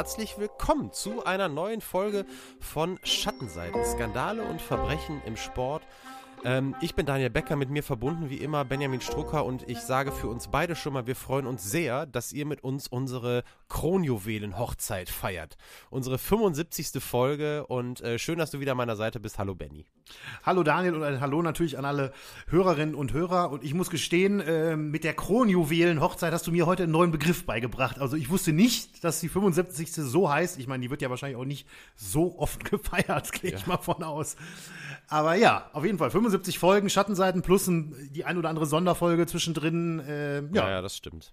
[0.00, 2.24] Herzlich willkommen zu einer neuen Folge
[2.58, 5.82] von Schattenseiten, Skandale und Verbrechen im Sport.
[6.42, 10.10] Ähm, ich bin Daniel Becker, mit mir verbunden wie immer Benjamin Strucker und ich sage
[10.10, 15.10] für uns beide schon mal, wir freuen uns sehr, dass ihr mit uns unsere Kronjuwelen-Hochzeit
[15.10, 15.58] feiert.
[15.90, 16.92] Unsere 75.
[17.04, 19.38] Folge und äh, schön, dass du wieder an meiner Seite bist.
[19.38, 19.84] Hallo Benny.
[20.42, 22.12] Hallo Daniel und ein Hallo natürlich an alle
[22.48, 23.50] Hörerinnen und Hörer.
[23.50, 27.44] Und ich muss gestehen, äh, mit der Kronjuwelen-Hochzeit hast du mir heute einen neuen Begriff
[27.44, 27.98] beigebracht.
[27.98, 29.92] Also ich wusste nicht, dass die 75.
[29.92, 30.58] so heißt.
[30.58, 33.66] Ich meine, die wird ja wahrscheinlich auch nicht so oft gefeiert, gehe ich ja.
[33.66, 34.36] mal von aus.
[35.08, 39.26] Aber ja, auf jeden Fall 75 Folgen, Schattenseiten plus ein, die ein oder andere Sonderfolge
[39.26, 40.00] zwischendrin.
[40.00, 40.42] Äh, ja.
[40.52, 41.32] ja, ja, das stimmt.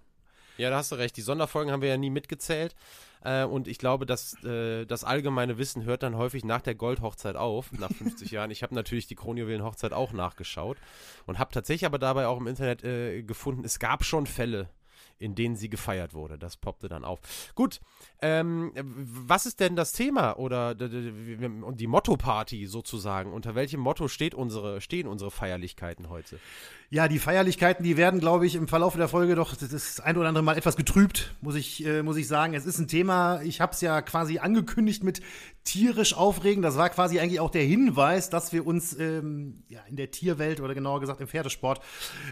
[0.58, 1.16] Ja, da hast du recht.
[1.18, 2.76] Die Sonderfolgen haben wir ja nie mitgezählt.
[3.24, 7.36] Äh, und ich glaube, dass äh, das allgemeine Wissen hört dann häufig nach der Goldhochzeit
[7.36, 8.52] auf, nach 50 Jahren.
[8.52, 10.78] Ich habe natürlich die Kronjuwelen-Hochzeit auch nachgeschaut
[11.26, 14.70] und habe tatsächlich aber dabei auch im Internet äh, gefunden, es gab schon Fälle,
[15.20, 16.38] in denen sie gefeiert wurde.
[16.38, 17.20] Das poppte dann auf.
[17.56, 17.80] Gut,
[18.22, 23.34] ähm, was ist denn das Thema oder die Motto-Party sozusagen?
[23.34, 26.40] Unter welchem Motto steht unsere, stehen unsere Feierlichkeiten heute?
[26.90, 30.30] Ja, die Feierlichkeiten, die werden, glaube ich, im Verlauf der Folge doch das ein oder
[30.30, 32.54] andere Mal etwas getrübt, muss ich, äh, muss ich sagen.
[32.54, 35.20] Es ist ein Thema, ich habe es ja quasi angekündigt mit
[35.66, 36.64] tierisch aufregen.
[36.64, 40.62] Das war quasi eigentlich auch der Hinweis, dass wir uns ähm, ja, in der Tierwelt
[40.62, 41.82] oder genauer gesagt im Pferdesport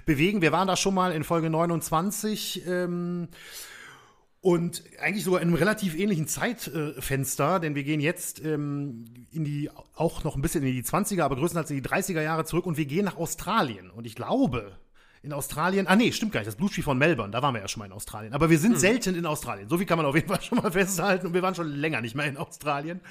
[0.05, 0.41] bewegen.
[0.41, 2.65] Wir waren da schon mal in Folge 29.
[2.65, 3.27] Ähm,
[4.45, 9.71] und eigentlich sogar in einem relativ ähnlichen Zeitfenster, denn wir gehen jetzt ähm, in die,
[9.95, 12.77] auch noch ein bisschen in die 20er, aber größtenteils in die 30er Jahre zurück und
[12.77, 13.89] wir gehen nach Australien.
[13.89, 14.77] Und ich glaube,
[15.25, 15.87] in Australien.
[15.87, 16.47] Ah nee, stimmt gar nicht.
[16.47, 18.33] Das Blue Tree von Melbourne, da waren wir ja schon mal in Australien.
[18.33, 18.79] Aber wir sind hm.
[18.79, 19.67] selten in Australien.
[19.67, 21.27] So viel kann man auf jeden Fall schon mal festhalten.
[21.27, 23.01] Und wir waren schon länger nicht mehr in Australien.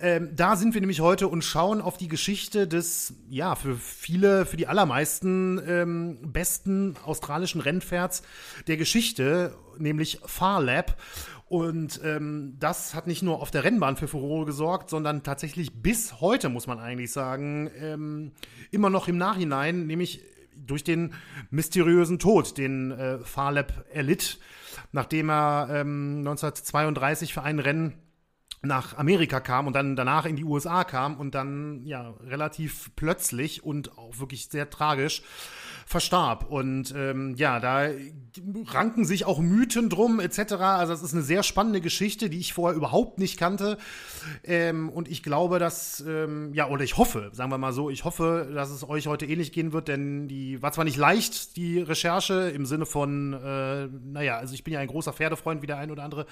[0.00, 4.44] Ähm, da sind wir nämlich heute und schauen auf die Geschichte des, ja, für viele,
[4.44, 8.22] für die allermeisten ähm, besten australischen Rennpferds
[8.66, 10.96] der Geschichte, nämlich Farlab.
[11.48, 16.20] Und ähm, das hat nicht nur auf der Rennbahn für Furore gesorgt, sondern tatsächlich bis
[16.20, 18.32] heute, muss man eigentlich sagen, ähm,
[18.72, 20.24] immer noch im Nachhinein, nämlich
[20.66, 21.14] durch den
[21.50, 24.38] mysteriösen Tod, den äh, Farlab erlitt,
[24.92, 27.94] nachdem er ähm, 1932 für ein Rennen
[28.62, 33.64] nach Amerika kam und dann danach in die USA kam und dann ja relativ plötzlich
[33.64, 35.22] und auch wirklich sehr tragisch
[35.86, 36.50] verstarb.
[36.50, 37.88] Und ähm, ja, da
[38.66, 40.54] ranken sich auch Mythen drum etc.
[40.54, 43.78] Also es ist eine sehr spannende Geschichte, die ich vorher überhaupt nicht kannte.
[44.42, 48.04] Ähm, und ich glaube, dass, ähm, ja, oder ich hoffe, sagen wir mal so, ich
[48.04, 51.78] hoffe, dass es euch heute ähnlich gehen wird, denn die war zwar nicht leicht, die
[51.78, 55.78] Recherche, im Sinne von, äh, naja, also ich bin ja ein großer Pferdefreund, wie der
[55.78, 56.26] ein oder andere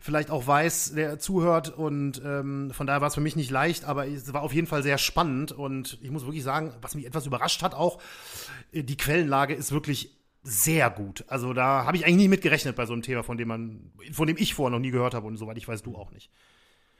[0.00, 1.76] vielleicht auch weiß, der zuhört.
[1.76, 4.68] Und ähm, von daher war es für mich nicht leicht, aber es war auf jeden
[4.68, 5.50] Fall sehr spannend.
[5.50, 7.98] Und ich muss wirklich sagen, was mich etwas überrascht hat auch,
[8.84, 10.10] die Quellenlage ist wirklich
[10.42, 11.24] sehr gut.
[11.28, 13.92] Also da habe ich eigentlich nie mit gerechnet bei so einem Thema, von dem man,
[14.12, 16.30] von dem ich vorher noch nie gehört habe und soweit ich weiß, du auch nicht.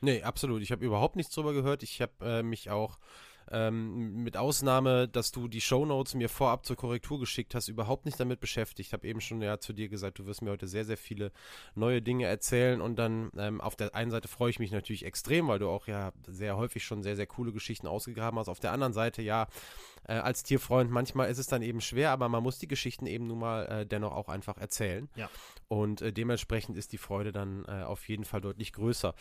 [0.00, 0.62] Nee, absolut.
[0.62, 1.82] Ich habe überhaupt nichts drüber gehört.
[1.82, 2.98] Ich habe äh, mich auch
[3.50, 8.18] ähm, mit Ausnahme, dass du die Shownotes mir vorab zur Korrektur geschickt hast, überhaupt nicht
[8.18, 8.88] damit beschäftigt.
[8.88, 11.32] Ich habe eben schon ja zu dir gesagt, du wirst mir heute sehr, sehr viele
[11.74, 15.48] neue Dinge erzählen und dann ähm, auf der einen Seite freue ich mich natürlich extrem,
[15.48, 18.48] weil du auch ja sehr häufig schon sehr, sehr coole Geschichten ausgegraben hast.
[18.48, 19.46] Auf der anderen Seite ja,
[20.06, 23.26] äh, als Tierfreund, manchmal ist es dann eben schwer, aber man muss die Geschichten eben
[23.26, 25.08] nun mal äh, dennoch auch einfach erzählen.
[25.16, 25.28] Ja.
[25.68, 29.14] Und äh, dementsprechend ist die Freude dann äh, auf jeden Fall deutlich größer.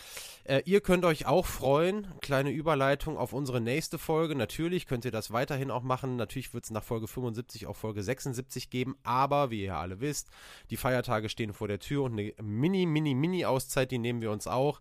[0.44, 4.36] Äh, ihr könnt euch auch freuen, kleine Überleitung auf unsere nächste Folge.
[4.36, 6.16] Natürlich könnt ihr das weiterhin auch machen.
[6.16, 10.30] Natürlich wird es nach Folge 75 auch Folge 76 geben, aber wie ihr alle wisst,
[10.70, 14.48] die Feiertage stehen vor der Tür und eine Mini, Mini, Mini-Auszeit, die nehmen wir uns
[14.48, 14.80] auch.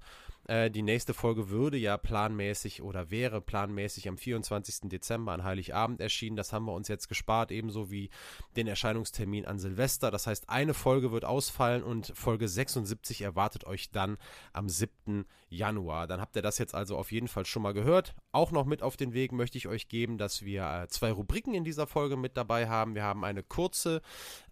[0.53, 4.91] Äh, die nächste Folge würde ja planmäßig oder wäre planmäßig am 24.
[4.91, 6.37] Dezember an Heiligabend erschienen.
[6.37, 8.11] Das haben wir uns jetzt gespart, ebenso wie
[8.55, 10.11] den Erscheinungstermin an Silvester.
[10.11, 14.19] Das heißt, eine Folge wird ausfallen und Folge 76 erwartet euch dann
[14.53, 15.25] am 7.
[15.49, 16.07] Januar.
[16.07, 18.15] Dann habt ihr das jetzt also auf jeden Fall schon mal gehört.
[18.33, 21.53] Auch noch mit auf den Weg möchte ich euch geben, dass wir äh, zwei Rubriken
[21.53, 22.95] in dieser Folge mit dabei haben.
[22.95, 24.01] Wir haben eine kurze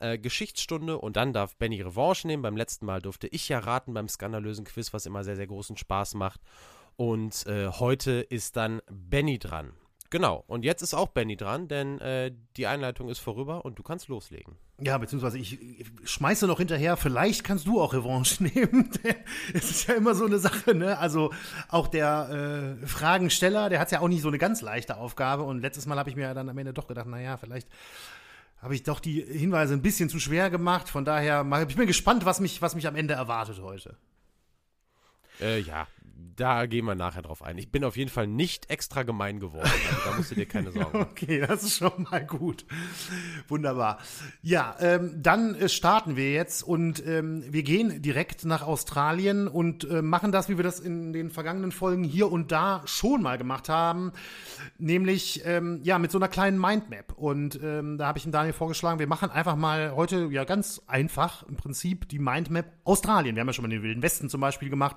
[0.00, 2.43] äh, Geschichtsstunde und dann darf Benny Revanche nehmen.
[2.43, 5.79] Beim letzten Mal durfte ich ja raten beim skandalösen Quiz, was immer sehr, sehr großen
[5.79, 6.43] Spaß macht.
[6.97, 9.73] Und äh, heute ist dann Benny dran.
[10.11, 13.85] Genau, und jetzt ist auch Benny dran, denn äh, die Einleitung ist vorüber und du
[13.85, 14.57] kannst loslegen.
[14.81, 18.91] Ja, beziehungsweise ich, ich schmeiße noch hinterher, vielleicht kannst du auch Revanche nehmen.
[19.55, 20.99] Es ist ja immer so eine Sache, ne?
[20.99, 21.33] Also
[21.69, 25.45] auch der äh, Fragensteller, der hat ja auch nicht so eine ganz leichte Aufgabe.
[25.45, 27.69] Und letztes Mal habe ich mir ja dann am Ende doch gedacht, naja, vielleicht
[28.61, 30.89] habe ich doch die Hinweise ein bisschen zu schwer gemacht.
[30.89, 33.97] Von daher ich bin gespannt, was mich, was mich am Ende erwartet heute.
[35.41, 35.87] Äh, ja,
[36.41, 37.59] da gehen wir nachher drauf ein.
[37.59, 39.71] Ich bin auf jeden Fall nicht extra gemein geworden.
[39.91, 41.01] Also da musst du dir keine Sorgen machen.
[41.11, 42.65] Okay, das ist schon mal gut.
[43.49, 43.99] Wunderbar.
[44.43, 49.89] Ja, ähm, dann äh, starten wir jetzt und ähm, wir gehen direkt nach Australien und
[49.91, 53.37] äh, machen das, wie wir das in den vergangenen Folgen hier und da schon mal
[53.39, 54.13] gemacht haben,
[54.79, 57.13] nämlich ähm, ja mit so einer kleinen Mindmap.
[57.17, 60.81] Und ähm, da habe ich ihm Daniel vorgeschlagen, wir machen einfach mal heute ja ganz
[60.87, 63.35] einfach im Prinzip die Mindmap Australien.
[63.35, 64.97] Wir haben ja schon mal den Wilden Westen zum Beispiel gemacht.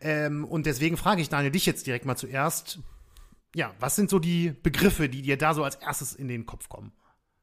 [0.00, 2.78] Ähm, und deswegen frage ich Daniel dich jetzt direkt mal zuerst.
[3.54, 6.70] Ja, was sind so die Begriffe, die dir da so als erstes in den Kopf
[6.70, 6.90] kommen?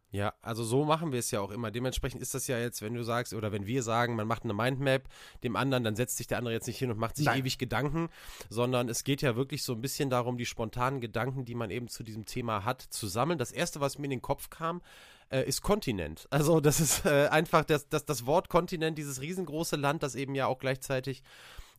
[0.10, 1.70] Ja, also so machen wir es ja auch immer.
[1.70, 4.56] Dementsprechend ist das ja jetzt, wenn du sagst, oder wenn wir sagen, man macht eine
[4.56, 5.04] Mindmap
[5.44, 7.42] dem anderen, dann setzt sich der andere jetzt nicht hin und macht sich Nein.
[7.42, 8.10] ewig Gedanken,
[8.50, 11.90] sondern es geht ja wirklich so ein bisschen darum, die spontanen Gedanken, die man eben
[11.90, 13.38] zu diesem Thema hat, zu sammeln.
[13.38, 14.82] Das erste, was mir in den Kopf kam,
[15.30, 16.28] äh, ist Kontinent.
[16.32, 20.34] Also das ist äh, einfach das, das, das Wort Kontinent, dieses riesengroße Land, das eben
[20.34, 21.22] ja auch gleichzeitig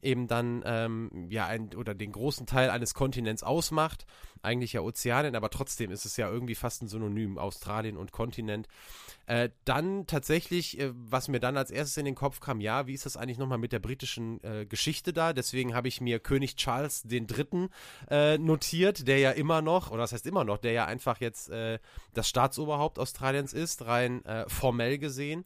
[0.02, 4.04] eben dann ähm, ja ein, oder den großen Teil eines Kontinents ausmacht.
[4.42, 8.66] Eigentlich ja Ozeanien, aber trotzdem ist es ja irgendwie fast ein Synonym, Australien und Kontinent.
[9.26, 12.94] Äh, dann tatsächlich, äh, was mir dann als erstes in den Kopf kam, ja, wie
[12.94, 15.32] ist das eigentlich nochmal mit der britischen äh, Geschichte da?
[15.32, 17.68] Deswegen habe ich mir König Charles III.
[18.10, 21.48] Äh, notiert, der ja immer noch, oder das heißt immer noch, der ja einfach jetzt
[21.50, 21.78] äh,
[22.12, 25.44] das Staatsoberhaupt Australiens ist, rein äh, formell gesehen.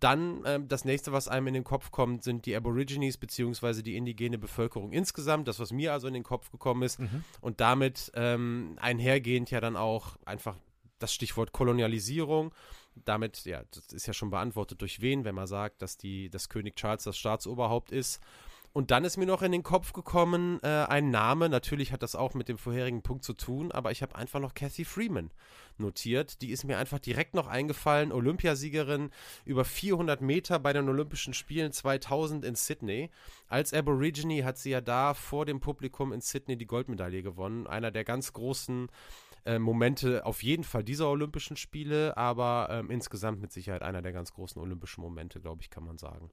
[0.00, 3.96] Dann ähm, das nächste, was einem in den Kopf kommt, sind die Aborigines beziehungsweise die
[3.96, 5.46] indigene Bevölkerung insgesamt.
[5.46, 6.98] Das, was mir also in den Kopf gekommen ist.
[6.98, 7.24] Mhm.
[7.40, 10.56] Und damit ähm, einhergehend ja dann auch einfach
[10.98, 12.52] das Stichwort Kolonialisierung.
[13.04, 16.48] Damit, ja, das ist ja schon beantwortet durch wen, wenn man sagt, dass die, dass
[16.48, 18.20] König Charles das Staatsoberhaupt ist.
[18.72, 21.48] Und dann ist mir noch in den Kopf gekommen äh, ein Name.
[21.48, 24.54] Natürlich hat das auch mit dem vorherigen Punkt zu tun, aber ich habe einfach noch
[24.54, 25.30] Kathy Freeman
[25.76, 26.40] notiert.
[26.40, 28.12] Die ist mir einfach direkt noch eingefallen.
[28.12, 29.10] Olympiasiegerin
[29.44, 33.10] über 400 Meter bei den Olympischen Spielen 2000 in Sydney.
[33.48, 37.66] Als Aborigine hat sie ja da vor dem Publikum in Sydney die Goldmedaille gewonnen.
[37.66, 38.88] Einer der ganz großen
[39.46, 44.12] äh, Momente auf jeden Fall dieser Olympischen Spiele, aber ähm, insgesamt mit Sicherheit einer der
[44.12, 46.30] ganz großen olympischen Momente, glaube ich, kann man sagen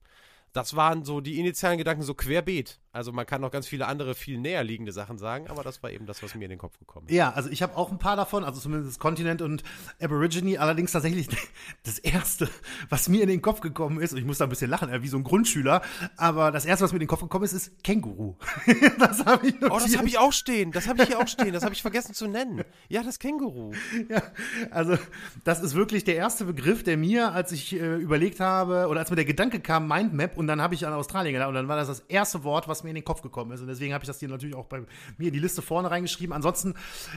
[0.58, 2.80] das waren so die initialen Gedanken so querbeet.
[2.98, 5.92] Also man kann noch ganz viele andere, viel näher liegende Sachen sagen, aber das war
[5.92, 7.14] eben das, was mir in den Kopf gekommen ist.
[7.14, 9.62] Ja, also ich habe auch ein paar davon, also zumindest Kontinent und
[10.02, 11.28] Aborigine, allerdings tatsächlich
[11.84, 12.50] das erste,
[12.90, 15.08] was mir in den Kopf gekommen ist, und ich muss da ein bisschen lachen, wie
[15.08, 15.84] so ein Grundschüler,
[16.16, 18.36] aber das erste, was mir in den Kopf gekommen ist, ist Känguru.
[18.98, 19.72] das habe ich notiert.
[19.72, 21.84] Oh, das habe ich auch stehen, das habe ich hier auch stehen, das habe ich
[21.84, 22.64] vergessen zu nennen.
[22.90, 23.74] Ja, das Känguru.
[24.10, 24.24] Ja,
[24.72, 24.98] also
[25.44, 29.12] das ist wirklich der erste Begriff, der mir, als ich äh, überlegt habe, oder als
[29.12, 31.68] mir der Gedanke kam, Mindmap und und dann habe ich an Australien gedacht und dann
[31.68, 33.60] war das das erste Wort, was mir in den Kopf gekommen ist.
[33.60, 34.80] Und deswegen habe ich das hier natürlich auch bei
[35.18, 36.34] mir in die Liste vorne reingeschrieben.
[36.34, 36.74] Ansonsten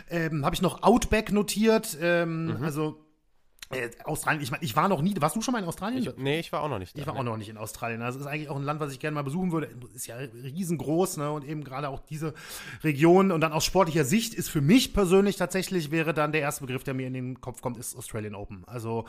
[0.08, 1.96] ähm, habe ich noch Outback notiert.
[2.00, 2.64] Ähm, mhm.
[2.64, 2.98] Also
[3.72, 6.02] äh, Australien, ich meine, ich war noch nie, warst du schon mal in Australien?
[6.02, 6.96] Ich, nee, ich war auch noch nicht.
[6.96, 7.20] Da, ich war ne?
[7.20, 8.00] auch noch nicht in Australien.
[8.00, 9.68] Das ist eigentlich auch ein Land, was ich gerne mal besuchen würde.
[9.94, 11.30] Ist ja riesengroß, ne?
[11.30, 12.34] Und eben gerade auch diese
[12.82, 16.66] Region und dann aus sportlicher Sicht ist für mich persönlich tatsächlich wäre dann der erste
[16.66, 18.64] Begriff, der mir in den Kopf kommt, ist Australian Open.
[18.66, 19.04] Also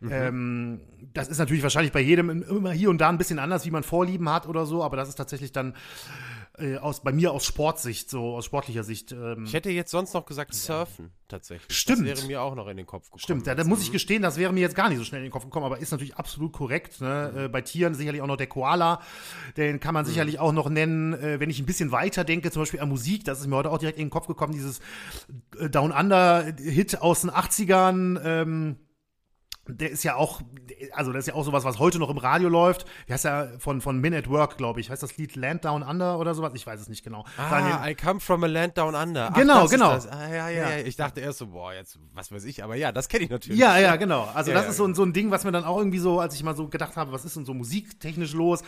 [0.00, 0.10] mhm.
[0.10, 0.80] ähm,
[1.12, 3.82] das ist natürlich wahrscheinlich bei jedem immer hier und da ein bisschen anders, wie man
[3.82, 5.74] Vorlieben hat oder so, aber das ist tatsächlich dann
[6.58, 9.12] äh, aus, bei mir aus Sportsicht, so aus sportlicher Sicht.
[9.12, 11.76] Ähm, ich hätte jetzt sonst noch gesagt Surfen, tatsächlich.
[11.76, 12.08] Stimmt.
[12.08, 13.20] Das wäre mir auch noch in den Kopf gekommen.
[13.20, 15.26] Stimmt, ja, da muss ich gestehen, das wäre mir jetzt gar nicht so schnell in
[15.26, 17.00] den Kopf gekommen, aber ist natürlich absolut korrekt.
[17.00, 17.30] Ne?
[17.32, 17.38] Mhm.
[17.38, 19.00] Äh, bei Tieren sicherlich auch noch der Koala,
[19.56, 20.08] den kann man mhm.
[20.08, 21.14] sicherlich auch noch nennen.
[21.14, 23.70] Äh, wenn ich ein bisschen weiter denke, zum Beispiel an Musik, das ist mir heute
[23.70, 24.80] auch direkt in den Kopf gekommen, dieses
[25.58, 28.20] äh, Down Under Hit aus den 80ern.
[28.24, 28.76] Ähm,
[29.70, 30.40] der ist ja auch,
[30.92, 32.86] also das ist ja auch sowas, was heute noch im Radio läuft.
[33.06, 34.90] Wie heißt ja von, von Men at Work, glaube ich.
[34.90, 36.52] Heißt das Lied Land Down Under oder sowas?
[36.54, 37.24] Ich weiß es nicht genau.
[37.36, 39.30] Ah, Daniel, I come from a land down under.
[39.32, 39.90] Ach, genau, genau.
[39.90, 42.92] Ah, ja, ja, ja, Ich dachte erst so, boah, jetzt, was weiß ich, aber ja,
[42.92, 43.58] das kenne ich natürlich.
[43.58, 44.28] Ja, ja, genau.
[44.34, 46.20] Also ja, das ja, ist so, so ein Ding, was mir dann auch irgendwie so,
[46.20, 48.62] als ich mal so gedacht habe, was ist denn so musiktechnisch los?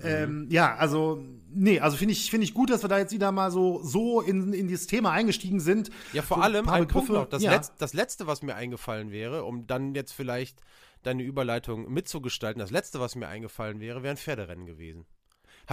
[0.00, 0.06] Mhm.
[0.06, 3.32] Ähm, ja, also, nee, also finde ich, finde ich gut, dass wir da jetzt wieder
[3.32, 5.90] mal so, so in, in dieses Thema eingestiegen sind.
[6.12, 7.26] Ja, vor so allem ein, Punkt noch.
[7.26, 10.60] Das, Letz-, das letzte, was mir eingefallen wäre, um dann jetzt vielleicht
[11.02, 12.60] deine Überleitung mitzugestalten.
[12.60, 15.06] Das letzte, was mir eingefallen wäre, wäre ein Pferderennen gewesen.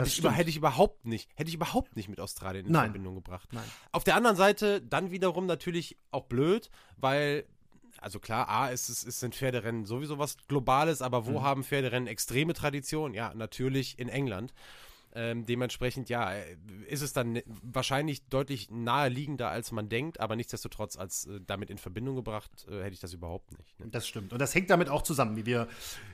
[0.04, 2.88] Ich über, hätte ich überhaupt nicht, hätte ich überhaupt nicht mit Australien in Nein.
[2.88, 3.54] Verbindung gebracht.
[3.54, 3.64] Nein.
[3.94, 7.46] Auf der anderen Seite dann wiederum natürlich auch blöd, weil
[8.02, 11.44] also klar, A, es, es, es sind Pferderennen sowieso was Globales, aber wo mhm.
[11.44, 13.14] haben Pferderennen extreme Tradition?
[13.14, 14.54] Ja, natürlich in England.
[15.18, 16.44] Ähm, dementsprechend, ja, äh,
[16.88, 21.78] ist es dann wahrscheinlich deutlich naheliegender, als man denkt, aber nichtsdestotrotz als äh, damit in
[21.78, 23.80] Verbindung gebracht, äh, hätte ich das überhaupt nicht.
[23.80, 23.88] Ne?
[23.92, 24.34] Das stimmt.
[24.34, 25.70] Und das hängt damit auch zusammen, wie wir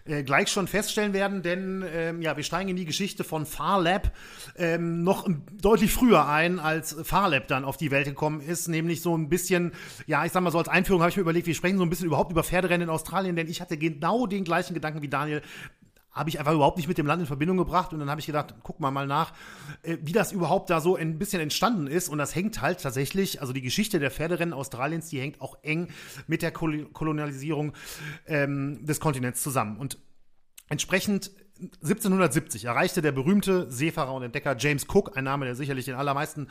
[0.06, 4.16] äh, gleich schon feststellen werden, denn ähm, ja, wir steigen in die Geschichte von Farlab
[4.56, 5.28] ähm, noch
[5.60, 9.72] deutlich früher ein, als Farlab dann auf die Welt gekommen ist, nämlich so ein bisschen,
[10.06, 11.90] ja, ich sag mal so als Einführung habe ich mir überlegt, wir sprechen so ein
[11.90, 15.42] bisschen überhaupt über Pferderennen in Australien, denn ich hatte genau den gleichen Gedanken wie Daniel
[16.12, 17.94] habe ich einfach überhaupt nicht mit dem Land in Verbindung gebracht.
[17.94, 19.34] Und dann habe ich gedacht, guck mal mal nach,
[19.84, 22.10] äh, wie das überhaupt da so ein bisschen entstanden ist.
[22.10, 25.90] Und das hängt halt tatsächlich, also die Geschichte der Pferderennen Australiens, die hängt auch eng
[26.28, 27.74] mit der Kolonialisierung
[28.28, 29.78] ähm, des Kontinents zusammen.
[29.78, 30.00] Und
[30.68, 35.94] entsprechend 1770 erreichte der berühmte Seefahrer und Entdecker James Cook, ein Name, der sicherlich den
[35.94, 36.48] allermeisten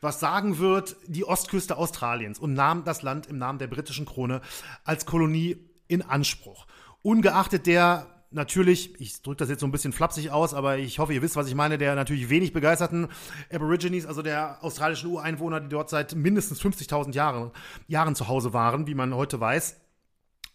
[0.00, 4.40] was sagen wird, die Ostküste Australiens und nahm das Land im Namen der britischen Krone
[4.84, 6.66] als Kolonie in Anspruch.
[7.02, 11.14] Ungeachtet der natürlich, ich drücke das jetzt so ein bisschen flapsig aus, aber ich hoffe,
[11.14, 13.08] ihr wisst, was ich meine, der natürlich wenig begeisterten
[13.52, 17.50] Aborigines, also der australischen Ureinwohner, die dort seit mindestens 50.000 Jahren,
[17.88, 19.76] Jahren zu Hause waren, wie man heute weiß.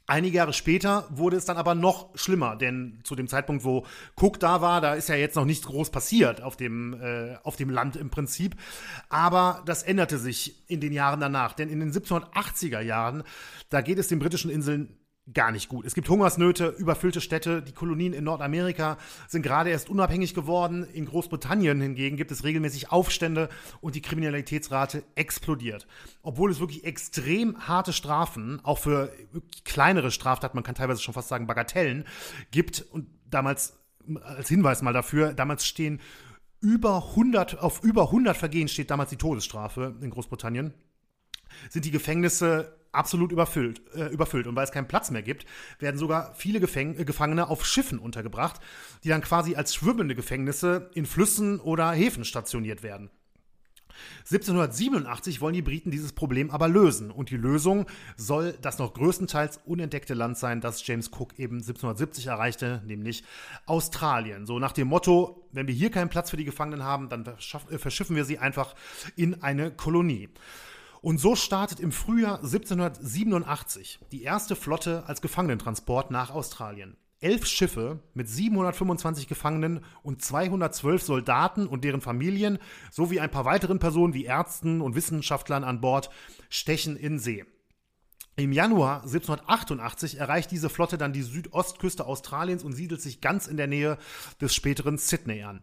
[0.09, 3.85] Einige Jahre später wurde es dann aber noch schlimmer, denn zu dem Zeitpunkt, wo
[4.19, 7.57] Cook da war, da ist ja jetzt noch nichts groß passiert auf dem, äh, auf
[7.57, 8.55] dem Land im Prinzip.
[9.09, 13.21] Aber das änderte sich in den Jahren danach, denn in den 1780er Jahren,
[13.69, 14.97] da geht es den britischen Inseln
[15.33, 15.85] gar nicht gut.
[15.85, 17.61] Es gibt Hungersnöte, überfüllte Städte.
[17.61, 20.83] Die Kolonien in Nordamerika sind gerade erst unabhängig geworden.
[20.93, 23.49] In Großbritannien hingegen gibt es regelmäßig Aufstände
[23.81, 25.87] und die Kriminalitätsrate explodiert.
[26.21, 29.11] Obwohl es wirklich extrem harte Strafen, auch für
[29.65, 32.05] kleinere Straftaten, man kann teilweise schon fast sagen Bagatellen,
[32.51, 33.77] gibt und damals
[34.23, 35.99] als Hinweis mal dafür, damals stehen
[36.61, 40.73] über 100, auf über 100 Vergehen steht damals die Todesstrafe in Großbritannien
[41.69, 44.47] sind die Gefängnisse absolut überfüllt, äh, überfüllt.
[44.47, 45.45] Und weil es keinen Platz mehr gibt,
[45.79, 48.59] werden sogar viele Gefäng äh, Gefangene auf Schiffen untergebracht,
[49.03, 53.09] die dann quasi als schwimmende Gefängnisse in Flüssen oder Häfen stationiert werden.
[54.19, 57.11] 1787 wollen die Briten dieses Problem aber lösen.
[57.11, 57.85] Und die Lösung
[58.17, 63.23] soll das noch größtenteils unentdeckte Land sein, das James Cook eben 1770 erreichte, nämlich
[63.65, 64.45] Australien.
[64.45, 67.77] So nach dem Motto, wenn wir hier keinen Platz für die Gefangenen haben, dann äh,
[67.77, 68.75] verschiffen wir sie einfach
[69.15, 70.29] in eine Kolonie.
[71.01, 76.97] Und so startet im Frühjahr 1787 die erste Flotte als Gefangenentransport nach Australien.
[77.21, 82.59] Elf Schiffe mit 725 Gefangenen und 212 Soldaten und deren Familien
[82.91, 86.09] sowie ein paar weiteren Personen wie Ärzten und Wissenschaftlern an Bord
[86.49, 87.45] stechen in See.
[88.39, 93.57] Im Januar 1788 erreicht diese Flotte dann die Südostküste Australiens und siedelt sich ganz in
[93.57, 93.97] der Nähe
[94.39, 95.61] des späteren Sydney an.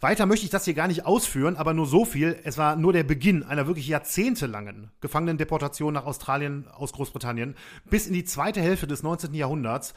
[0.00, 2.38] Weiter möchte ich das hier gar nicht ausführen, aber nur so viel.
[2.44, 7.54] Es war nur der Beginn einer wirklich jahrzehntelangen Gefangenendeportation nach Australien aus Großbritannien.
[7.88, 9.34] Bis in die zweite Hälfte des 19.
[9.34, 9.92] Jahrhunderts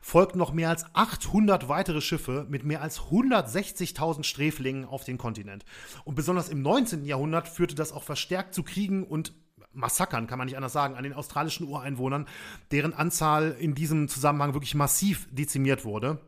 [0.00, 5.66] folgten noch mehr als 800 weitere Schiffe mit mehr als 160.000 Sträflingen auf den Kontinent.
[6.04, 7.04] Und besonders im 19.
[7.04, 9.34] Jahrhundert führte das auch verstärkt zu Kriegen und
[9.74, 12.26] Massakern, kann man nicht anders sagen, an den australischen Ureinwohnern,
[12.70, 16.20] deren Anzahl in diesem Zusammenhang wirklich massiv dezimiert wurde.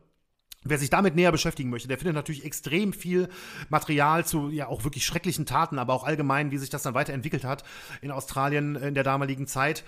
[0.67, 3.29] Wer sich damit näher beschäftigen möchte, der findet natürlich extrem viel
[3.69, 7.43] Material zu ja auch wirklich schrecklichen Taten, aber auch allgemein, wie sich das dann weiterentwickelt
[7.43, 7.63] hat
[8.01, 9.83] in Australien in der damaligen Zeit.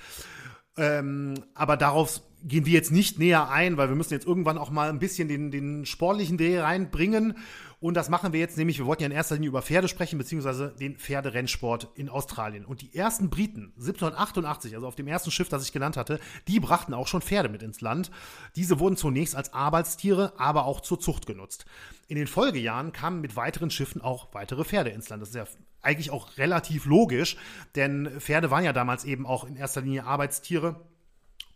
[0.77, 4.69] Ähm, aber darauf gehen wir jetzt nicht näher ein, weil wir müssen jetzt irgendwann auch
[4.69, 7.35] mal ein bisschen den, den sportlichen Dreh reinbringen.
[7.79, 10.17] Und das machen wir jetzt nämlich, wir wollten ja in erster Linie über Pferde sprechen,
[10.17, 12.65] beziehungsweise den Pferderennsport in Australien.
[12.65, 16.59] Und die ersten Briten, 1788, also auf dem ersten Schiff, das ich genannt hatte, die
[16.59, 18.09] brachten auch schon Pferde mit ins Land.
[18.55, 21.65] Diese wurden zunächst als Arbeitstiere, aber auch zur Zucht genutzt.
[22.07, 25.21] In den Folgejahren kamen mit weiteren Schiffen auch weitere Pferde ins Land.
[25.21, 25.45] Das ist ja
[25.81, 27.37] eigentlich auch relativ logisch,
[27.75, 30.81] denn Pferde waren ja damals eben auch in erster Linie Arbeitstiere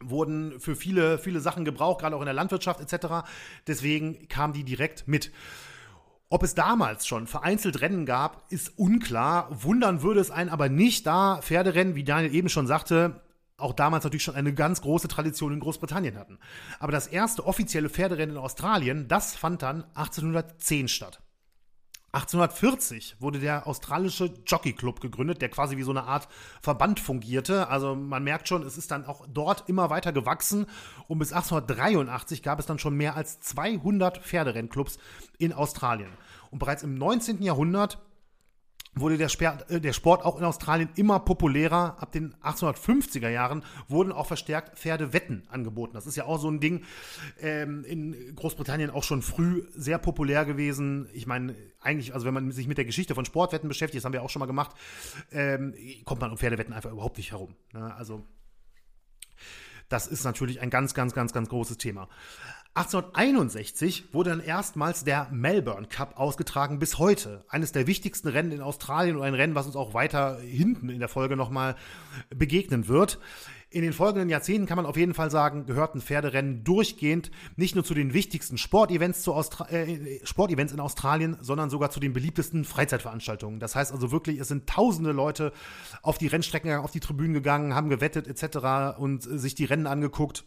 [0.04, 3.28] wurden für viele, viele Sachen gebraucht, gerade auch in der Landwirtschaft etc.
[3.68, 5.32] Deswegen kamen die direkt mit.
[6.30, 9.50] Ob es damals schon vereinzelt Rennen gab, ist unklar.
[9.52, 13.22] Wundern würde es einen aber nicht, da Pferderennen, wie Daniel eben schon sagte,
[13.58, 16.40] auch damals natürlich schon eine ganz große Tradition in Großbritannien hatten.
[16.80, 21.22] Aber das erste offizielle Pferderennen in Australien, das fand dann 1810 statt.
[22.14, 26.28] 1840 wurde der australische Jockey Club gegründet, der quasi wie so eine Art
[26.62, 27.70] Verband fungierte.
[27.70, 30.66] Also man merkt schon, es ist dann auch dort immer weiter gewachsen
[31.08, 34.98] und bis 1883 gab es dann schon mehr als 200 Pferderennclubs
[35.38, 36.12] in Australien.
[36.50, 37.42] Und bereits im 19.
[37.44, 37.98] Jahrhundert
[38.94, 41.98] wurde der, Sport, äh, der Sport auch in Australien immer populärer.
[42.00, 45.94] Ab den 1850er Jahren wurden auch verstärkt Pferdewetten angeboten.
[45.94, 46.84] Das ist ja auch so ein Ding
[47.40, 51.08] ähm, in Großbritannien auch schon früh sehr populär gewesen.
[51.14, 54.14] Ich meine, eigentlich, also wenn man sich mit der Geschichte von Sportwetten beschäftigt, das haben
[54.14, 54.72] wir auch schon mal gemacht,
[55.32, 57.56] ähm, kommt man um Pferdewetten einfach überhaupt nicht herum.
[57.74, 57.94] Ne?
[57.96, 58.26] Also
[59.88, 62.08] das ist natürlich ein ganz, ganz, ganz, ganz großes Thema.
[62.74, 67.44] 1861 wurde dann erstmals der Melbourne Cup ausgetragen bis heute.
[67.50, 71.00] Eines der wichtigsten Rennen in Australien und ein Rennen, was uns auch weiter hinten in
[71.00, 71.76] der Folge nochmal
[72.30, 73.20] begegnen wird.
[73.74, 77.84] In den folgenden Jahrzehnten kann man auf jeden Fall sagen, gehörten Pferderennen durchgehend nicht nur
[77.84, 83.60] zu den wichtigsten Sportevents, äh, Sportevents in Australien, sondern sogar zu den beliebtesten Freizeitveranstaltungen.
[83.60, 85.52] Das heißt also wirklich, es sind tausende Leute
[86.04, 88.98] auf die Rennstrecken, auf die Tribünen gegangen, haben gewettet etc.
[88.98, 90.46] und sich die Rennen angeguckt.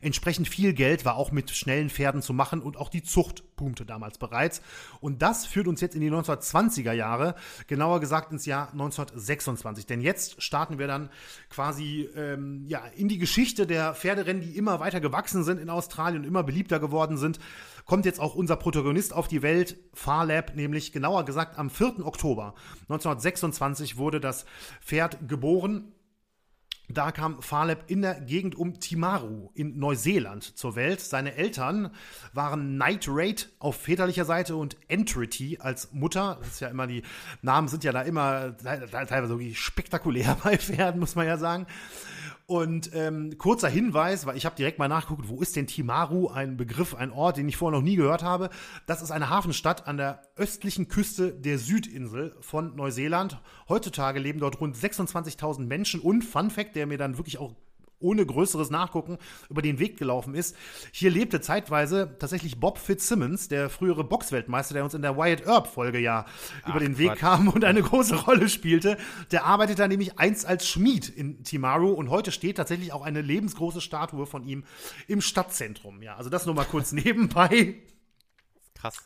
[0.00, 3.84] Entsprechend viel Geld war auch mit schnellen Pferden zu machen und auch die Zucht boomte
[3.84, 4.62] damals bereits.
[5.00, 7.34] Und das führt uns jetzt in die 1920er Jahre,
[7.66, 9.86] genauer gesagt ins Jahr 1926.
[9.86, 11.10] Denn jetzt starten wir dann
[11.50, 16.22] quasi ähm, ja, in die Geschichte der Pferderennen, die immer weiter gewachsen sind in Australien
[16.22, 17.38] und immer beliebter geworden sind.
[17.84, 22.06] Kommt jetzt auch unser Protagonist auf die Welt, Farlab, nämlich genauer gesagt am 4.
[22.06, 24.44] Oktober 1926 wurde das
[24.82, 25.92] Pferd geboren
[26.88, 31.00] da kam Farleb in der Gegend um Timaru in Neuseeland zur Welt.
[31.00, 31.90] Seine Eltern
[32.32, 36.38] waren Night Raid auf väterlicher Seite und Entrity als Mutter.
[36.40, 37.02] Das ist ja immer die
[37.42, 41.66] Namen sind ja da immer teilweise spektakulär bei Pferden, muss man ja sagen.
[42.50, 46.28] Und ähm, kurzer Hinweis, weil ich habe direkt mal nachgeguckt, wo ist denn Timaru?
[46.28, 48.48] Ein Begriff, ein Ort, den ich vorher noch nie gehört habe.
[48.86, 53.38] Das ist eine Hafenstadt an der östlichen Küste der Südinsel von Neuseeland.
[53.68, 57.54] Heutzutage leben dort rund 26.000 Menschen und Fun Fact, der mir dann wirklich auch
[58.00, 59.18] ohne größeres Nachgucken
[59.50, 60.56] über den Weg gelaufen ist.
[60.92, 65.66] Hier lebte zeitweise tatsächlich Bob Fitzsimmons, der frühere Boxweltmeister, der uns in der Wyatt Earp
[65.66, 66.24] Folge ja
[66.62, 67.18] Ach, über den Weg Quatsch.
[67.18, 68.96] kam und eine große Rolle spielte.
[69.30, 73.80] Der arbeitete nämlich einst als Schmied in Timaru und heute steht tatsächlich auch eine lebensgroße
[73.80, 74.64] Statue von ihm
[75.06, 76.02] im Stadtzentrum.
[76.02, 77.76] Ja, also das nur mal kurz nebenbei.
[78.80, 78.96] Krass.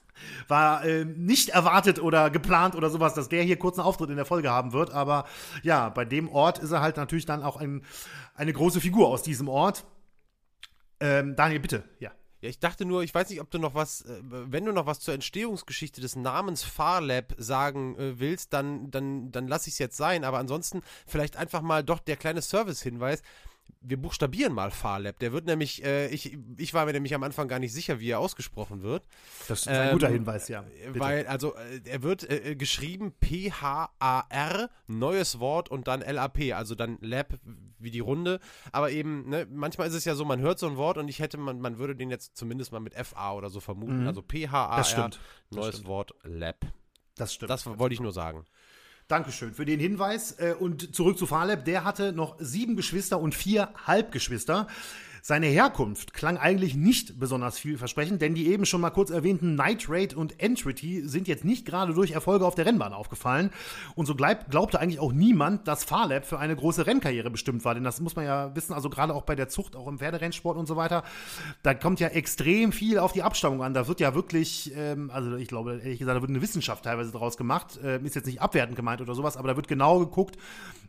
[0.48, 4.16] War äh, nicht erwartet oder geplant oder sowas, dass der hier kurz einen Auftritt in
[4.16, 4.90] der Folge haben wird.
[4.90, 5.24] Aber
[5.62, 7.82] ja, bei dem Ort ist er halt natürlich dann auch ein,
[8.34, 9.84] eine große Figur aus diesem Ort.
[11.00, 12.12] Ähm, Daniel, bitte, ja.
[12.42, 14.86] Ja, ich dachte nur, ich weiß nicht, ob du noch was, äh, wenn du noch
[14.86, 19.78] was zur Entstehungsgeschichte des Namens Farlab sagen äh, willst, dann, dann, dann lass ich es
[19.78, 20.24] jetzt sein.
[20.24, 23.22] Aber ansonsten vielleicht einfach mal doch der kleine Service-Hinweis
[23.84, 25.18] wir buchstabieren mal Farlab.
[25.18, 28.10] Der wird nämlich, äh, ich, ich war mir nämlich am Anfang gar nicht sicher, wie
[28.10, 29.06] er ausgesprochen wird.
[29.48, 30.62] Das ist ein ähm, guter Hinweis, ja.
[30.62, 31.00] Bitte.
[31.00, 36.74] Weil, also, äh, er wird äh, äh geschrieben P-H-A-R, neues Wort und dann L-A-P, also
[36.74, 37.34] dann Lab
[37.78, 38.38] wie die Runde.
[38.70, 41.18] Aber eben, ne, manchmal ist es ja so, man hört so ein Wort und ich
[41.18, 44.02] hätte, man, man würde den jetzt zumindest mal mit F-A oder so vermuten.
[44.02, 44.06] Mhm.
[44.06, 45.10] Also P-H-A-R,
[45.50, 45.86] neues stimmt.
[45.86, 46.64] Wort Lab.
[47.16, 47.50] Das stimmt.
[47.50, 48.44] Das wollte ich nur sagen.
[49.08, 50.32] Dankeschön für den Hinweis.
[50.32, 51.64] Äh, und zurück zu Farlab.
[51.64, 54.66] Der hatte noch sieben Geschwister und vier Halbgeschwister.
[55.24, 59.86] Seine Herkunft klang eigentlich nicht besonders vielversprechend, denn die eben schon mal kurz erwähnten Night
[59.88, 63.50] Raid und Entrity sind jetzt nicht gerade durch Erfolge auf der Rennbahn aufgefallen.
[63.94, 67.74] Und so glaub, glaubte eigentlich auch niemand, dass Farlab für eine große Rennkarriere bestimmt war.
[67.74, 70.58] Denn das muss man ja wissen, also gerade auch bei der Zucht, auch im Pferderennsport
[70.58, 71.04] und so weiter,
[71.62, 73.74] da kommt ja extrem viel auf die Abstammung an.
[73.74, 77.12] Da wird ja wirklich, ähm, also ich glaube, ehrlich gesagt, da wird eine Wissenschaft teilweise
[77.12, 77.78] draus gemacht.
[77.84, 80.36] Äh, ist jetzt nicht abwertend gemeint oder sowas, aber da wird genau geguckt,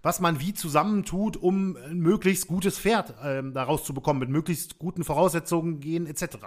[0.04, 4.78] was man wie zusammentut, um ein möglichst gutes Pferd ähm, daraus zu bekommen, mit möglichst
[4.78, 6.38] guten Voraussetzungen gehen, etc.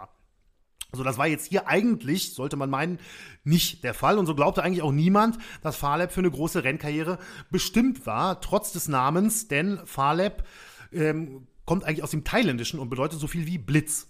[0.93, 2.99] Also das war jetzt hier eigentlich, sollte man meinen,
[3.45, 4.19] nicht der Fall.
[4.19, 7.19] Und so glaubte eigentlich auch niemand, dass Farlab für eine große Rennkarriere
[7.51, 10.45] bestimmt war, trotz des Namens, denn Farlab
[10.93, 14.07] ähm, kommt eigentlich aus dem Thailändischen und bedeutet so viel wie Blitz.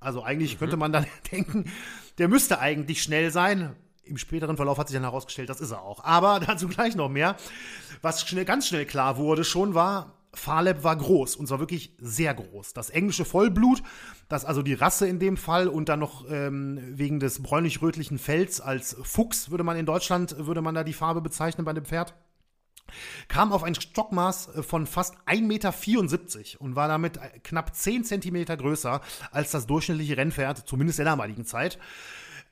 [0.00, 0.58] Also eigentlich mhm.
[0.58, 1.66] könnte man dann denken,
[2.18, 3.76] der müsste eigentlich schnell sein.
[4.06, 6.04] Im späteren Verlauf hat sich dann herausgestellt, das ist er auch.
[6.04, 7.36] Aber dazu gleich noch mehr.
[8.02, 12.34] Was schnell, ganz schnell klar wurde schon war, Farlab war groß und zwar wirklich sehr
[12.34, 12.74] groß.
[12.74, 13.82] Das englische Vollblut,
[14.28, 18.60] das also die Rasse in dem Fall und dann noch ähm, wegen des bräunlich-rötlichen Fells
[18.60, 22.14] als Fuchs würde man in Deutschland, würde man da die Farbe bezeichnen bei dem Pferd,
[23.28, 25.74] kam auf ein Stockmaß von fast 1,74 Meter
[26.60, 29.00] und war damit knapp 10 Zentimeter größer
[29.32, 31.78] als das durchschnittliche Rennpferd, zumindest der damaligen Zeit.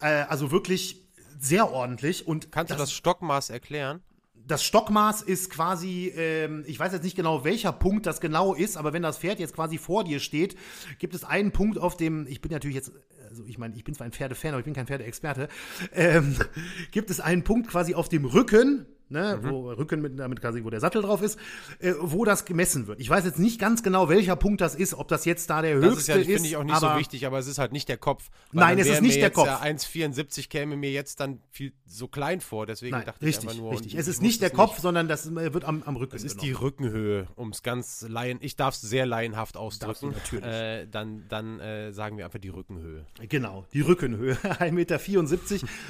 [0.01, 1.04] Äh, also wirklich
[1.39, 2.27] sehr ordentlich.
[2.27, 4.03] Und Kannst das, du das Stockmaß erklären?
[4.47, 8.77] Das Stockmaß ist quasi, ähm, ich weiß jetzt nicht genau, welcher Punkt das genau ist,
[8.77, 10.57] aber wenn das Pferd jetzt quasi vor dir steht,
[10.99, 12.93] gibt es einen Punkt auf dem, ich bin natürlich jetzt,
[13.31, 15.49] also ich meine, ich bin zwar ein Pferdefan, aber ich bin kein Pferdeexperte,
[15.95, 16.37] ähm,
[16.91, 19.49] gibt es einen Punkt quasi auf dem Rücken, ne, mhm.
[19.49, 21.39] wo Rücken mit, damit quasi, wo der Sattel drauf ist,
[21.79, 23.01] äh, wo das gemessen wird.
[23.01, 25.81] Ich weiß jetzt nicht ganz genau, welcher Punkt das ist, ob das jetzt da der
[25.81, 26.21] das höchste ist.
[26.21, 28.29] Das ja, finde ich auch nicht so wichtig, aber es ist halt nicht der Kopf.
[28.53, 29.47] Nein, es ist nicht der Kopf.
[29.47, 33.51] Ja 1,74 käme mir jetzt dann viel so klein vor, deswegen Nein, dachte richtig, ich
[33.51, 33.73] einfach nur.
[33.73, 34.83] Richtig, es ist nicht der Kopf, nicht.
[34.83, 36.17] sondern das äh, wird am, am Rücken.
[36.17, 36.47] Es ist genommen.
[36.47, 40.11] die Rückenhöhe, um es ganz laien, ich darf es sehr laienhaft ausdrücken.
[40.11, 40.45] Natürlich.
[40.45, 43.07] Äh, dann dann äh, sagen wir einfach die Rückenhöhe.
[43.29, 44.99] Genau, die Rückenhöhe, 1,74 Meter.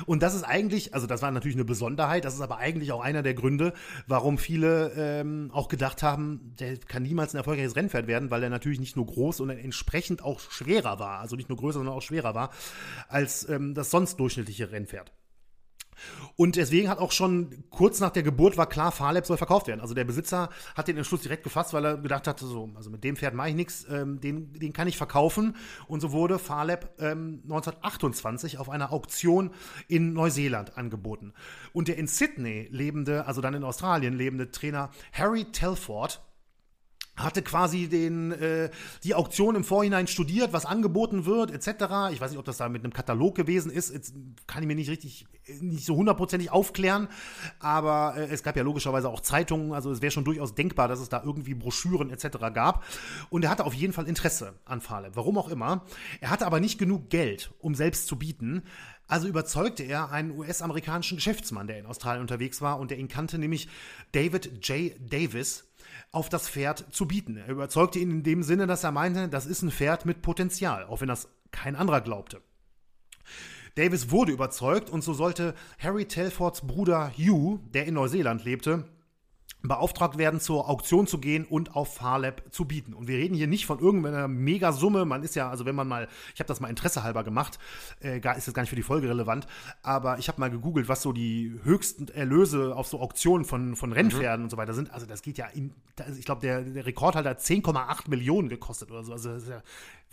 [0.06, 3.00] Und das ist eigentlich, also das war natürlich eine Besonderheit, das ist aber eigentlich auch
[3.14, 3.72] einer der Gründe,
[4.07, 8.50] warum viele ähm, auch gedacht haben, der kann niemals ein erfolgreiches Rennpferd werden, weil er
[8.50, 11.20] natürlich nicht nur groß, sondern entsprechend auch schwerer war.
[11.20, 12.50] Also nicht nur größer, sondern auch schwerer war
[13.09, 15.12] als ähm, das sonst durchschnittliche Rennpferd.
[16.37, 19.80] Und deswegen hat auch schon kurz nach der Geburt war klar, Farlab soll verkauft werden.
[19.80, 23.04] Also der Besitzer hat den Entschluss direkt gefasst, weil er gedacht hat, so, also mit
[23.04, 25.57] dem Pferd mache ich nichts, ähm, den, den kann ich verkaufen.
[25.87, 29.50] Und so wurde Farlab ähm, 1928 auf einer Auktion
[29.88, 31.33] in Neuseeland angeboten.
[31.72, 36.22] Und der in Sydney lebende, also dann in Australien lebende Trainer Harry Telford,
[37.16, 38.70] hatte quasi den, äh,
[39.05, 42.12] die Auktion im Vorhinein studiert, was angeboten wird, etc.
[42.12, 43.92] Ich weiß nicht, ob das da mit einem Katalog gewesen ist.
[43.92, 44.14] Jetzt
[44.46, 45.27] kann ich mir nicht richtig,
[45.61, 47.09] nicht so hundertprozentig aufklären.
[47.61, 49.72] Aber äh, es gab ja logischerweise auch Zeitungen.
[49.72, 52.38] Also es wäre schon durchaus denkbar, dass es da irgendwie Broschüren etc.
[52.53, 52.85] gab.
[53.31, 55.11] Und er hatte auf jeden Fall Interesse an Fahle.
[55.14, 55.85] Warum auch immer.
[56.20, 58.62] Er hatte aber nicht genug Geld, um selbst zu bieten.
[59.07, 63.38] Also überzeugte er einen US-amerikanischen Geschäftsmann, der in Australien unterwegs war und der ihn kannte,
[63.38, 63.68] nämlich
[64.12, 64.92] David J.
[64.98, 65.64] Davis
[66.14, 67.37] auf das Pferd zu bieten.
[67.37, 70.85] Er überzeugte ihn in dem Sinne, dass er meinte, das ist ein Pferd mit Potenzial,
[70.85, 72.40] auch wenn das kein anderer glaubte.
[73.74, 78.85] Davis wurde überzeugt und so sollte Harry Telfords Bruder Hugh, der in Neuseeland lebte,
[79.68, 82.92] beauftragt werden, zur Auktion zu gehen und auf Farlab zu bieten.
[82.92, 85.05] Und wir reden hier nicht von irgendeiner Megasumme.
[85.05, 87.59] Man ist ja, also wenn man mal, ich habe das mal Interesse halber gemacht,
[88.03, 89.46] äh, ist das gar nicht für die Folge relevant,
[89.83, 93.92] aber ich habe mal gegoogelt, was so die höchsten Erlöse auf so Auktionen von, von
[93.92, 94.44] Rennpferden mhm.
[94.44, 94.92] und so weiter sind.
[94.92, 95.72] Also das geht ja, in,
[96.18, 99.12] ich glaube, der, der Rekordhalter hat 10,8 Millionen gekostet oder so.
[99.12, 99.62] Also das ist ja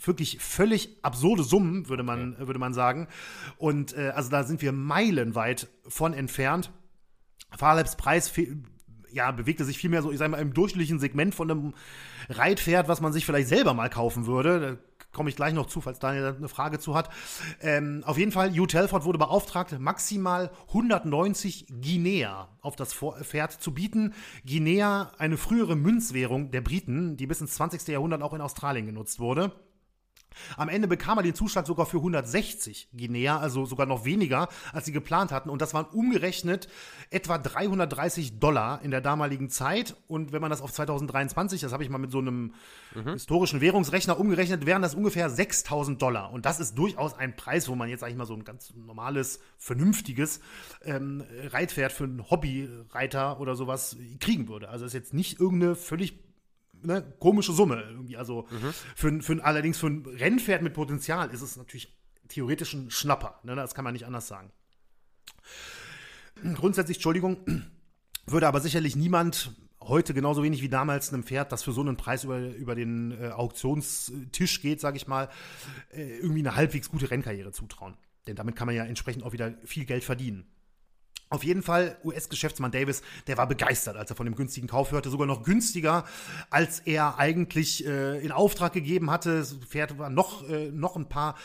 [0.04, 2.48] wirklich völlig absurde Summen, würde man, ja.
[2.48, 3.08] würde man sagen.
[3.58, 6.72] Und äh, also da sind wir meilenweit von entfernt.
[7.58, 8.30] Farlabs Preis
[9.14, 11.74] ja, bewegte sich vielmehr so, ich sag mal, im durchschnittlichen Segment von einem
[12.30, 14.60] Reitpferd, was man sich vielleicht selber mal kaufen würde.
[14.60, 14.78] Da
[15.12, 17.10] komme ich gleich noch zu, falls Daniel eine Frage zu hat.
[17.62, 23.74] Ähm, auf jeden Fall, Hugh Telford wurde beauftragt, maximal 190 Guinea auf das Pferd zu
[23.74, 24.14] bieten.
[24.46, 27.88] Guinea, eine frühere Münzwährung der Briten, die bis ins 20.
[27.88, 29.52] Jahrhundert auch in Australien genutzt wurde.
[30.58, 34.86] Am Ende bekam er den Zuschlag sogar für 160 Guinea, also sogar noch weniger, als
[34.86, 35.50] sie geplant hatten.
[35.50, 36.68] Und das waren umgerechnet
[37.10, 39.96] etwa 330 Dollar in der damaligen Zeit.
[40.08, 42.54] Und wenn man das auf 2023, das habe ich mal mit so einem
[42.96, 43.14] mhm.
[43.14, 46.32] historischen Währungsrechner umgerechnet, wären das ungefähr 6000 Dollar.
[46.32, 49.40] Und das ist durchaus ein Preis, wo man jetzt eigentlich mal so ein ganz normales,
[49.58, 50.40] vernünftiges
[50.84, 54.70] ähm, Reitpferd für einen Hobbyreiter oder sowas kriegen würde.
[54.70, 56.31] Also ist jetzt nicht irgendeine völlig
[56.84, 58.18] ne, komische Summe irgendwie.
[58.18, 58.74] Also mhm.
[58.96, 61.96] für, für, allerdings für ein Rennpferd mit Potenzial ist es natürlich
[62.28, 63.40] theoretisch ein Schnapper.
[63.44, 63.56] Ne?
[63.56, 64.52] Das kann man nicht anders sagen.
[66.56, 67.38] Grundsätzlich, Entschuldigung,
[68.26, 71.98] würde aber sicherlich niemand heute genauso wenig wie damals einem Pferd, das für so einen
[71.98, 75.30] Preis über, über den äh, Auktionstisch geht, sage ich mal,
[75.92, 77.98] äh, irgendwie eine halbwegs gute Rennkarriere zutrauen.
[78.28, 80.46] Denn damit kann man ja entsprechend auch wieder viel Geld verdienen.
[81.32, 85.10] Auf jeden Fall, US-Geschäftsmann Davis, der war begeistert, als er von dem günstigen Kauf hörte,
[85.10, 86.04] sogar noch günstiger,
[86.50, 89.38] als er eigentlich äh, in Auftrag gegeben hatte.
[89.38, 91.38] Das Pferd war noch, äh, noch ein paar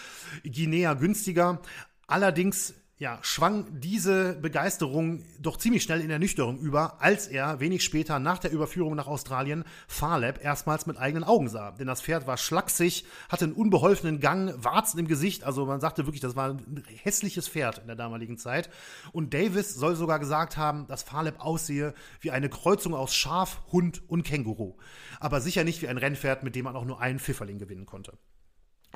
[0.42, 1.62] Guinea günstiger.
[2.08, 8.18] Allerdings ja, schwang diese Begeisterung doch ziemlich schnell in Ernüchterung über, als er wenig später
[8.18, 11.72] nach der Überführung nach Australien Farlab erstmals mit eigenen Augen sah.
[11.72, 16.06] Denn das Pferd war schlaksig, hatte einen unbeholfenen Gang, Warzen im Gesicht, also man sagte
[16.06, 18.70] wirklich, das war ein hässliches Pferd in der damaligen Zeit.
[19.12, 24.08] Und Davis soll sogar gesagt haben, dass Farlab aussehe wie eine Kreuzung aus Schaf, Hund
[24.08, 24.78] und Känguru.
[25.20, 28.16] Aber sicher nicht wie ein Rennpferd, mit dem man auch nur einen Pfifferling gewinnen konnte.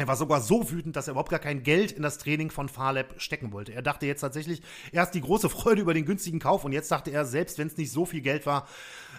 [0.00, 2.70] Er war sogar so wütend, dass er überhaupt gar kein Geld in das Training von
[2.70, 3.74] Farlab stecken wollte.
[3.74, 7.10] Er dachte jetzt tatsächlich, erst die große Freude über den günstigen Kauf und jetzt dachte
[7.10, 8.66] er, selbst wenn es nicht so viel Geld war,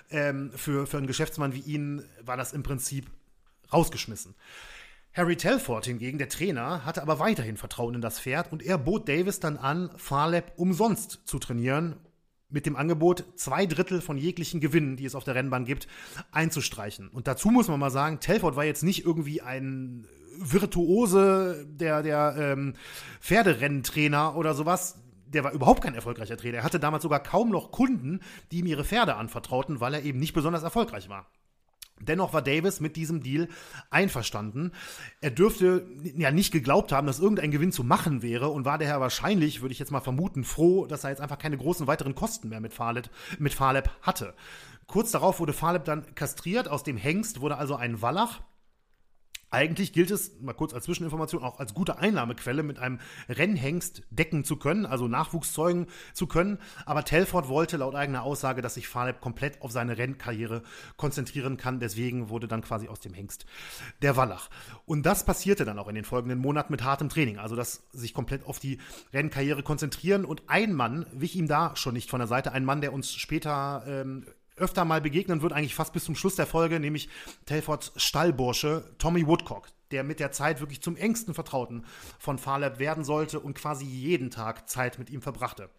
[0.10, 3.06] ähm, für, für einen Geschäftsmann wie ihn, war das im Prinzip
[3.72, 4.34] rausgeschmissen.
[5.14, 9.08] Harry Telford hingegen, der Trainer, hatte aber weiterhin Vertrauen in das Pferd und er bot
[9.08, 11.98] Davis dann an, Farlab umsonst zu trainieren,
[12.50, 15.88] mit dem Angebot, zwei Drittel von jeglichen Gewinnen, die es auf der Rennbahn gibt,
[16.32, 17.08] einzustreichen.
[17.08, 22.36] Und dazu muss man mal sagen, Telford war jetzt nicht irgendwie ein Virtuose, der, der
[22.38, 22.74] ähm,
[23.20, 26.60] Pferderennentrainer oder sowas, der war überhaupt kein erfolgreicher Trainer.
[26.60, 28.20] Er hatte damals sogar kaum noch Kunden,
[28.52, 31.28] die ihm ihre Pferde anvertrauten, weil er eben nicht besonders erfolgreich war.
[32.02, 33.48] Dennoch war Davis mit diesem Deal
[33.90, 34.72] einverstanden.
[35.22, 39.00] Er dürfte ja nicht geglaubt haben, dass irgendein Gewinn zu machen wäre und war daher
[39.00, 42.50] wahrscheinlich, würde ich jetzt mal vermuten, froh, dass er jetzt einfach keine großen weiteren Kosten
[42.50, 44.34] mehr mit Farlab, mit Farlab hatte.
[44.88, 48.42] Kurz darauf wurde Farlab dann kastriert, aus dem Hengst wurde also ein Wallach
[49.52, 54.46] eigentlich gilt es, mal kurz als Zwischeninformation, auch als gute Einnahmequelle mit einem Rennhengst decken
[54.46, 56.58] zu können, also Nachwuchs zeugen zu können.
[56.86, 60.64] Aber Telford wollte laut eigener Aussage, dass sich Farlab komplett auf seine Rennkarriere
[60.96, 61.82] konzentrieren kann.
[61.82, 63.46] Deswegen wurde dann quasi aus dem Hengst
[64.02, 64.50] der Wallach.
[64.86, 67.38] Und das passierte dann auch in den folgenden Monaten mit hartem Training.
[67.38, 68.80] Also, dass sich komplett auf die
[69.14, 70.24] Rennkarriere konzentrieren.
[70.24, 72.54] Und ein Mann wich ihm da schon nicht von der Seite.
[72.54, 74.26] Ein Mann, der uns später ähm,
[74.62, 77.10] öfter mal begegnen wird, eigentlich fast bis zum Schluss der Folge, nämlich
[77.46, 81.86] Telfords Stallbursche Tommy Woodcock, der mit der Zeit wirklich zum engsten Vertrauten
[82.20, 85.70] von Farlab werden sollte und quasi jeden Tag Zeit mit ihm verbrachte.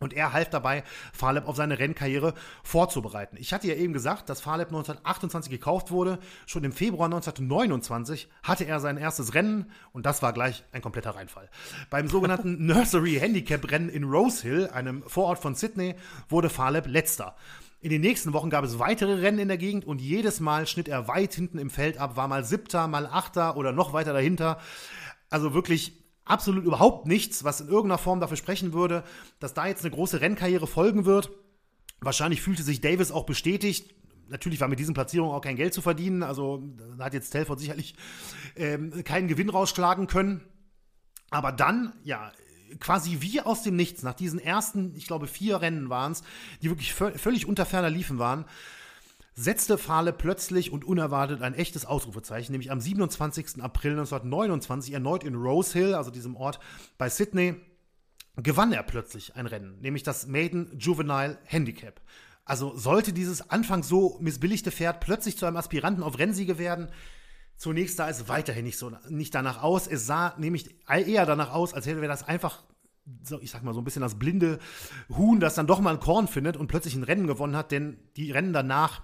[0.00, 3.36] Und er half dabei, Farlab auf seine Rennkarriere vorzubereiten.
[3.38, 6.18] Ich hatte ja eben gesagt, dass Farlab 1928 gekauft wurde.
[6.46, 11.10] Schon im Februar 1929 hatte er sein erstes Rennen und das war gleich ein kompletter
[11.10, 11.50] Reinfall.
[11.90, 15.96] Beim sogenannten Nursery Handicap Rennen in Rose Hill, einem Vorort von Sydney,
[16.28, 17.34] wurde Farlab letzter.
[17.80, 20.88] In den nächsten Wochen gab es weitere Rennen in der Gegend und jedes Mal schnitt
[20.88, 24.58] er weit hinten im Feld ab, war mal siebter, mal achter oder noch weiter dahinter.
[25.30, 25.92] Also wirklich
[26.24, 29.04] absolut überhaupt nichts, was in irgendeiner Form dafür sprechen würde,
[29.38, 31.30] dass da jetzt eine große Rennkarriere folgen wird.
[32.00, 33.94] Wahrscheinlich fühlte sich Davis auch bestätigt.
[34.28, 36.24] Natürlich war mit diesen Platzierungen auch kein Geld zu verdienen.
[36.24, 36.62] Also
[36.96, 37.94] da hat jetzt Telford sicherlich
[38.56, 40.42] ähm, keinen Gewinn rausschlagen können.
[41.30, 42.32] Aber dann, ja,
[42.80, 46.22] quasi wie aus dem Nichts, nach diesen ersten, ich glaube, vier Rennen waren es,
[46.62, 48.44] die wirklich völlig unter ferner Liefen waren,
[49.34, 53.62] setzte Fahle plötzlich und unerwartet ein echtes Ausrufezeichen, nämlich am 27.
[53.62, 56.58] April 1929 erneut in Rose Hill, also diesem Ort
[56.98, 57.54] bei Sydney,
[58.36, 62.00] gewann er plötzlich ein Rennen, nämlich das Maiden Juvenile Handicap.
[62.44, 66.90] Also sollte dieses anfangs so missbilligte Pferd plötzlich zu einem Aspiranten auf Rennsiege werden,
[67.58, 69.88] Zunächst sah es weiterhin nicht so nicht danach aus.
[69.88, 72.62] Es sah nämlich eher danach aus, als hätte wir das einfach
[73.24, 74.58] so, ich sag mal, so ein bisschen das blinde
[75.08, 77.98] Huhn, das dann doch mal ein Korn findet und plötzlich ein Rennen gewonnen hat, denn
[78.16, 79.02] die Rennen danach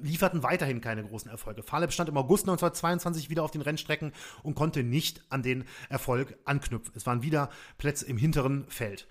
[0.00, 1.62] lieferten weiterhin keine großen Erfolge.
[1.62, 4.12] Faleb stand im August 1922 wieder auf den Rennstrecken
[4.42, 6.92] und konnte nicht an den Erfolg anknüpfen.
[6.96, 9.06] Es waren wieder Plätze im hinteren Feld.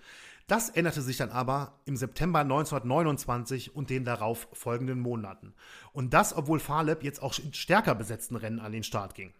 [0.46, 5.54] Das änderte sich dann aber im September 1929 und den darauf folgenden Monaten.
[5.92, 9.32] Und das, obwohl Faleb jetzt auch in stärker besetzten Rennen an den Start ging.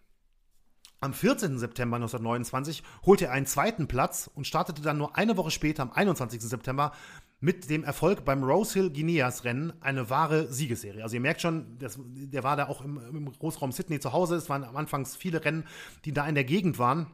[1.01, 1.59] Am 14.
[1.59, 5.93] September 1929 holte er einen zweiten Platz und startete dann nur eine Woche später, am
[5.93, 6.41] 21.
[6.41, 6.93] September,
[7.41, 11.03] mit dem Erfolg beim Rosehill Guineas Rennen eine wahre Siegesserie.
[11.03, 14.37] Also ihr merkt schon, das, der war da auch im, im Großraum Sydney zu Hause.
[14.37, 15.65] Es waren am Anfang viele Rennen,
[16.07, 17.09] die da in der Gegend waren.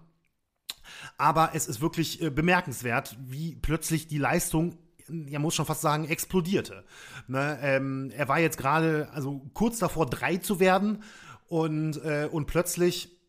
[1.18, 4.78] Aber es ist wirklich äh, bemerkenswert, wie plötzlich die Leistung
[5.28, 6.84] ja, muss schon fast sagen, explodierte.
[7.26, 11.02] Ne, ähm, er war jetzt gerade, also kurz davor, drei zu werden
[11.48, 13.19] und, äh, und plötzlich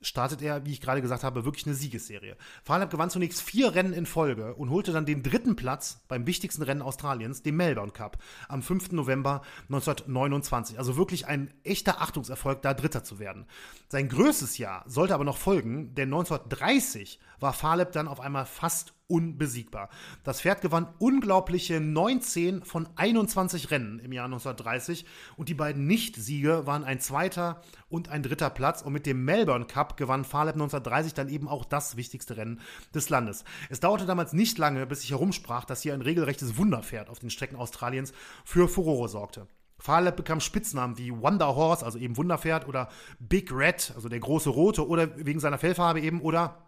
[0.00, 2.36] startet er, wie ich gerade gesagt habe, wirklich eine Siegesserie.
[2.62, 6.62] Farlap gewann zunächst vier Rennen in Folge und holte dann den dritten Platz beim wichtigsten
[6.62, 8.92] Rennen Australiens, dem Melbourne Cup, am 5.
[8.92, 10.78] November 1929.
[10.78, 13.46] Also wirklich ein echter Achtungserfolg, da Dritter zu werden.
[13.88, 18.95] Sein größtes Jahr sollte aber noch folgen, denn 1930 war Farlap dann auf einmal fast
[19.08, 19.88] unbesiegbar.
[20.24, 25.04] Das Pferd gewann unglaubliche 19 von 21 Rennen im Jahr 1930
[25.36, 29.66] und die beiden Nicht-Siege waren ein zweiter und ein dritter Platz und mit dem Melbourne
[29.66, 32.60] Cup gewann Farlap 1930 dann eben auch das wichtigste Rennen
[32.94, 33.44] des Landes.
[33.70, 37.30] Es dauerte damals nicht lange, bis sich herumsprach, dass hier ein regelrechtes Wunderpferd auf den
[37.30, 38.12] Strecken Australiens
[38.44, 39.46] für Furore sorgte.
[39.78, 42.88] Farlap bekam Spitznamen wie Wonder Horse, also eben Wunderpferd, oder
[43.18, 46.65] Big Red, also der große Rote, oder wegen seiner Fellfarbe eben, oder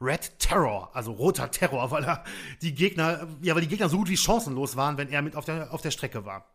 [0.00, 2.24] Red Terror, also roter Terror, weil er
[2.62, 5.44] die Gegner, ja, weil die Gegner so gut wie chancenlos waren, wenn er mit auf
[5.44, 6.46] der, auf der Strecke war.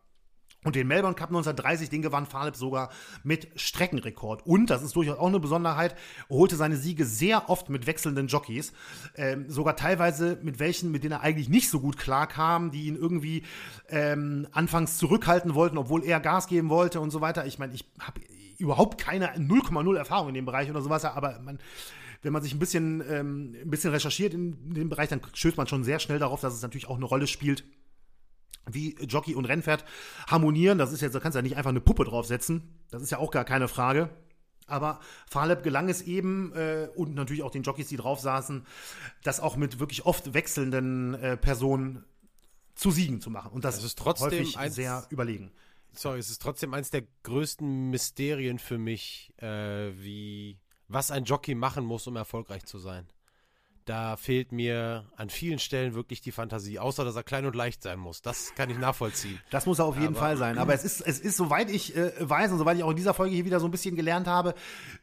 [0.66, 2.90] Und den Melbourne Cup 1930, den gewann Faleb sogar
[3.22, 4.44] mit Streckenrekord.
[4.44, 5.94] Und, das ist durchaus auch eine Besonderheit,
[6.28, 8.72] holte seine Siege sehr oft mit wechselnden Jockeys.
[9.14, 12.96] Ähm, sogar teilweise mit welchen, mit denen er eigentlich nicht so gut klarkam, die ihn
[12.96, 13.44] irgendwie
[13.90, 17.46] ähm, anfangs zurückhalten wollten, obwohl er Gas geben wollte und so weiter.
[17.46, 18.20] Ich meine, ich habe
[18.58, 21.60] überhaupt keine 0,0 Erfahrung in dem Bereich oder sowas, aber man
[22.26, 25.68] wenn man sich ein bisschen, ähm, ein bisschen recherchiert in, dem Bereich, dann stößt man
[25.68, 27.62] schon sehr schnell darauf, dass es natürlich auch eine Rolle spielt,
[28.68, 29.84] wie Jockey und Rennpferd
[30.26, 30.76] harmonieren.
[30.76, 32.80] Das ist jetzt, da kannst du ja nicht einfach eine Puppe draufsetzen.
[32.90, 34.10] Das ist ja auch gar keine Frage.
[34.66, 34.98] Aber
[35.30, 38.66] Farleb gelang es eben äh, und natürlich auch den Jockeys, die drauf saßen,
[39.22, 42.04] das auch mit wirklich oft wechselnden äh, Personen
[42.74, 43.52] zu Siegen zu machen.
[43.52, 45.52] Und das, das ist trotzdem häufig eins, sehr überlegen.
[45.92, 51.54] Sorry, es ist trotzdem eins der größten Mysterien für mich, äh, wie was ein Jockey
[51.54, 53.06] machen muss, um erfolgreich zu sein.
[53.86, 57.84] Da fehlt mir an vielen Stellen wirklich die Fantasie, außer dass er klein und leicht
[57.84, 58.20] sein muss.
[58.20, 59.40] Das kann ich nachvollziehen.
[59.50, 60.58] Das muss er auf jeden Aber, Fall sein.
[60.58, 63.14] Aber es ist, es ist, soweit ich äh, weiß und soweit ich auch in dieser
[63.14, 64.54] Folge hier wieder so ein bisschen gelernt habe,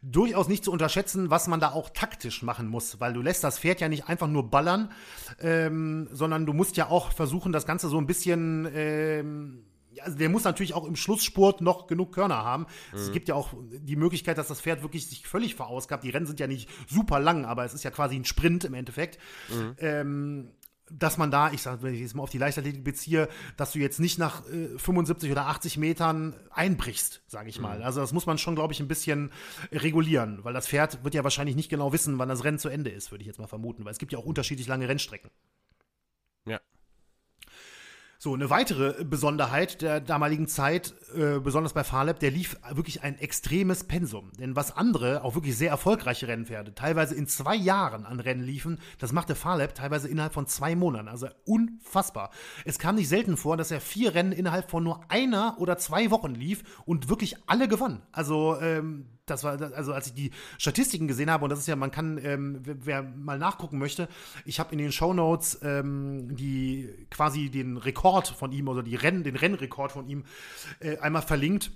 [0.01, 2.99] durchaus nicht zu unterschätzen, was man da auch taktisch machen muss.
[2.99, 4.91] Weil du lässt das Pferd ja nicht einfach nur ballern,
[5.39, 9.63] ähm, sondern du musst ja auch versuchen, das Ganze so ein bisschen ähm,
[10.01, 12.65] also der muss natürlich auch im Schlussspurt noch genug Körner haben.
[12.91, 12.99] Mhm.
[12.99, 16.03] Es gibt ja auch die Möglichkeit, dass das Pferd wirklich sich völlig verausgabt.
[16.03, 18.73] Die Rennen sind ja nicht super lang, aber es ist ja quasi ein Sprint im
[18.73, 19.19] Endeffekt.
[19.49, 19.75] Mhm.
[19.77, 20.51] Ähm,
[20.91, 23.79] dass man da, ich sage, wenn ich jetzt mal auf die Leichtathletik beziehe, dass du
[23.79, 27.79] jetzt nicht nach äh, 75 oder 80 Metern einbrichst, sage ich mal.
[27.79, 27.85] Mhm.
[27.85, 29.31] Also das muss man schon, glaube ich, ein bisschen
[29.71, 32.89] regulieren, weil das Pferd wird ja wahrscheinlich nicht genau wissen, wann das Rennen zu Ende
[32.89, 35.31] ist, würde ich jetzt mal vermuten, weil es gibt ja auch unterschiedlich lange Rennstrecken.
[38.23, 43.19] So, eine weitere Besonderheit der damaligen Zeit, äh, besonders bei Farlab, der lief wirklich ein
[43.19, 44.31] extremes Pensum.
[44.39, 48.79] Denn was andere, auch wirklich sehr erfolgreiche Rennpferde, teilweise in zwei Jahren an Rennen liefen,
[48.97, 51.09] das machte Farlab teilweise innerhalb von zwei Monaten.
[51.09, 52.29] Also unfassbar.
[52.63, 56.09] Es kam nicht selten vor, dass er vier Rennen innerhalb von nur einer oder zwei
[56.09, 58.03] Wochen lief und wirklich alle gewann.
[58.13, 61.75] Also, ähm, das war, also als ich die Statistiken gesehen habe, und das ist ja,
[61.75, 64.09] man kann, ähm, wer mal nachgucken möchte,
[64.45, 69.23] ich habe in den Shownotes ähm, die quasi den Rekord von ihm oder die Renn,
[69.23, 70.25] den Rennrekord von ihm
[70.79, 71.71] äh, einmal verlinkt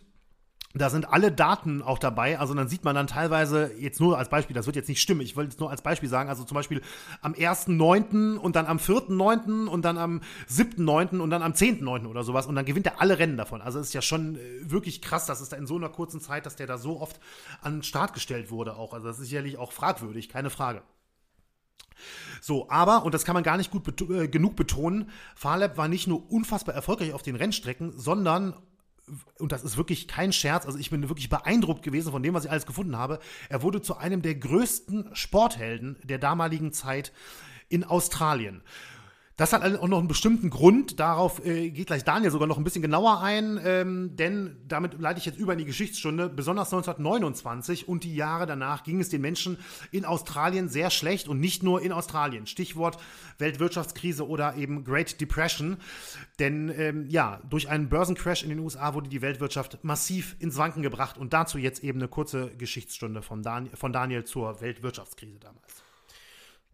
[0.82, 2.40] da sind alle Daten auch dabei.
[2.40, 5.22] Also dann sieht man dann teilweise, jetzt nur als Beispiel, das wird jetzt nicht stimmen,
[5.22, 6.82] ich wollte jetzt nur als Beispiel sagen, also zum Beispiel
[7.22, 8.38] am 1.9.
[8.38, 9.68] und dann am 4.9.
[9.68, 11.20] und dann am 7.9.
[11.20, 12.08] und dann am 10.9.
[12.08, 12.48] oder sowas.
[12.48, 13.62] Und dann gewinnt er alle Rennen davon.
[13.62, 16.22] Also es ist ja schon äh, wirklich krass, dass es da in so einer kurzen
[16.22, 17.20] Zeit, dass der da so oft
[17.62, 18.94] an den Start gestellt wurde auch.
[18.94, 20.82] Also das ist sicherlich auch fragwürdig, keine Frage.
[22.42, 25.88] So, aber, und das kann man gar nicht gut bet äh, genug betonen, Farlab war
[25.88, 28.54] nicht nur unfassbar erfolgreich auf den Rennstrecken, sondern
[29.40, 32.46] und das ist wirklich kein Scherz, also ich bin wirklich beeindruckt gewesen von dem, was
[32.46, 33.20] ich alles gefunden habe.
[33.50, 37.14] Er wurde zu einem der größten Sporthelden der damaligen Zeit
[37.70, 38.62] in Australien.
[39.38, 41.00] Das hat auch noch einen bestimmten Grund.
[41.00, 45.20] Darauf äh, geht gleich Daniel sogar noch ein bisschen genauer ein, ähm, denn damit leite
[45.20, 46.28] ich jetzt über in die Geschichtsstunde.
[46.28, 49.60] Besonders 1929 und die Jahre danach ging es den Menschen
[49.92, 52.48] in Australien sehr schlecht und nicht nur in Australien.
[52.48, 52.98] Stichwort
[53.38, 55.78] Weltwirtschaftskrise oder eben Great Depression.
[56.40, 60.82] Denn ähm, ja, durch einen Börsencrash in den USA wurde die Weltwirtschaft massiv ins Wanken
[60.82, 65.87] gebracht und dazu jetzt eben eine kurze Geschichtsstunde von, Dan von Daniel zur Weltwirtschaftskrise damals.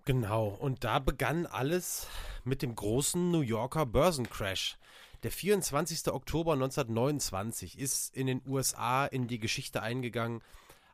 [0.06, 2.08] Genau, und da begann alles
[2.44, 4.78] mit dem großen New Yorker Börsencrash.
[5.24, 6.12] Der 24.
[6.12, 10.42] Oktober 1929 ist in den USA in die Geschichte eingegangen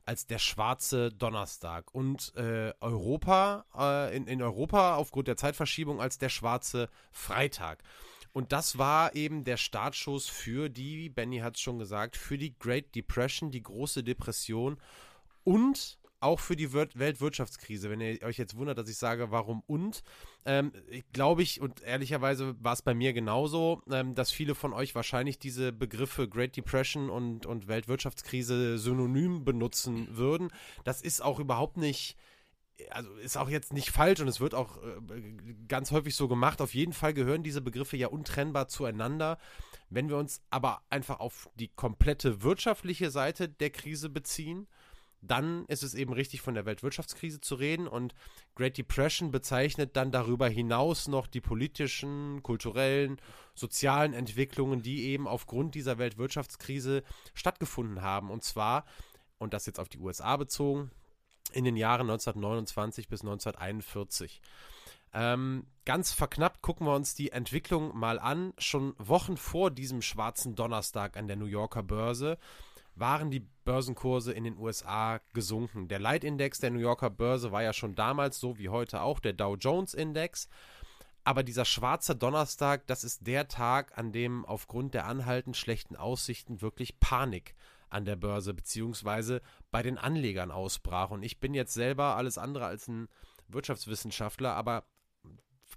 [0.06, 6.19] als der schwarze Donnerstag und äh, Europa äh, in, in Europa aufgrund der Zeitverschiebung als
[6.19, 7.84] der schwarze Freitag.
[8.32, 12.58] Und das war eben der Startschuss für die, Benny hat es schon gesagt, für die
[12.60, 14.78] Great Depression, die große Depression
[15.43, 17.89] und auch für die Weltwirtschaftskrise.
[17.89, 20.03] Wenn ihr euch jetzt wundert, dass ich sage, warum und,
[20.45, 20.71] ähm,
[21.13, 25.39] glaube ich, und ehrlicherweise war es bei mir genauso, ähm, dass viele von euch wahrscheinlich
[25.39, 30.49] diese Begriffe Great Depression und, und Weltwirtschaftskrise synonym benutzen würden.
[30.84, 32.17] Das ist auch überhaupt nicht
[32.91, 35.34] also ist auch jetzt nicht falsch und es wird auch äh,
[35.67, 36.62] ganz häufig so gemacht.
[36.62, 39.38] Auf jeden Fall gehören diese Begriffe ja untrennbar zueinander.
[39.89, 44.67] Wenn wir uns aber einfach auf die komplette wirtschaftliche Seite der Krise beziehen,
[45.21, 47.88] dann ist es eben richtig, von der Weltwirtschaftskrise zu reden.
[47.88, 48.13] Und
[48.55, 53.19] Great Depression bezeichnet dann darüber hinaus noch die politischen, kulturellen,
[53.53, 57.03] sozialen Entwicklungen, die eben aufgrund dieser Weltwirtschaftskrise
[57.34, 58.32] stattgefunden haben.
[58.32, 58.86] Und zwar,
[59.38, 60.91] und das jetzt auf die USA bezogen,
[61.51, 64.41] in den Jahren 1929 bis 1941.
[65.12, 68.53] Ähm, ganz verknappt gucken wir uns die Entwicklung mal an.
[68.58, 72.38] Schon Wochen vor diesem schwarzen Donnerstag an der New Yorker Börse
[72.95, 75.88] waren die Börsenkurse in den USA gesunken.
[75.88, 79.34] Der Leitindex der New Yorker Börse war ja schon damals so wie heute auch der
[79.34, 80.49] Dow Jones Index.
[81.23, 86.62] Aber dieser schwarze Donnerstag, das ist der Tag, an dem aufgrund der anhaltend schlechten Aussichten
[86.62, 87.56] wirklich Panik
[87.89, 89.39] an der Börse bzw.
[89.71, 91.12] bei den Anlegern ausbrach.
[91.12, 93.08] Und ich bin jetzt selber alles andere als ein
[93.47, 94.86] Wirtschaftswissenschaftler, aber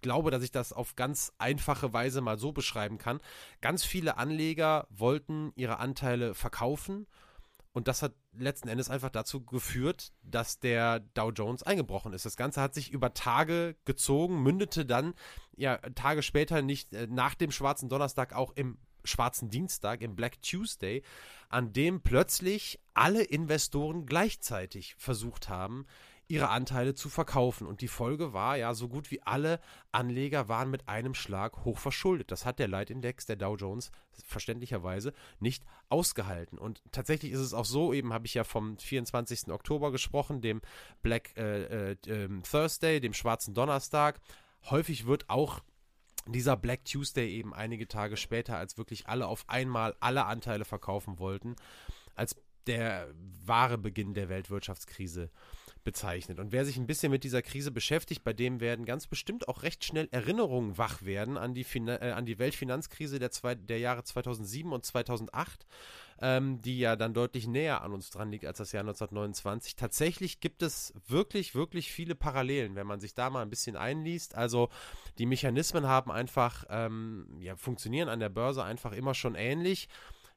[0.02, 3.20] glaube, dass ich das auf ganz einfache Weise mal so beschreiben kann.
[3.62, 7.06] Ganz viele Anleger wollten ihre Anteile verkaufen
[7.72, 12.26] und das hat letzten Endes einfach dazu geführt, dass der Dow Jones eingebrochen ist.
[12.26, 15.14] Das Ganze hat sich über Tage gezogen, mündete dann
[15.56, 20.40] ja Tage später nicht äh, nach dem schwarzen Donnerstag auch im schwarzen Dienstag, im Black
[20.42, 21.02] Tuesday,
[21.48, 25.86] an dem plötzlich alle Investoren gleichzeitig versucht haben,
[26.32, 27.66] ihre Anteile zu verkaufen.
[27.66, 29.60] Und die Folge war ja, so gut wie alle
[29.92, 32.30] Anleger waren mit einem Schlag hoch verschuldet.
[32.30, 33.90] Das hat der Leitindex der Dow Jones
[34.24, 36.56] verständlicherweise nicht ausgehalten.
[36.56, 39.48] Und tatsächlich ist es auch so, eben habe ich ja vom 24.
[39.48, 40.62] Oktober gesprochen, dem
[41.02, 44.18] Black äh, äh, ähm, Thursday, dem schwarzen Donnerstag.
[44.70, 45.60] Häufig wird auch
[46.26, 51.18] dieser Black Tuesday eben einige Tage später, als wirklich alle auf einmal alle Anteile verkaufen
[51.18, 51.56] wollten,
[52.14, 53.08] als der
[53.44, 55.30] wahre Beginn der Weltwirtschaftskrise
[55.84, 56.38] bezeichnet.
[56.38, 59.62] Und wer sich ein bisschen mit dieser Krise beschäftigt, bei dem werden ganz bestimmt auch
[59.62, 63.78] recht schnell Erinnerungen wach werden an die, fin äh, an die Weltfinanzkrise der, zwei, der
[63.78, 65.66] Jahre 2007 und 2008,
[66.20, 69.76] ähm, die ja dann deutlich näher an uns dran liegt als das Jahr 1929.
[69.76, 74.34] Tatsächlich gibt es wirklich, wirklich viele Parallelen, wenn man sich da mal ein bisschen einliest.
[74.34, 74.68] Also
[75.18, 79.88] die Mechanismen haben einfach, ähm, ja, funktionieren an der Börse einfach immer schon ähnlich.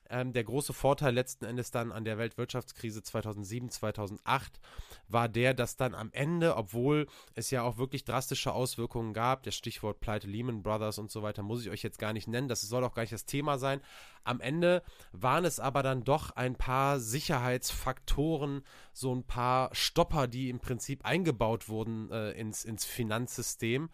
[0.09, 4.59] Ähm, der große Vorteil letzten Endes dann an der Weltwirtschaftskrise 2007, 2008
[5.07, 9.51] war der, dass dann am Ende, obwohl es ja auch wirklich drastische Auswirkungen gab, der
[9.51, 12.61] Stichwort Pleite Lehman Brothers und so weiter, muss ich euch jetzt gar nicht nennen, das
[12.61, 13.81] soll auch gar nicht das Thema sein.
[14.23, 20.49] Am Ende waren es aber dann doch ein paar Sicherheitsfaktoren, so ein paar Stopper, die
[20.49, 23.89] im Prinzip eingebaut wurden äh, ins, ins Finanzsystem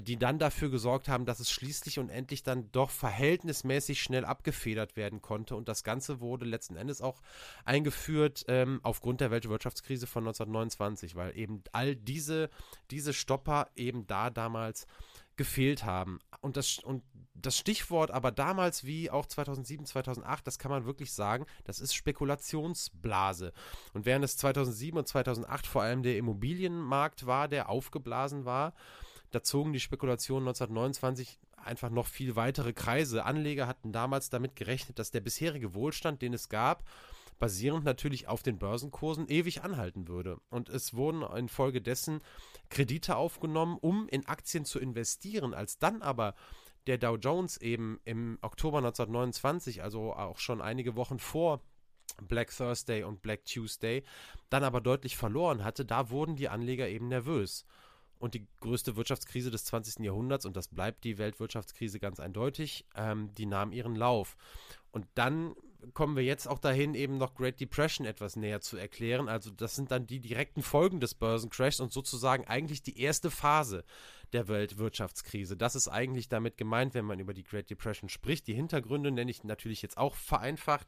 [0.00, 4.96] die dann dafür gesorgt haben, dass es schließlich und endlich dann doch verhältnismäßig schnell abgefedert
[4.96, 5.56] werden konnte.
[5.56, 7.20] Und das Ganze wurde letzten Endes auch
[7.64, 12.48] eingeführt ähm, aufgrund der Weltwirtschaftskrise von 1929, weil eben all diese,
[12.90, 14.86] diese Stopper eben da damals
[15.36, 16.20] gefehlt haben.
[16.40, 17.02] Und das, und
[17.34, 21.94] das Stichwort aber damals wie auch 2007, 2008, das kann man wirklich sagen, das ist
[21.94, 23.52] Spekulationsblase.
[23.92, 28.74] Und während es 2007 und 2008 vor allem der Immobilienmarkt war, der aufgeblasen war,
[29.32, 33.24] da zogen die Spekulationen 1929 einfach noch viel weitere Kreise.
[33.24, 36.84] Anleger hatten damals damit gerechnet, dass der bisherige Wohlstand, den es gab,
[37.38, 40.38] basierend natürlich auf den Börsenkursen, ewig anhalten würde.
[40.50, 42.20] Und es wurden infolgedessen
[42.68, 45.54] Kredite aufgenommen, um in Aktien zu investieren.
[45.54, 46.34] Als dann aber
[46.86, 51.62] der Dow Jones eben im Oktober 1929, also auch schon einige Wochen vor
[52.20, 54.02] Black Thursday und Black Tuesday,
[54.50, 57.64] dann aber deutlich verloren hatte, da wurden die Anleger eben nervös.
[58.22, 60.04] Und die größte Wirtschaftskrise des 20.
[60.04, 64.36] Jahrhunderts, und das bleibt die Weltwirtschaftskrise ganz eindeutig, ähm, die nahm ihren Lauf.
[64.92, 65.56] Und dann
[65.92, 69.28] kommen wir jetzt auch dahin, eben noch Great Depression etwas näher zu erklären.
[69.28, 73.82] Also das sind dann die direkten Folgen des Börsencrashs und sozusagen eigentlich die erste Phase
[74.32, 75.56] der Weltwirtschaftskrise.
[75.56, 78.46] Das ist eigentlich damit gemeint, wenn man über die Great Depression spricht.
[78.46, 80.86] Die Hintergründe nenne ich natürlich jetzt auch vereinfacht.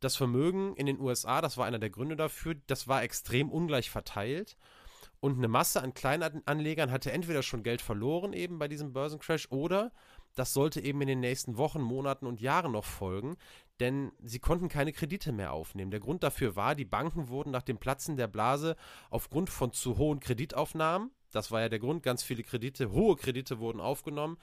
[0.00, 3.90] Das Vermögen in den USA, das war einer der Gründe dafür, das war extrem ungleich
[3.90, 4.56] verteilt.
[5.24, 9.90] Und eine Masse an Kleinanlegern hatte entweder schon Geld verloren eben bei diesem Börsencrash oder
[10.34, 13.38] das sollte eben in den nächsten Wochen, Monaten und Jahren noch folgen,
[13.80, 15.90] denn sie konnten keine Kredite mehr aufnehmen.
[15.90, 18.76] Der Grund dafür war, die Banken wurden nach dem Platzen der Blase
[19.08, 23.60] aufgrund von zu hohen Kreditaufnahmen, das war ja der Grund, ganz viele Kredite, hohe Kredite
[23.60, 24.36] wurden aufgenommen,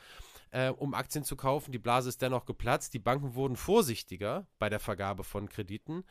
[0.50, 1.72] äh, um Aktien zu kaufen.
[1.72, 2.96] Die Blase ist dennoch geplatzt.
[2.96, 6.04] Die Banken wurden vorsichtiger bei der Vergabe von Krediten.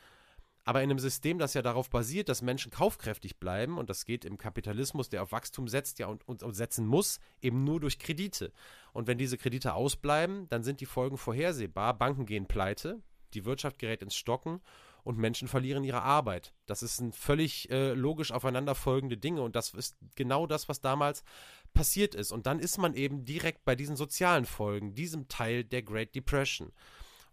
[0.65, 4.25] Aber in einem System, das ja darauf basiert, dass Menschen kaufkräftig bleiben, und das geht
[4.25, 7.99] im Kapitalismus, der auf Wachstum setzt ja und, und, und setzen muss, eben nur durch
[7.99, 8.53] Kredite.
[8.93, 11.97] Und wenn diese Kredite ausbleiben, dann sind die Folgen vorhersehbar.
[11.97, 13.03] Banken gehen pleite,
[13.33, 14.61] die Wirtschaft gerät ins Stocken
[15.03, 16.53] und Menschen verlieren ihre Arbeit.
[16.67, 21.25] Das ist ein völlig äh, logisch aufeinanderfolgende Dinge und das ist genau das, was damals
[21.73, 22.33] passiert ist.
[22.33, 26.73] Und dann ist man eben direkt bei diesen sozialen Folgen, diesem Teil der Great Depression.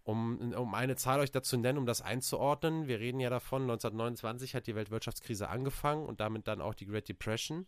[0.08, 4.54] Um, um eine Zahl euch dazu nennen, um das einzuordnen, wir reden ja davon, 1929
[4.54, 7.66] hat die Weltwirtschaftskrise angefangen und damit dann auch die Great Depression.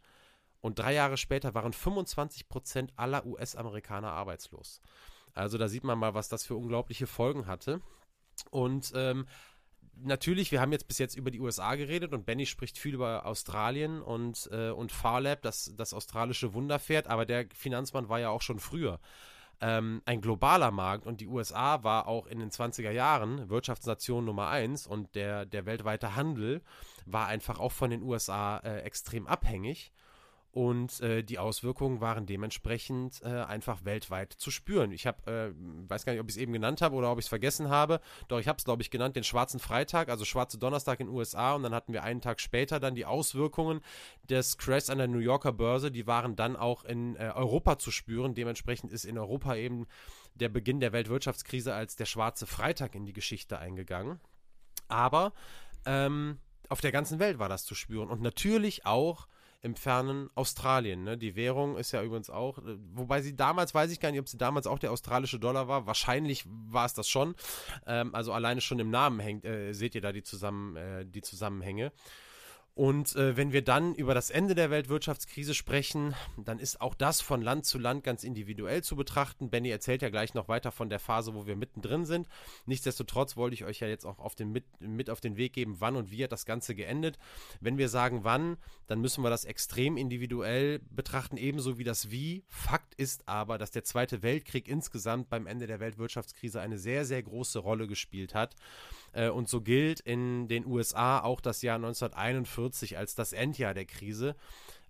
[0.63, 4.81] Und drei Jahre später waren 25 Prozent aller US-Amerikaner arbeitslos.
[5.35, 7.83] Also da sieht man mal, was das für unglaubliche Folgen hatte.
[8.51, 9.27] Und ähm,
[9.97, 13.27] natürlich, wir haben jetzt bis jetzt über die USA geredet und Benny spricht viel über
[13.27, 18.41] Australien und, äh, und Farlab, das, das australische Wunderpferd, aber der Finanzmann war ja auch
[18.41, 18.99] schon früher
[19.61, 24.49] ähm, ein globaler Markt und die USA war auch in den 20er Jahren Wirtschaftsnation Nummer
[24.49, 26.63] eins und der, der weltweite Handel
[27.07, 29.93] war einfach auch von den USA äh, extrem abhängig.
[30.53, 34.91] Und äh, die Auswirkungen waren dementsprechend äh, einfach weltweit zu spüren.
[34.91, 37.27] Ich habe, äh, weiß gar nicht, ob ich es eben genannt habe oder ob ich
[37.27, 40.59] es vergessen habe, doch ich habe es, glaube ich, genannt, den schwarzen Freitag, also schwarze
[40.59, 41.55] Donnerstag in den USA.
[41.55, 43.81] Und dann hatten wir einen Tag später dann die Auswirkungen
[44.29, 45.93] des Crashs an der New Yorker Börse.
[45.93, 48.35] Die waren dann auch in äh, Europa zu spüren.
[48.35, 49.87] Dementsprechend ist in Europa eben
[50.35, 54.19] der Beginn der Weltwirtschaftskrise als der schwarze Freitag in die Geschichte eingegangen.
[54.89, 55.33] Aber
[55.87, 56.39] ähm,
[56.69, 58.09] auf der ganzen Welt war das zu spüren.
[58.09, 59.29] Und natürlich auch
[59.63, 61.05] im fernen Australien.
[61.05, 61.19] Ne?
[61.19, 64.29] Die Währung ist ja übrigens auch, äh, wobei sie damals, weiß ich gar nicht, ob
[64.29, 65.87] sie damals auch der australische Dollar war.
[65.87, 67.35] Wahrscheinlich war es das schon.
[67.87, 71.21] Ähm, also alleine schon im Namen hängt, äh, seht ihr da die, zusammen, äh, die
[71.21, 71.93] Zusammenhänge.
[72.75, 77.21] Und äh, wenn wir dann über das Ende der Weltwirtschaftskrise sprechen, dann ist auch das
[77.21, 79.51] von Land zu Land ganz individuell zu betrachten.
[79.51, 82.29] Benny erzählt ja gleich noch weiter von der Phase, wo wir mittendrin sind.
[82.67, 85.77] Nichtsdestotrotz wollte ich euch ja jetzt auch auf den, mit, mit auf den Weg geben,
[85.81, 87.19] wann und wie hat das Ganze geendet.
[87.61, 88.57] Wenn wir sagen wann,
[88.87, 92.45] dann müssen wir das extrem individuell betrachten, ebenso wie das Wie.
[92.49, 97.23] Fakt ist aber, dass der Zweite Weltkrieg insgesamt beim Ende der Weltwirtschaftskrise eine sehr, sehr
[97.23, 98.55] große Rolle gespielt hat.
[99.13, 103.85] Äh, und so gilt in den USA auch das Jahr 1941 als das Endjahr der
[103.87, 104.37] Krise.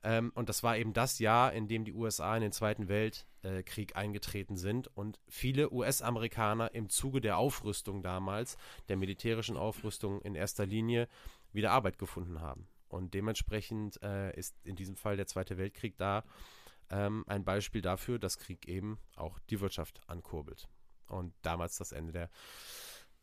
[0.02, 3.96] Ähm, und das war eben das Jahr, in dem die USA in den Zweiten Weltkrieg
[3.96, 8.56] eingetreten sind und viele US-Amerikaner im Zuge der Aufrüstung damals,
[8.88, 11.08] der militärischen Aufrüstung in erster Linie,
[11.52, 12.68] wieder Arbeit gefunden haben.
[12.88, 16.24] Und dementsprechend äh, ist in diesem Fall der Zweite Weltkrieg da
[16.90, 20.68] ähm, ein Beispiel dafür, dass Krieg eben auch die Wirtschaft ankurbelt.
[21.06, 22.30] Und damals das Ende der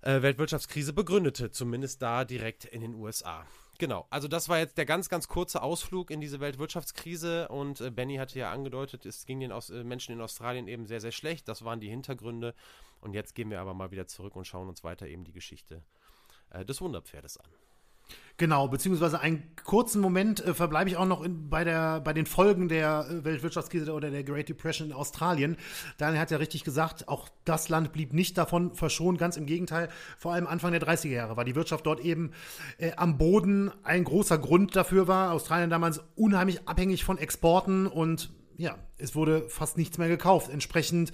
[0.08, 3.45] äh, Weltwirtschaftskrise begründete, zumindest da direkt in den USA.
[3.78, 7.91] Genau, also das war jetzt der ganz, ganz kurze Ausflug in diese Weltwirtschaftskrise und äh,
[7.91, 11.12] Benny hatte ja angedeutet, es ging den Aus äh, Menschen in Australien eben sehr, sehr
[11.12, 11.47] schlecht.
[11.49, 12.55] Das waren die Hintergründe
[13.01, 15.84] und jetzt gehen wir aber mal wieder zurück und schauen uns weiter eben die Geschichte
[16.51, 17.51] äh, des Wunderpferdes an.
[18.38, 22.28] Genau, beziehungsweise einen kurzen Moment äh, verbleibe ich auch noch in, bei, der, bei den
[22.28, 25.58] Folgen der äh, Weltwirtschaftskrise oder der Great Depression in Australien.
[25.97, 29.89] Daniel hat ja richtig gesagt, auch das Land blieb nicht davon verschont, ganz im Gegenteil.
[30.20, 32.32] Vor allem Anfang der 30er Jahre war die Wirtschaft dort eben
[32.78, 33.72] äh, am Boden.
[33.84, 39.49] Ein großer Grund dafür war, Australien damals unheimlich abhängig von Exporten und ja, es wurde
[39.49, 40.49] fast nichts mehr gekauft.
[40.49, 41.12] Entsprechend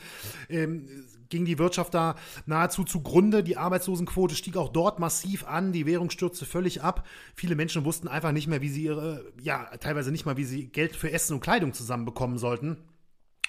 [0.50, 0.88] ähm,
[1.34, 2.16] ging die Wirtschaft da
[2.46, 3.44] nahezu zugrunde.
[3.44, 5.74] Die Arbeitslosenquote stieg auch dort massiv an.
[5.74, 7.08] Die Währung stürzte völlig ab.
[7.36, 10.68] Viele Menschen wussten einfach nicht mehr, wie sie ihre, ja, teilweise nicht mal, wie sie
[10.68, 12.78] Geld für Essen und Kleidung zusammenbekommen sollten.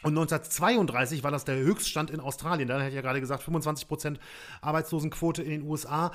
[0.02, 2.68] Und 1932 war das der Höchststand in Australien.
[2.68, 4.20] Da hatte ich ja gerade gesagt, 25 Prozent
[4.60, 6.10] Arbeitslosenquote in den USA.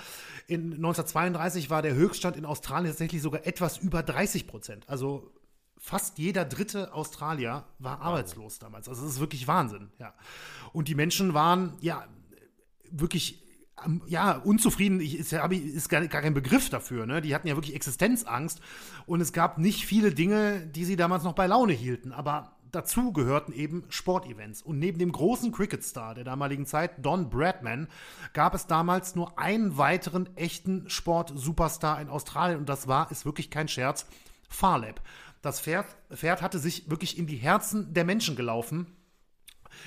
[0.47, 4.87] In 1932 war der Höchststand in Australien tatsächlich sogar etwas über 30 Prozent.
[4.87, 5.31] Also
[5.79, 8.87] fast jeder dritte Australier war arbeitslos damals.
[8.87, 10.13] Also das ist wirklich Wahnsinn, ja.
[10.73, 12.05] Und die Menschen waren, ja,
[12.91, 13.43] wirklich
[14.07, 17.05] ja, unzufrieden ich, ist, ist gar, gar kein Begriff dafür.
[17.05, 17.21] Ne?
[17.21, 18.61] Die hatten ja wirklich Existenzangst
[19.05, 22.11] und es gab nicht viele Dinge, die sie damals noch bei Laune hielten.
[22.11, 24.61] Aber dazu gehörten eben Sportevents.
[24.61, 27.87] Und neben dem großen Cricketstar der damaligen Zeit, Don Bradman,
[28.33, 32.59] gab es damals nur einen weiteren echten Sport-Superstar in Australien.
[32.59, 34.05] Und das war, ist wirklich kein Scherz,
[34.49, 35.01] Farlab.
[35.41, 38.95] Das Pferd, Pferd hatte sich wirklich in die Herzen der Menschen gelaufen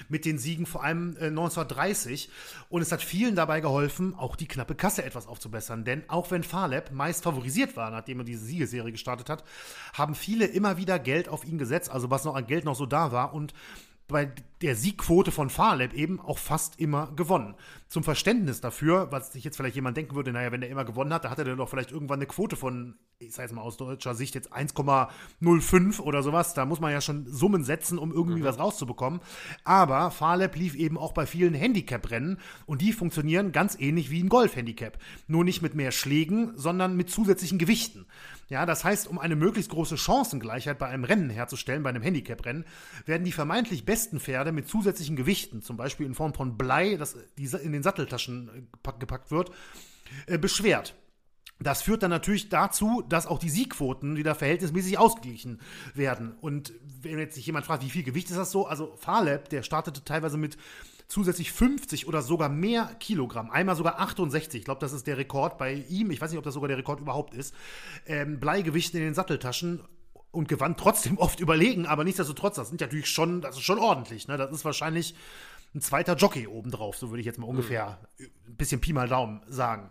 [0.09, 2.31] mit den Siegen, vor allem äh, 1930.
[2.69, 5.85] Und es hat vielen dabei geholfen, auch die knappe Kasse etwas aufzubessern.
[5.85, 9.45] Denn auch wenn Farlab meist favorisiert war, nachdem er diese Siegeserie gestartet hat,
[9.93, 12.87] haben viele immer wieder Geld auf ihn gesetzt, also was noch an Geld noch so
[12.87, 13.35] da war.
[13.35, 13.53] Und
[14.09, 14.31] bei
[14.61, 17.55] der Siegquote von Farlab eben auch fast immer gewonnen.
[17.89, 21.13] Zum Verständnis dafür, was sich jetzt vielleicht jemand denken würde, naja, wenn er immer gewonnen
[21.13, 23.77] hat, da hatte er doch vielleicht irgendwann eine Quote von, ich sage jetzt mal aus
[23.77, 26.55] deutscher Sicht jetzt 1,05 oder sowas.
[26.55, 28.45] Da muss man ja schon Summen setzen, um irgendwie mhm.
[28.45, 29.21] was rauszubekommen.
[29.65, 34.29] Aber Farlab lief eben auch bei vielen Handicap-Rennen und die funktionieren ganz ähnlich wie ein
[34.29, 34.99] Golf-Handicap.
[35.27, 38.07] Nur nicht mit mehr Schlägen, sondern mit zusätzlichen Gewichten.
[38.53, 42.67] Ja, das heißt, um eine möglichst große Chancengleichheit bei einem Rennen herzustellen, bei einem Handicap-Rennen,
[43.07, 47.17] werden die vermeintlich besten Pferde mit zusätzlichen Gewichten, zum Beispiel in Form von Blei, das
[47.39, 49.53] in den Satteltaschen äh, gepackt wird,
[50.27, 50.95] äh, beschwert.
[51.61, 55.63] Das führt dann natürlich dazu, dass auch die Siegquoten wieder verhältnismäßig ausgeglichen
[55.95, 56.35] werden.
[56.43, 58.67] Und wenn jetzt sich jemand fragt, wie viel Gewicht ist das so?
[58.67, 60.59] Also Farlab, der startete teilweise mit
[61.13, 63.51] zusätzlich 50 oder sogar mehr Kilogramm.
[63.51, 64.61] Einmal sogar 68.
[64.61, 66.11] Ich glaube, das ist der Rekord bei ihm.
[66.11, 67.55] Ich weiß nicht, ob das sogar der Rekord überhaupt ist.
[68.07, 69.83] Ähm, Bleigewichten in den Satteltaschen
[70.31, 74.27] und gewann trotzdem oft überlegen, aber nichtsdestotrotz, das sind natürlich schon, das ist schon ordentlich.
[74.27, 74.39] Ne?
[74.39, 75.15] Das ist wahrscheinlich
[75.75, 78.27] ein zweiter Jockey obendrauf, so würde ich jetzt mal ungefähr mhm.
[78.47, 79.91] ein bisschen Pi mal Daumen sagen.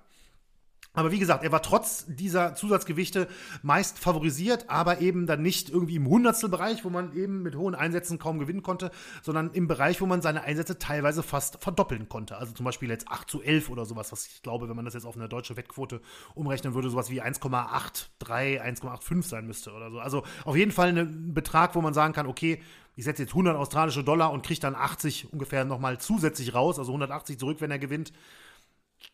[0.94, 3.30] Aber wie gesagt, er war trotz dieser Zusatzgewichte
[3.64, 8.20] meist favorisiert, aber eben dann nicht irgendwie im Hundertstelbereich, wo man eben mit hohen Einsätzen
[8.20, 12.38] kaum gewinnen konnte, sondern im Bereich, wo man seine Einsätze teilweise fast verdoppeln konnte.
[12.38, 14.94] Also zum Beispiel jetzt 8 zu 11 oder sowas, was ich glaube, wenn man das
[14.94, 16.02] jetzt auf eine deutsche Wettquote
[16.36, 18.10] umrechnen würde, sowas wie 1,83,
[18.62, 20.00] 1,85 sein müsste oder so.
[20.00, 22.62] Also auf jeden Fall ein Betrag, wo man sagen kann, okay,
[22.98, 26.92] ich setze jetzt 100 australische Dollar und kriege dann 80 ungefähr nochmal zusätzlich raus, also
[26.92, 28.12] 180 zurück, wenn er gewinnt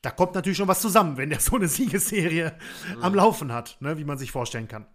[0.02, 2.58] da kommt natürlich schon was zusammen, wenn der so eine Siegesserie
[2.96, 3.04] mhm.
[3.04, 4.86] am Laufen hat, ne, wie man sich vorstellen kann.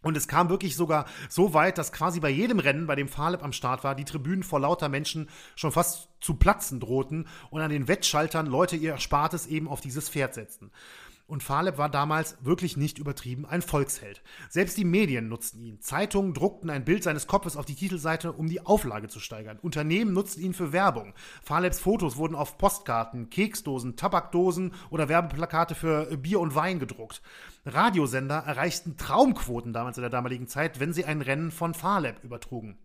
[0.00, 3.42] Und es kam wirklich sogar so weit, dass quasi bei jedem Rennen, bei dem Farleb
[3.42, 7.70] am Start war, die Tribünen vor lauter Menschen schon fast zu platzen drohten und an
[7.70, 10.70] den Wettschaltern Leute ihr Erspartes eben auf dieses Pferd setzten.
[11.28, 14.22] Und Faleb war damals wirklich nicht übertrieben ein Volksheld.
[14.48, 15.78] Selbst die Medien nutzten ihn.
[15.78, 19.58] Zeitungen druckten ein Bild seines Kopfes auf die Titelseite, um die Auflage zu steigern.
[19.60, 21.12] Unternehmen nutzten ihn für Werbung.
[21.42, 27.20] Falebs Fotos wurden auf Postkarten, Keksdosen, Tabakdosen oder Werbeplakate für Bier und Wein gedruckt.
[27.66, 32.78] Radiosender erreichten Traumquoten damals in der damaligen Zeit, wenn sie ein Rennen von Faleb übertrugen.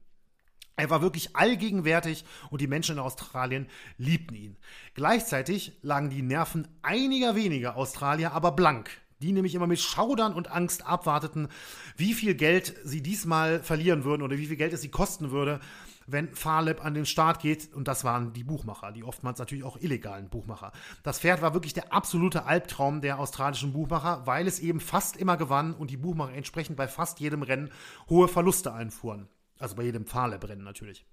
[0.75, 3.67] Er war wirklich allgegenwärtig und die Menschen in Australien
[3.97, 4.57] liebten ihn.
[4.95, 8.89] Gleichzeitig lagen die Nerven einiger weniger Australier aber blank,
[9.21, 11.47] die nämlich immer mit Schaudern und Angst abwarteten,
[11.95, 15.59] wie viel Geld sie diesmal verlieren würden oder wie viel Geld es sie kosten würde,
[16.07, 17.71] wenn Farleb an den Start geht.
[17.73, 20.71] Und das waren die Buchmacher, die oftmals natürlich auch illegalen Buchmacher.
[21.03, 25.37] Das Pferd war wirklich der absolute Albtraum der australischen Buchmacher, weil es eben fast immer
[25.37, 27.69] gewann und die Buchmacher entsprechend bei fast jedem Rennen
[28.09, 29.29] hohe Verluste einfuhren.
[29.63, 31.05] Also bei jedem Fahrlerbrennen natürlich.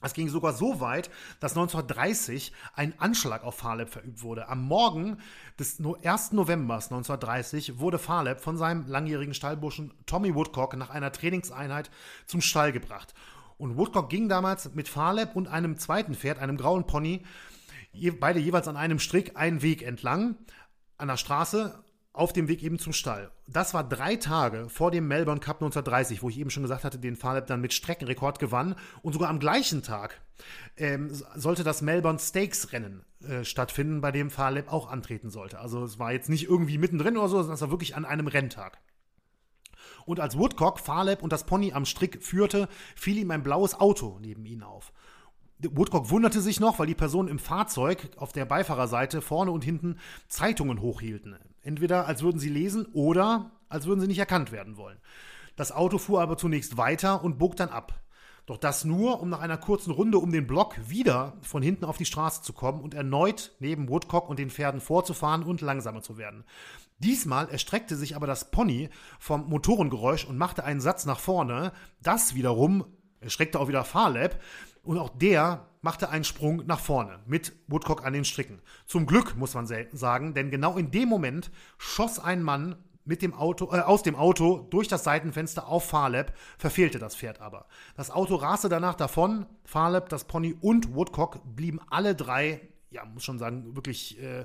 [0.00, 1.10] Es ging sogar so weit,
[1.40, 4.46] dass 1930 ein Anschlag auf Farlab verübt wurde.
[4.46, 5.18] Am Morgen
[5.58, 6.30] des 1.
[6.30, 11.90] November 1930 wurde Farlab von seinem langjährigen Stallburschen Tommy Woodcock nach einer Trainingseinheit
[12.26, 13.14] zum Stall gebracht.
[13.58, 17.24] Und Woodcock ging damals mit Farlab und einem zweiten Pferd, einem grauen Pony,
[18.20, 20.36] beide jeweils an einem Strick einen Weg entlang
[20.98, 21.82] an der Straße
[22.16, 23.30] auf dem Weg eben zum Stall.
[23.46, 26.98] Das war drei Tage vor dem Melbourne Cup 1930, wo ich eben schon gesagt hatte,
[26.98, 28.74] den Farlap dann mit Streckenrekord gewann.
[29.02, 30.20] Und sogar am gleichen Tag
[30.76, 35.58] ähm, sollte das Melbourne Stakes Rennen äh, stattfinden, bei dem Farlap auch antreten sollte.
[35.58, 38.28] Also es war jetzt nicht irgendwie mittendrin oder so, sondern es war wirklich an einem
[38.28, 38.78] Renntag.
[40.06, 44.18] Und als Woodcock Farlap und das Pony am Strick führte, fiel ihm ein blaues Auto
[44.20, 44.92] neben ihnen auf.
[45.58, 49.98] Woodcock wunderte sich noch, weil die Personen im Fahrzeug auf der Beifahrerseite vorne und hinten
[50.28, 51.36] Zeitungen hochhielten.
[51.66, 54.98] Entweder als würden sie lesen oder als würden sie nicht erkannt werden wollen.
[55.56, 58.00] Das Auto fuhr aber zunächst weiter und bog dann ab.
[58.46, 61.96] Doch das nur, um nach einer kurzen Runde um den Block wieder von hinten auf
[61.96, 66.16] die Straße zu kommen und erneut neben Woodcock und den Pferden vorzufahren und langsamer zu
[66.16, 66.44] werden.
[66.98, 68.88] Diesmal erstreckte sich aber das Pony
[69.18, 71.72] vom Motorengeräusch und machte einen Satz nach vorne.
[72.00, 72.84] Das wiederum
[73.18, 74.40] erschreckte auch wieder Farlab
[74.84, 78.60] und auch der machte einen Sprung nach vorne mit Woodcock an den Stricken.
[78.86, 82.74] Zum Glück, muss man sagen, denn genau in dem Moment schoss ein Mann
[83.04, 87.40] mit dem Auto, äh, aus dem Auto durch das Seitenfenster auf Farlab, verfehlte das Pferd
[87.40, 87.66] aber.
[87.94, 89.46] Das Auto raste danach davon.
[89.64, 94.44] Farlab, das Pony und Woodcock blieben alle drei, ja, muss schon sagen, wirklich äh,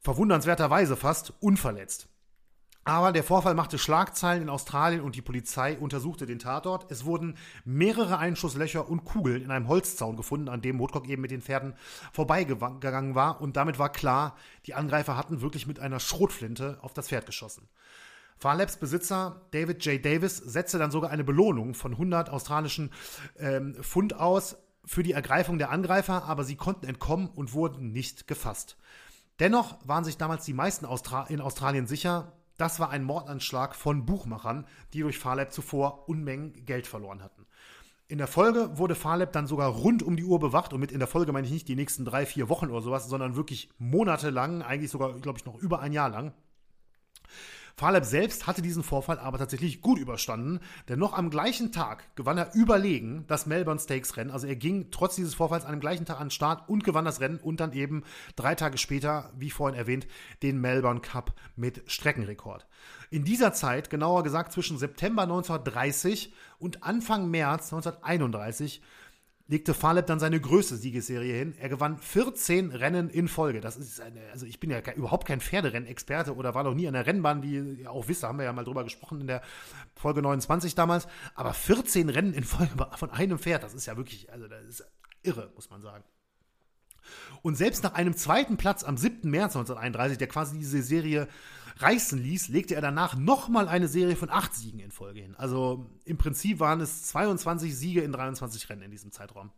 [0.00, 2.08] verwundernswerterweise fast unverletzt.
[2.88, 6.90] Aber der Vorfall machte Schlagzeilen in Australien und die Polizei untersuchte den Tatort.
[6.90, 7.36] Es wurden
[7.66, 11.74] mehrere Einschusslöcher und Kugeln in einem Holzzaun gefunden, an dem Woodcock eben mit den Pferden
[12.14, 13.42] vorbeigegangen war.
[13.42, 17.68] Und damit war klar, die Angreifer hatten wirklich mit einer Schrotflinte auf das Pferd geschossen.
[18.38, 20.02] Farlabs Besitzer David J.
[20.02, 22.90] Davis setzte dann sogar eine Belohnung von 100 australischen
[23.38, 28.26] ähm, Pfund aus für die Ergreifung der Angreifer, aber sie konnten entkommen und wurden nicht
[28.26, 28.78] gefasst.
[29.40, 34.04] Dennoch waren sich damals die meisten Austra in Australien sicher, das war ein Mordanschlag von
[34.04, 37.46] Buchmachern, die durch Farlab zuvor Unmengen Geld verloren hatten.
[38.08, 40.98] In der Folge wurde Farlab dann sogar rund um die Uhr bewacht und mit in
[40.98, 44.62] der Folge meine ich nicht die nächsten drei, vier Wochen oder sowas, sondern wirklich monatelang,
[44.62, 46.32] eigentlich sogar, glaube ich, noch über ein Jahr lang.
[47.78, 50.58] Farlab selbst hatte diesen Vorfall aber tatsächlich gut überstanden,
[50.88, 54.32] denn noch am gleichen Tag gewann er überlegen das Melbourne Stakes Rennen.
[54.32, 57.20] Also er ging trotz dieses Vorfalls dem gleichen Tag an den Start und gewann das
[57.20, 58.02] Rennen und dann eben
[58.34, 60.08] drei Tage später, wie vorhin erwähnt,
[60.42, 62.66] den Melbourne Cup mit Streckenrekord.
[63.10, 68.82] In dieser Zeit, genauer gesagt zwischen September 1930 und Anfang März 1931,
[69.48, 71.54] legte Farleb dann seine größte Siegesserie hin.
[71.58, 73.60] Er gewann 14 Rennen in Folge.
[73.60, 76.92] Das ist eine, also ich bin ja überhaupt kein Pferderennexperte oder war noch nie an
[76.92, 79.42] der Rennbahn, wie ihr auch wisst, da haben wir ja mal drüber gesprochen in der
[79.94, 81.08] Folge 29 damals.
[81.34, 84.84] Aber 14 Rennen in Folge von einem Pferd, das ist ja wirklich, also das ist
[85.22, 86.04] irre, muss man sagen.
[87.40, 89.30] Und selbst nach einem zweiten Platz am 7.
[89.30, 91.26] März 1931, der quasi diese Serie
[91.82, 95.34] reißen ließ, legte er danach nochmal eine Serie von acht Siegen in Folge hin.
[95.36, 99.50] Also im Prinzip waren es 22 Siege in 23 Rennen in diesem Zeitraum.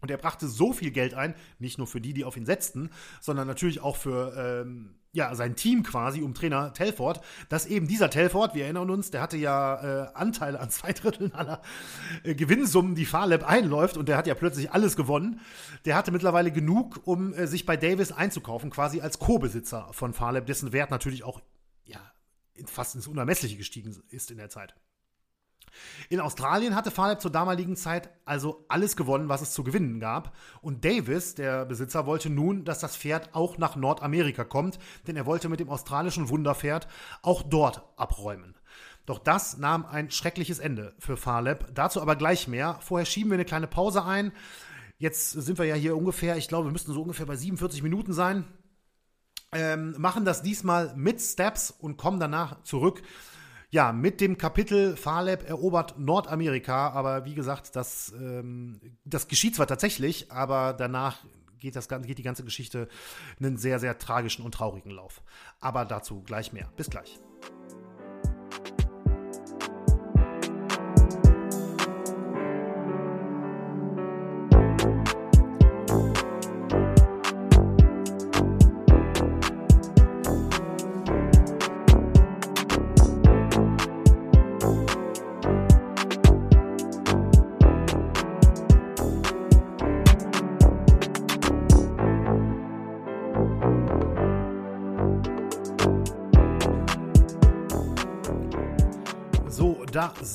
[0.00, 2.90] Und er brachte so viel Geld ein, nicht nur für die, die auf ihn setzten,
[3.20, 8.10] sondern natürlich auch für ähm, ja, sein Team quasi um Trainer Telford, dass eben dieser
[8.10, 11.62] Telford, wir erinnern uns, der hatte ja äh, Anteile an zwei Dritteln aller
[12.22, 15.40] äh, Gewinnsummen, die Farlab einläuft und der hat ja plötzlich alles gewonnen.
[15.84, 20.46] Der hatte mittlerweile genug, um äh, sich bei Davis einzukaufen, quasi als Co-Besitzer von Farlab,
[20.46, 21.40] dessen Wert natürlich auch
[21.84, 22.00] ja,
[22.66, 24.76] fast ins Unermessliche gestiegen ist in der Zeit.
[26.08, 30.36] In Australien hatte Farlap zur damaligen Zeit also alles gewonnen, was es zu gewinnen gab.
[30.62, 35.26] Und Davis, der Besitzer, wollte nun, dass das Pferd auch nach Nordamerika kommt, denn er
[35.26, 36.88] wollte mit dem australischen Wunderpferd
[37.22, 38.54] auch dort abräumen.
[39.06, 41.74] Doch das nahm ein schreckliches Ende für Farlap.
[41.74, 42.78] Dazu aber gleich mehr.
[42.80, 44.32] Vorher schieben wir eine kleine Pause ein.
[44.98, 48.12] Jetzt sind wir ja hier ungefähr, ich glaube, wir müssten so ungefähr bei 47 Minuten
[48.12, 48.44] sein.
[49.52, 53.02] Ähm, machen das diesmal mit Steps und kommen danach zurück
[53.70, 59.66] ja, mit dem Kapitel Farlab erobert Nordamerika, aber wie gesagt, das, ähm, das geschieht zwar
[59.68, 61.18] tatsächlich, aber danach
[61.60, 62.88] geht, das, geht die ganze Geschichte
[63.38, 65.22] einen sehr, sehr tragischen und traurigen Lauf.
[65.60, 66.72] Aber dazu gleich mehr.
[66.76, 67.20] Bis gleich.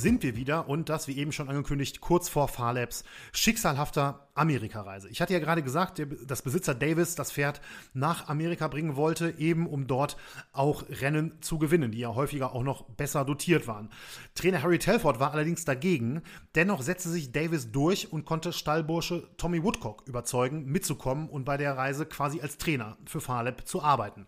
[0.06, 5.10] Sind wir wieder und das, wie eben schon angekündigt, kurz vor Farlabs schicksalhafter Amerikareise.
[5.10, 7.60] Ich hatte ja gerade gesagt, dass Besitzer Davis das Pferd
[7.96, 10.16] nach Amerika bringen wollte, eben um dort
[10.52, 13.90] auch Rennen zu gewinnen, die ja häufiger auch noch besser dotiert waren.
[14.36, 16.22] Trainer Harry Telford war allerdings dagegen.
[16.54, 21.78] Dennoch setzte sich Davis durch und konnte Stallbursche Tommy Woodcock überzeugen, mitzukommen und bei der
[21.78, 24.28] Reise quasi als Trainer für Farlab zu arbeiten.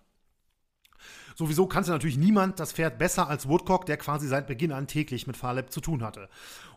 [1.37, 5.27] Sowieso kannte natürlich niemand das Pferd besser als Woodcock, der quasi seit Beginn an täglich
[5.27, 6.29] mit Farlab zu tun hatte.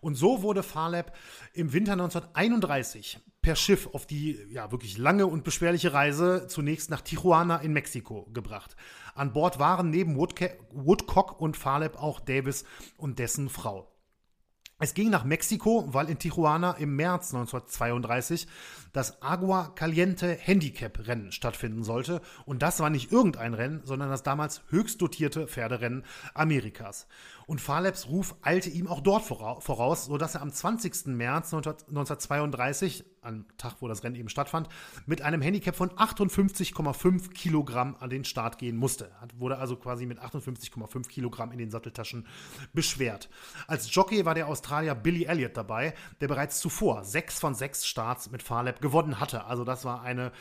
[0.02, 1.16] Und so wurde Farlab
[1.54, 7.00] im Winter 1931 per Schiff auf die ja wirklich lange und beschwerliche Reise zunächst nach
[7.00, 8.76] Tijuana in Mexiko gebracht.
[9.14, 12.64] An Bord waren neben Woodcock und Farlab auch Davis
[12.98, 13.89] und dessen Frau.
[14.82, 18.48] Es ging nach Mexiko, weil in Tijuana im März 1932
[18.94, 22.22] das Agua Caliente Handicap Rennen stattfinden sollte.
[22.46, 26.02] Und das war nicht irgendein Rennen, sondern das damals höchst dotierte Pferderennen
[26.32, 27.06] Amerikas.
[27.46, 31.08] Und Farlebs Ruf eilte ihm auch dort voraus, sodass er am 20.
[31.08, 34.68] März 1932, am Tag, wo das Rennen eben stattfand,
[35.06, 39.10] mit einem Handicap von 58,5 Kilogramm an den Start gehen musste.
[39.36, 42.26] Wurde also quasi mit 58,5 Kilogramm in den Satteltaschen
[42.72, 43.28] beschwert.
[43.66, 48.30] Als Jockey war der Australier Billy Elliott dabei, der bereits zuvor sechs von sechs Starts
[48.30, 49.44] mit Farleb gewonnen hatte.
[49.44, 50.32] Also das war eine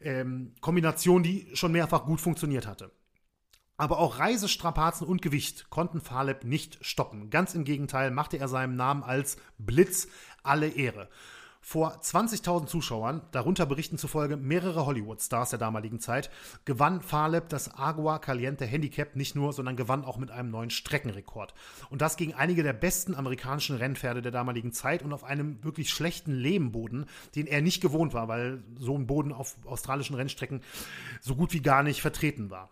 [0.00, 2.90] ähm, Kombination, die schon mehrfach gut funktioniert hatte.
[3.76, 7.30] Aber auch Reisestrapazen und Gewicht konnten Faleb nicht stoppen.
[7.30, 10.06] Ganz im Gegenteil machte er seinem Namen als Blitz
[10.42, 11.08] alle Ehre.
[11.62, 16.30] Vor 20.000 Zuschauern, darunter berichten zufolge mehrere Hollywood-Stars der damaligen Zeit,
[16.64, 21.52] gewann Faleb das Agua Caliente Handicap nicht nur, sondern gewann auch mit einem neuen Streckenrekord.
[21.90, 25.90] Und das gegen einige der besten amerikanischen Rennpferde der damaligen Zeit und auf einem wirklich
[25.90, 27.04] schlechten Lehmboden,
[27.34, 30.62] den er nicht gewohnt war, weil so ein Boden auf australischen Rennstrecken
[31.20, 32.70] so gut wie gar nicht vertreten war.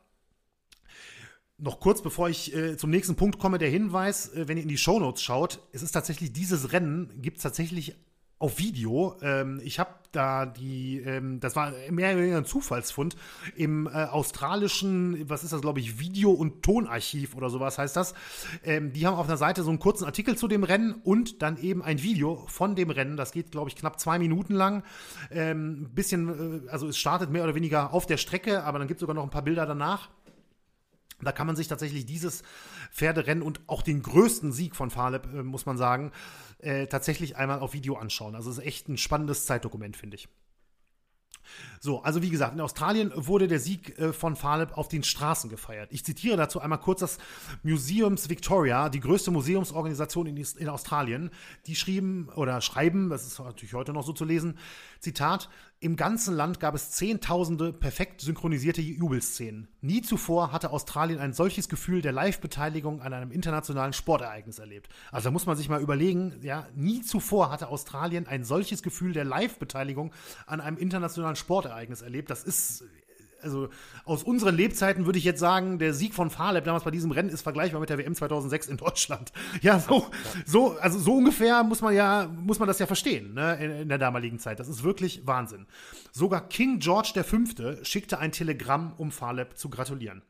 [1.58, 4.68] Noch kurz, bevor ich äh, zum nächsten Punkt komme, der Hinweis, äh, wenn ihr in
[4.68, 7.96] die Shownotes schaut, es ist tatsächlich, dieses Rennen gibt es tatsächlich
[8.38, 9.16] auf Video.
[9.20, 13.16] Ähm, ich habe da die, ähm, das war mehr oder weniger ein Zufallsfund,
[13.56, 18.14] im äh, australischen, was ist das, glaube ich, Video- und Tonarchiv oder sowas heißt das.
[18.64, 21.58] Ähm, die haben auf einer Seite so einen kurzen Artikel zu dem Rennen und dann
[21.58, 23.16] eben ein Video von dem Rennen.
[23.16, 24.82] Das geht, glaube ich, knapp zwei Minuten lang.
[25.30, 28.88] Ein ähm, bisschen, äh, also es startet mehr oder weniger auf der Strecke, aber dann
[28.88, 30.08] gibt es sogar noch ein paar Bilder danach.
[31.20, 32.42] Da kann man sich tatsächlich dieses
[32.92, 36.12] Pferderennen und auch den größten Sieg von Faleb, äh, muss man sagen,
[36.58, 38.34] äh, tatsächlich einmal auf Video anschauen.
[38.34, 40.28] Also es ist echt ein spannendes Zeitdokument, finde ich.
[41.80, 45.50] So, also wie gesagt, in Australien wurde der Sieg äh, von Faleb auf den Straßen
[45.50, 45.88] gefeiert.
[45.92, 47.18] Ich zitiere dazu einmal kurz das
[47.62, 51.30] Museums Victoria, die größte Museumsorganisation in, in Australien.
[51.66, 54.58] Die schrieben oder schreiben, das ist natürlich heute noch so zu lesen,
[55.00, 55.48] Zitat,
[55.80, 59.68] im ganzen Land gab es zehntausende perfekt synchronisierte Jubelszenen.
[59.80, 64.88] Nie zuvor hatte Australien ein solches Gefühl der Live-Beteiligung an einem internationalen Sportereignis erlebt.
[65.12, 69.12] Also da muss man sich mal überlegen, ja, nie zuvor hatte Australien ein solches Gefühl
[69.12, 70.12] der Live-Beteiligung
[70.46, 71.67] an einem internationalen Sportereignis
[72.02, 72.30] erlebt.
[72.30, 72.84] Das ist
[73.42, 73.68] also
[74.04, 77.28] aus unseren Lebzeiten würde ich jetzt sagen, der Sieg von Farleb damals bei diesem Rennen
[77.28, 79.32] ist vergleichbar mit der WM 2006 in Deutschland.
[79.62, 80.06] Ja, so,
[80.46, 83.88] so, also so ungefähr muss man ja, muss man das ja verstehen, ne, in, in
[83.88, 84.60] der damaligen Zeit.
[84.60, 85.66] Das ist wirklich Wahnsinn.
[86.12, 87.84] Sogar King George V.
[87.84, 90.22] schickte ein Telegramm, um Farleb zu gratulieren.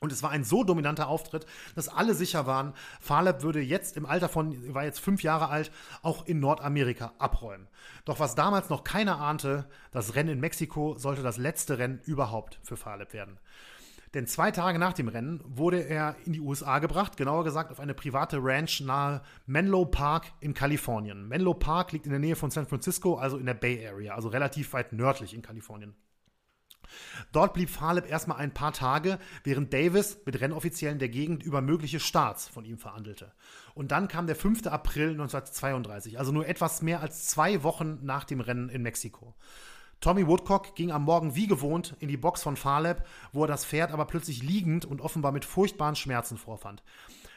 [0.00, 4.06] Und es war ein so dominanter Auftritt, dass alle sicher waren, Farlab würde jetzt im
[4.06, 5.72] Alter von, war jetzt fünf Jahre alt,
[6.02, 7.66] auch in Nordamerika abräumen.
[8.04, 12.60] Doch was damals noch keiner ahnte, das Rennen in Mexiko sollte das letzte Rennen überhaupt
[12.62, 13.38] für Farlab werden.
[14.14, 17.80] Denn zwei Tage nach dem Rennen wurde er in die USA gebracht, genauer gesagt auf
[17.80, 21.28] eine private Ranch nahe Menlo Park in Kalifornien.
[21.28, 24.28] Menlo Park liegt in der Nähe von San Francisco, also in der Bay Area, also
[24.28, 25.94] relativ weit nördlich in Kalifornien.
[27.32, 32.00] Dort blieb Faleb erstmal ein paar Tage, während Davis mit Rennoffiziellen der Gegend über mögliche
[32.00, 33.32] Starts von ihm verhandelte.
[33.74, 34.66] Und dann kam der 5.
[34.66, 39.34] April 1932, also nur etwas mehr als zwei Wochen nach dem Rennen in Mexiko.
[40.00, 43.64] Tommy Woodcock ging am Morgen wie gewohnt in die Box von Faleb, wo er das
[43.64, 46.84] Pferd aber plötzlich liegend und offenbar mit furchtbaren Schmerzen vorfand.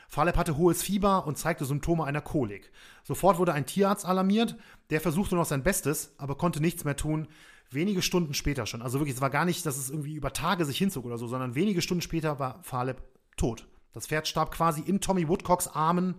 [0.07, 2.69] Faleb hatte hohes Fieber und zeigte Symptome einer Kolik.
[3.03, 4.57] Sofort wurde ein Tierarzt alarmiert,
[4.89, 7.29] der versuchte noch sein Bestes, aber konnte nichts mehr tun
[7.71, 10.65] wenige Stunden später schon, also wirklich, es war gar nicht, dass es irgendwie über Tage
[10.65, 13.01] sich hinzog oder so, sondern wenige Stunden später war Faleb
[13.37, 13.67] tot.
[13.93, 16.15] Das Pferd starb quasi in Tommy Woodcocks Armen.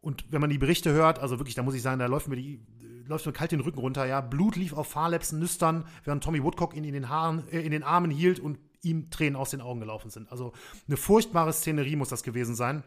[0.00, 2.36] Und wenn man die Berichte hört, also wirklich, da muss ich sagen, da läuft mir
[2.36, 2.60] die,
[3.06, 4.20] läuft mir kalt den Rücken runter, ja.
[4.20, 7.82] Blut lief auf Falebs Nüstern, während Tommy Woodcock ihn in den Haaren, äh, in den
[7.82, 10.30] Armen hielt und ihm Tränen aus den Augen gelaufen sind.
[10.30, 10.52] Also
[10.88, 12.82] eine furchtbare Szenerie muss das gewesen sein.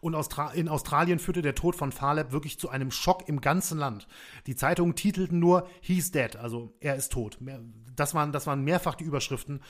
[0.00, 0.14] Und
[0.54, 4.06] in Australien führte der Tod von Farlab wirklich zu einem Schock im ganzen Land.
[4.46, 7.38] Die Zeitungen titelten nur He's dead, also er ist tot.
[7.96, 9.60] Das waren, das waren mehrfach die Überschriften,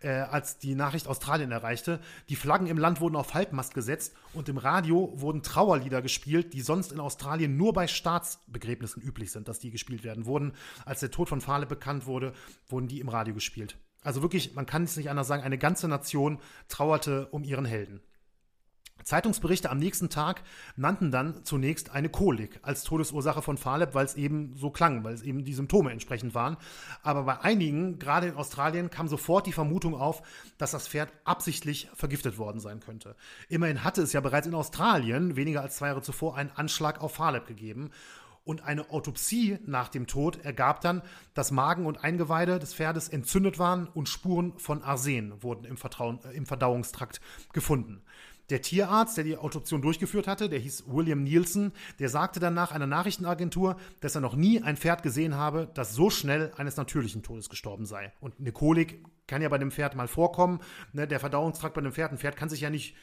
[0.00, 2.00] äh, als die Nachricht Australien erreichte.
[2.28, 6.60] Die Flaggen im Land wurden auf Halbmast gesetzt und im Radio wurden Trauerlieder gespielt, die
[6.60, 10.26] sonst in Australien nur bei Staatsbegräbnissen üblich sind, dass die gespielt werden.
[10.26, 10.52] Wurden,
[10.84, 12.32] als der Tod von Farlab bekannt wurde,
[12.68, 13.76] wurden die im Radio gespielt.
[14.04, 16.38] Also wirklich, man kann es nicht anders sagen, eine ganze Nation
[16.68, 18.00] trauerte um ihren Helden.
[19.04, 20.42] Zeitungsberichte am nächsten Tag
[20.76, 25.14] nannten dann zunächst eine Kolik als Todesursache von Faleb, weil es eben so klang, weil
[25.14, 26.56] es eben die Symptome entsprechend waren.
[27.02, 30.22] Aber bei einigen, gerade in Australien, kam sofort die Vermutung auf,
[30.58, 33.14] dass das Pferd absichtlich vergiftet worden sein könnte.
[33.48, 37.14] Immerhin hatte es ja bereits in Australien, weniger als zwei Jahre zuvor, einen Anschlag auf
[37.14, 37.90] Faleb gegeben.
[38.44, 41.00] Und eine Autopsie nach dem Tod ergab dann,
[41.32, 46.20] dass Magen und Eingeweide des Pferdes entzündet waren und Spuren von Arsen wurden im, Vertrauen,
[46.24, 47.22] äh, im Verdauungstrakt
[47.54, 48.02] gefunden.
[48.50, 52.86] Der Tierarzt, der die Autopsion durchgeführt hatte, der hieß William Nielsen, der sagte danach einer
[52.86, 57.48] Nachrichtenagentur, dass er noch nie ein Pferd gesehen habe, das so schnell eines natürlichen Todes
[57.48, 58.12] gestorben sei.
[58.20, 60.60] Und eine Kolik kann ja bei dem Pferd mal vorkommen.
[60.92, 61.06] Ne?
[61.08, 62.94] Der Verdauungstrakt bei einem Pferd, ein Pferd kann sich ja nicht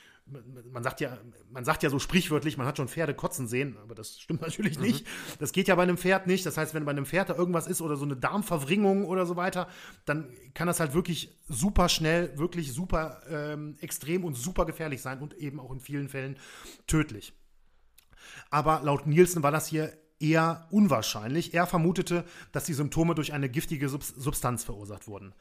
[0.71, 1.17] man sagt ja,
[1.51, 4.77] man sagt ja so sprichwörtlich, man hat schon Pferde kotzen sehen, aber das stimmt natürlich
[4.77, 4.85] mhm.
[4.85, 5.07] nicht.
[5.39, 6.45] Das geht ja bei einem Pferd nicht.
[6.45, 9.35] Das heißt, wenn bei einem Pferd da irgendwas ist oder so eine Darmverwringung oder so
[9.35, 9.67] weiter,
[10.05, 15.19] dann kann das halt wirklich super schnell, wirklich super ähm, extrem und super gefährlich sein
[15.19, 16.37] und eben auch in vielen Fällen
[16.87, 17.33] tödlich.
[18.49, 21.53] Aber laut Nielsen war das hier eher unwahrscheinlich.
[21.53, 25.33] Er vermutete, dass die Symptome durch eine giftige Substanz verursacht wurden.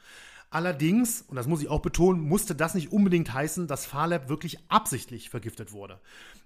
[0.53, 4.59] Allerdings, und das muss ich auch betonen, musste das nicht unbedingt heißen, dass Farlab wirklich
[4.67, 5.97] absichtlich vergiftet wurde.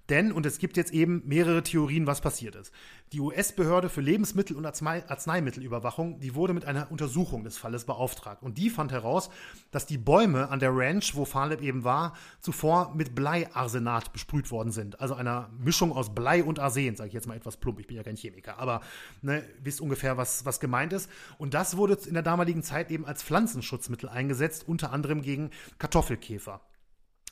[0.10, 2.72] Denn, und es gibt jetzt eben mehrere Theorien, was passiert ist.
[3.12, 8.44] Die US-Behörde für Lebensmittel- und Arzneimittelüberwachung, die wurde mit einer Untersuchung des Falles beauftragt.
[8.44, 9.30] Und die fand heraus,
[9.72, 14.72] dass die Bäume an der Ranch, wo Faleb eben war, zuvor mit Bleiarsenat besprüht worden
[14.72, 15.00] sind.
[15.00, 17.80] Also einer Mischung aus Blei und Arsen, sage ich jetzt mal etwas plump.
[17.80, 18.82] Ich bin ja kein Chemiker, aber
[19.24, 21.10] ne, wisst ungefähr, was, was gemeint ist.
[21.40, 25.50] Und das wurde in der damaligen Zeit eben als Pflanzenschutzmittel eingesetzt, unter anderem gegen
[25.80, 26.62] Kartoffelkäfer.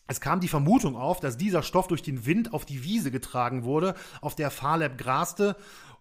[0.07, 3.63] Es kam die Vermutung auf, dass dieser Stoff durch den Wind auf die Wiese getragen
[3.63, 5.55] wurde, auf der Farlab graste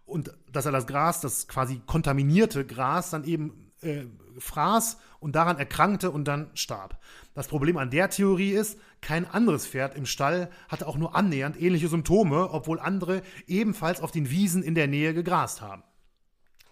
[0.05, 4.05] und dass er das Gras, das quasi kontaminierte Gras, dann eben äh,
[4.39, 6.99] fraß und daran erkrankte und dann starb.
[7.35, 11.61] Das Problem an der Theorie ist, kein anderes Pferd im Stall hatte auch nur annähernd
[11.61, 15.83] ähnliche Symptome, obwohl andere ebenfalls auf den Wiesen in der Nähe gegrast haben.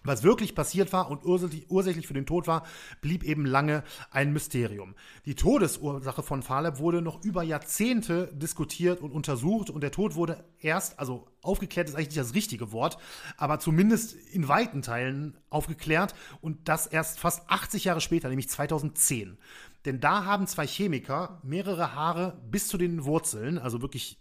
[0.03, 2.65] Was wirklich passiert war und ursächlich für den Tod war,
[3.01, 4.95] blieb eben lange ein Mysterium.
[5.25, 10.43] Die Todesursache von Faleb wurde noch über Jahrzehnte diskutiert und untersucht und der Tod wurde
[10.59, 12.97] erst, also aufgeklärt ist eigentlich nicht das richtige Wort,
[13.37, 19.37] aber zumindest in weiten Teilen aufgeklärt und das erst fast 80 Jahre später, nämlich 2010.
[19.85, 24.17] Denn da haben zwei Chemiker mehrere Haare bis zu den Wurzeln, also wirklich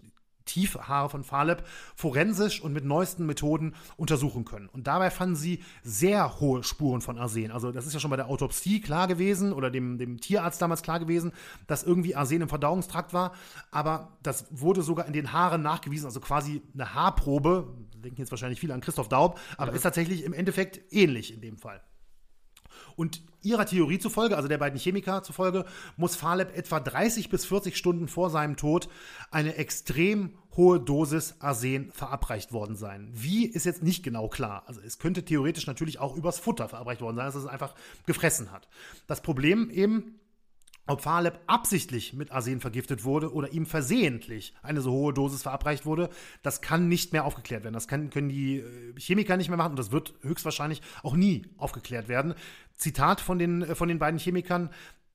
[0.50, 4.68] Tiefhaare von Faleb forensisch und mit neuesten Methoden untersuchen können.
[4.68, 7.52] Und dabei fanden sie sehr hohe Spuren von Arsen.
[7.52, 10.82] Also das ist ja schon bei der Autopsie klar gewesen oder dem, dem Tierarzt damals
[10.82, 11.32] klar gewesen,
[11.68, 13.32] dass irgendwie Arsen im Verdauungstrakt war.
[13.70, 17.72] Aber das wurde sogar in den Haaren nachgewiesen, also quasi eine Haarprobe.
[18.02, 19.76] Denken jetzt wahrscheinlich viele an Christoph Daub, aber ja.
[19.76, 21.80] ist tatsächlich im Endeffekt ähnlich in dem Fall.
[22.96, 25.64] Und ihrer Theorie zufolge, also der beiden Chemiker zufolge,
[25.96, 28.88] muss Faleb etwa 30 bis 40 Stunden vor seinem Tod
[29.30, 33.08] eine extrem hohe Dosis Arsen verabreicht worden sein.
[33.12, 34.64] Wie ist jetzt nicht genau klar.
[34.66, 37.74] Also es könnte theoretisch natürlich auch übers Futter verabreicht worden sein, dass es einfach
[38.06, 38.68] gefressen hat.
[39.06, 40.19] Das Problem eben,
[40.90, 45.86] ob Faleb absichtlich mit Arsen vergiftet wurde oder ihm versehentlich eine so hohe Dosis verabreicht
[45.86, 46.10] wurde,
[46.42, 47.74] das kann nicht mehr aufgeklärt werden.
[47.74, 51.46] Das kann, können die äh, Chemiker nicht mehr machen und das wird höchstwahrscheinlich auch nie
[51.56, 52.34] aufgeklärt werden.
[52.74, 54.70] Zitat von den, äh, von den beiden Chemikern.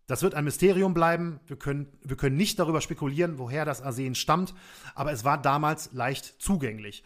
[0.08, 1.40] Das wird ein Mysterium bleiben.
[1.48, 4.54] Wir können, wir können nicht darüber spekulieren, woher das Arsen stammt,
[4.94, 7.04] aber es war damals leicht zugänglich.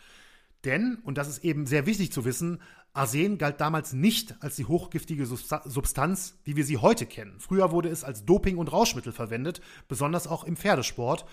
[0.65, 2.61] Denn, und das ist eben sehr wichtig zu wissen,
[2.99, 7.35] Arsen galt damals nicht als die hochgiftige Substanz, wie wir sie heute kennen.
[7.39, 11.25] Früher wurde es als Doping- und Rauschmittel verwendet, besonders auch im Pferdesport.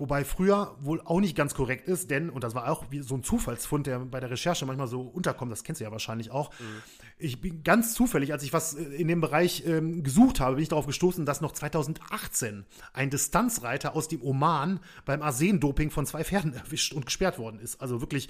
[0.00, 3.24] Wobei früher wohl auch nicht ganz korrekt ist, denn, und das war auch so ein
[3.24, 6.50] Zufallsfund, der bei der Recherche manchmal so unterkommt, das kennst du ja wahrscheinlich auch.
[6.60, 6.82] Mhm.
[7.18, 10.62] Ich bin ganz zufällig, als ich was äh, in dem Bereich ähm, gesucht habe, bin
[10.62, 16.22] ich darauf gestoßen, dass noch 2018 ein Distanzreiter aus dem Oman beim Arsen-Doping von zwei
[16.22, 17.80] Pferden erwischt und gesperrt worden ist.
[17.80, 18.28] Also wirklich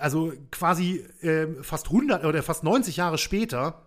[0.00, 3.82] also quasi äh, fast 100 oder fast 90 Jahre später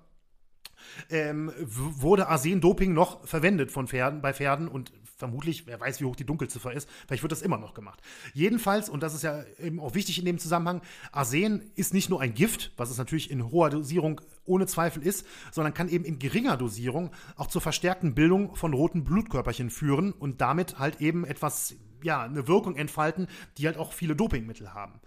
[1.10, 4.92] ähm, wurde Arsen-Doping noch verwendet von Pferden, bei Pferden und
[5.22, 8.02] vermutlich, wer weiß, wie hoch die Dunkelziffer ist, vielleicht wird das immer noch gemacht.
[8.34, 10.82] Jedenfalls, und das ist ja eben auch wichtig in dem Zusammenhang,
[11.12, 15.28] Arsen ist nicht nur ein Gift, was es natürlich in hoher Dosierung ohne Zweifel ist,
[15.52, 20.42] sondern kann eben in geringer Dosierung auch zur verstärkten Bildung von roten Blutkörperchen führen und
[20.42, 23.28] damit halt eben etwas, ja, eine Wirkung entfalten,
[23.60, 25.02] die halt auch viele Dopingmittel haben.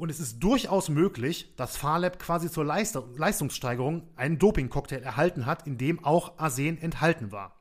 [0.00, 5.76] Und es ist durchaus möglich, dass Farlab quasi zur Leistungssteigerung einen Dopingcocktail erhalten hat, in
[5.76, 7.60] dem auch Arsen enthalten war.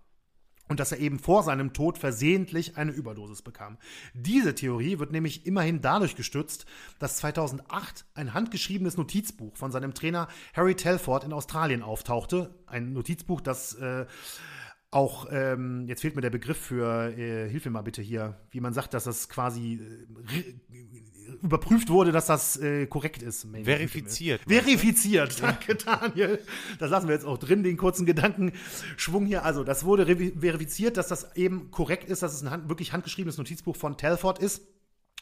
[0.70, 3.78] Und dass er eben vor seinem Tod versehentlich eine Überdosis bekam.
[4.14, 6.66] Diese Theorie wird nämlich immerhin dadurch gestützt,
[6.98, 12.56] dass 2008 ein handgeschriebenes Notizbuch von seinem Trainer Harry Telford in Australien auftauchte.
[12.68, 14.06] Ein Notizbuch, das äh,
[14.92, 18.60] auch, ähm, jetzt fehlt mir der Begriff für, äh, hilf mir mal bitte hier, wie
[18.60, 19.80] man sagt, dass das quasi
[20.34, 23.48] äh, überprüft wurde, dass das äh, korrekt ist.
[23.64, 24.42] Verifiziert.
[24.48, 26.40] Verifiziert, danke Daniel.
[26.80, 29.46] Das lassen wir jetzt auch drin, den kurzen Gedankenschwung hier.
[29.46, 33.38] Also das wurde verifiziert, dass das eben korrekt ist, dass es ein hand wirklich handgeschriebenes
[33.38, 34.64] Notizbuch von Telford ist.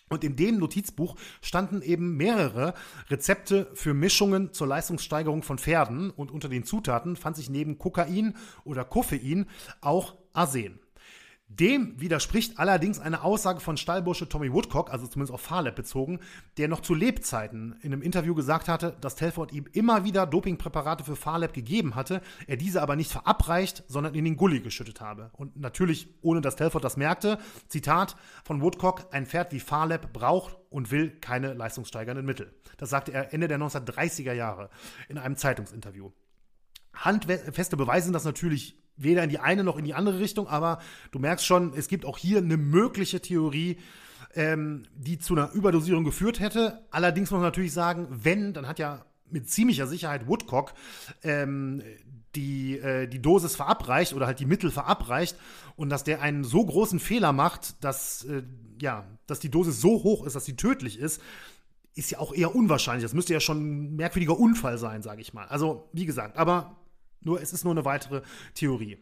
[0.10, 2.74] Und in dem Notizbuch standen eben mehrere
[3.10, 8.36] Rezepte für Mischungen zur Leistungssteigerung von Pferden und unter den Zutaten fand sich neben Kokain
[8.64, 9.48] oder Koffein
[9.82, 10.80] auch Arsen.
[11.50, 16.20] Dem widerspricht allerdings eine Aussage von Stallbursche Tommy Woodcock, also zumindest auf Farlab bezogen,
[16.58, 21.06] der noch zu Lebzeiten in einem Interview gesagt hatte, dass Telford ihm immer wieder Dopingpräparate
[21.06, 25.32] für Farlab gegeben hatte, er diese aber nicht verabreicht, sondern in den Gully geschüttet habe.
[25.34, 27.40] Und natürlich, ohne dass Telford das merkte,
[27.70, 32.54] Zitat von Woodcock, ein Pferd wie Farlab braucht und will keine leistungssteigernden Mittel.
[32.76, 34.70] Das sagte er Ende der 1930er Jahre
[35.08, 36.12] in einem Zeitungsinterview.
[36.94, 40.80] Handfeste Beweise sind das natürlich weder in die eine noch in die andere Richtung, aber
[41.12, 43.78] du merkst schon, es gibt auch hier eine mögliche Theorie,
[44.36, 46.82] ähm, die zu einer Überdosierung geführt hätte.
[46.92, 50.74] Allerdings muss man natürlich sagen, wenn, dann hat ja mit ziemlicher Sicherheit Woodcock
[51.24, 51.82] ähm,
[52.36, 55.38] die, äh, die Dosis verabreicht oder halt die Mittel verabreicht
[55.76, 58.44] und dass der einen so großen Fehler macht, dass, äh,
[58.80, 61.22] ja, dass die Dosis so hoch ist, dass sie tödlich ist,
[61.96, 63.04] ist ja auch eher unwahrscheinlich.
[63.04, 65.48] Das müsste ja schon ein merkwürdiger Unfall sein, sage ich mal.
[65.48, 66.78] Also, wie gesagt, aber
[67.28, 68.22] nur, es ist nur eine weitere
[68.56, 68.98] Theorie.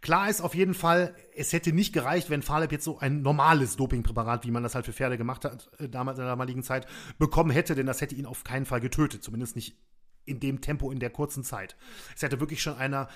[0.00, 3.76] Klar ist auf jeden Fall, es hätte nicht gereicht, wenn Faleb jetzt so ein normales
[3.76, 6.86] Dopingpräparat, wie man das halt für Pferde gemacht hat, äh, damals in der damaligen Zeit,
[7.18, 9.76] bekommen hätte, denn das hätte ihn auf keinen Fall getötet, zumindest nicht
[10.24, 11.76] in dem Tempo in der kurzen Zeit.
[12.14, 13.08] Es hätte wirklich schon einer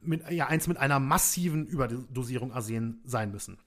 [0.00, 3.58] mit, ja, eins mit einer massiven Überdosierung Arsen sein müssen.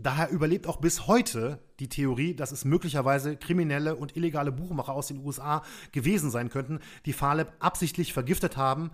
[0.00, 5.08] Daher überlebt auch bis heute die Theorie, dass es möglicherweise kriminelle und illegale Buchmacher aus
[5.08, 8.92] den USA gewesen sein könnten, die Faleb absichtlich vergiftet haben,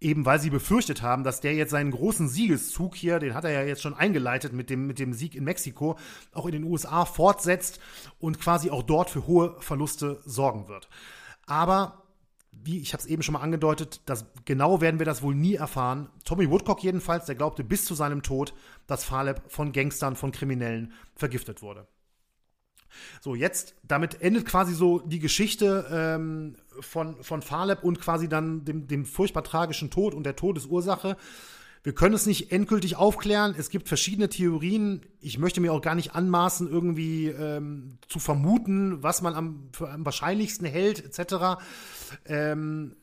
[0.00, 3.52] eben weil sie befürchtet haben, dass der jetzt seinen großen Siegeszug hier, den hat er
[3.52, 5.96] ja jetzt schon eingeleitet mit dem, mit dem Sieg in Mexiko,
[6.32, 7.78] auch in den USA fortsetzt
[8.18, 10.88] und quasi auch dort für hohe Verluste sorgen wird.
[11.46, 12.02] Aber
[12.52, 15.54] wie ich habe es eben schon mal angedeutet, das, genau werden wir das wohl nie
[15.54, 16.08] erfahren.
[16.24, 18.54] Tommy Woodcock jedenfalls, der glaubte bis zu seinem Tod,
[18.86, 21.86] dass Faleb von Gangstern, von Kriminellen vergiftet wurde.
[23.20, 28.64] So, jetzt, damit endet quasi so die Geschichte ähm, von, von Faleb und quasi dann
[28.64, 31.16] dem, dem furchtbar tragischen Tod und der Todesursache.
[31.82, 33.54] Wir können es nicht endgültig aufklären.
[33.56, 35.00] Es gibt verschiedene Theorien.
[35.20, 40.04] Ich möchte mir auch gar nicht anmaßen, irgendwie ähm, zu vermuten, was man am, am
[40.04, 41.62] wahrscheinlichsten hält, etc.
[42.26, 42.96] Ähm,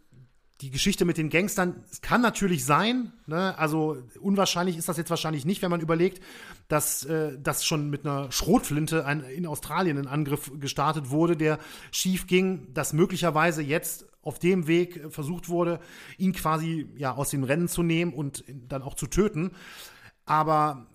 [0.62, 3.58] die Geschichte mit den Gangstern, kann natürlich sein, ne?
[3.60, 6.24] also unwahrscheinlich ist das jetzt wahrscheinlich nicht, wenn man überlegt,
[6.68, 11.60] dass äh, das schon mit einer Schrotflinte ein, in Australien ein Angriff gestartet wurde, der
[11.92, 15.80] schief ging, dass möglicherweise jetzt auf dem Weg versucht wurde,
[16.18, 19.52] ihn quasi ja aus dem Rennen zu nehmen und dann auch zu töten.
[20.26, 20.88] Aber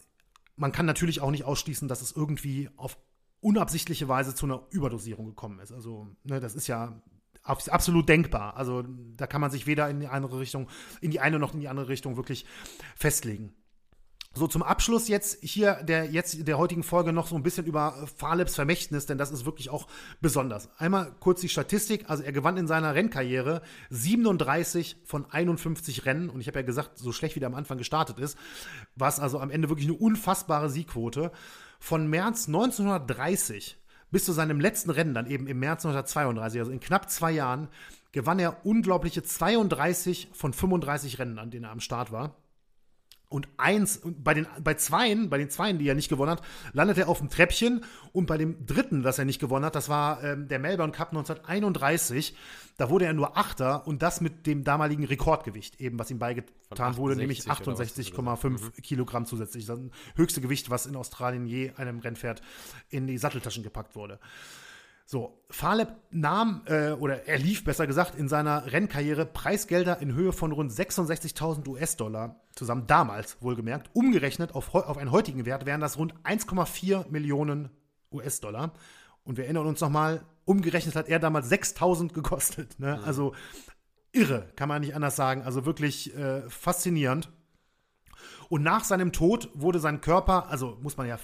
[0.57, 2.99] man kann natürlich auch nicht ausschließen, dass es irgendwie auf
[3.41, 5.73] unabsichtliche Weise zu einer Überdosierung gekommen ist.
[5.73, 7.01] Also, ne, das ist ja
[7.43, 8.57] absolut denkbar.
[8.57, 8.85] Also
[9.17, 10.69] da kann man sich weder in die andere Richtung,
[11.01, 12.47] in die eine noch in die andere Richtung wirklich
[12.97, 13.55] festlegen.
[14.35, 18.09] So, zum Abschluss jetzt hier der, jetzt der heutigen Folge noch so ein bisschen über
[18.17, 19.87] Falebs Vermächtnis, denn das ist wirklich auch
[20.23, 20.71] besonders.
[20.79, 22.09] Einmal kurz die Statistik.
[22.09, 26.31] Also er gewann in seiner Rennkarriere 37 von 51 Rennen.
[26.31, 28.39] Und ich habe ja gesagt, so schlecht wie der am Anfang gestartet ist,
[28.97, 31.31] war es also am Ende wirklich eine unfassbare Siegquote.
[31.79, 33.77] Von März 1930
[34.13, 37.69] bis zu seinem letzten Rennen, dann eben im März 1932, also in knapp zwei Jahren,
[38.13, 42.37] gewann er unglaubliche 32 von 35 Rennen, an denen er am Start war.
[43.33, 46.99] Und eins, bei den, bei zweien, bei den zweien, die er nicht gewonnen hat, landet
[46.99, 47.85] er auf dem Treppchen.
[48.13, 51.09] Und bei dem dritten, das er nicht gewonnen hat, das war ähm, der Melbourne Cup
[51.09, 52.37] 1931.
[52.77, 56.97] Da wurde er nur Achter und das mit dem damaligen Rekordgewicht, eben was ihm beigetan
[56.97, 58.73] wurde, nämlich 68,5 mhm.
[58.83, 59.67] Kilogramm zusätzlich.
[59.67, 59.79] Das
[60.17, 62.43] höchste Gewicht, was in Australien je einem Rennpferd
[62.91, 64.19] in die Satteltaschen gepackt wurde.
[65.13, 70.33] So, Faleb nahm, äh, oder er lief besser gesagt, in seiner Rennkarriere Preisgelder in Höhe
[70.33, 73.91] von rund 66.000 US-Dollar zusammen, damals wohlgemerkt.
[73.93, 77.69] Umgerechnet auf, auf einen heutigen Wert wären das rund 1,4 Millionen
[78.11, 78.73] US-Dollar.
[79.23, 82.81] Und wir erinnern uns nochmal, umgerechnet hat er damals 6.000 gekostet.
[82.81, 82.97] Ne?
[82.97, 83.05] Mhm.
[83.05, 83.35] Also
[84.13, 85.43] irre, kann man nicht anders sagen.
[85.43, 87.31] Also wirklich äh, faszinierend.
[88.49, 91.19] Und nach seinem Tod wurde sein Körper, also muss man ja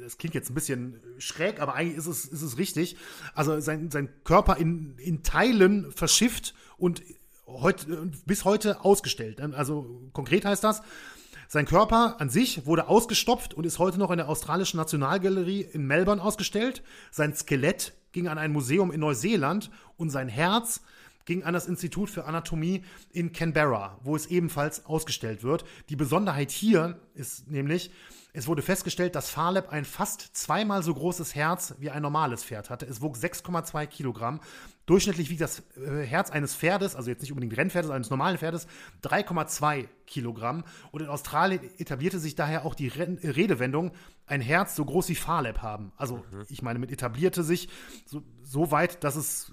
[0.00, 2.96] das klingt jetzt ein bisschen schräg, aber eigentlich ist es, ist es richtig.
[3.34, 7.02] Also sein, sein Körper in, in Teilen verschifft und
[7.46, 7.86] heut,
[8.26, 9.40] bis heute ausgestellt.
[9.40, 10.82] Also konkret heißt das,
[11.50, 15.86] sein Körper an sich wurde ausgestopft und ist heute noch in der australischen Nationalgalerie in
[15.86, 16.82] Melbourne ausgestellt.
[17.10, 20.82] Sein Skelett ging an ein Museum in Neuseeland und sein Herz
[21.24, 25.64] ging an das Institut für Anatomie in Canberra, wo es ebenfalls ausgestellt wird.
[25.88, 27.90] Die Besonderheit hier ist nämlich,
[28.38, 32.70] es wurde festgestellt, dass Farleb ein fast zweimal so großes Herz wie ein normales Pferd
[32.70, 32.86] hatte.
[32.86, 34.38] Es wog 6,2 Kilogramm.
[34.86, 38.68] Durchschnittlich wiegt das äh, Herz eines Pferdes, also jetzt nicht unbedingt Rennpferdes, eines normalen Pferdes,
[39.02, 40.62] 3,2 Kilogramm.
[40.92, 43.90] Und in Australien etablierte sich daher auch die Redewendung,
[44.26, 45.90] ein Herz so groß wie Farleb haben.
[45.96, 46.44] Also, mhm.
[46.48, 47.68] ich meine, mit etablierte sich
[48.06, 49.52] so, so weit, dass es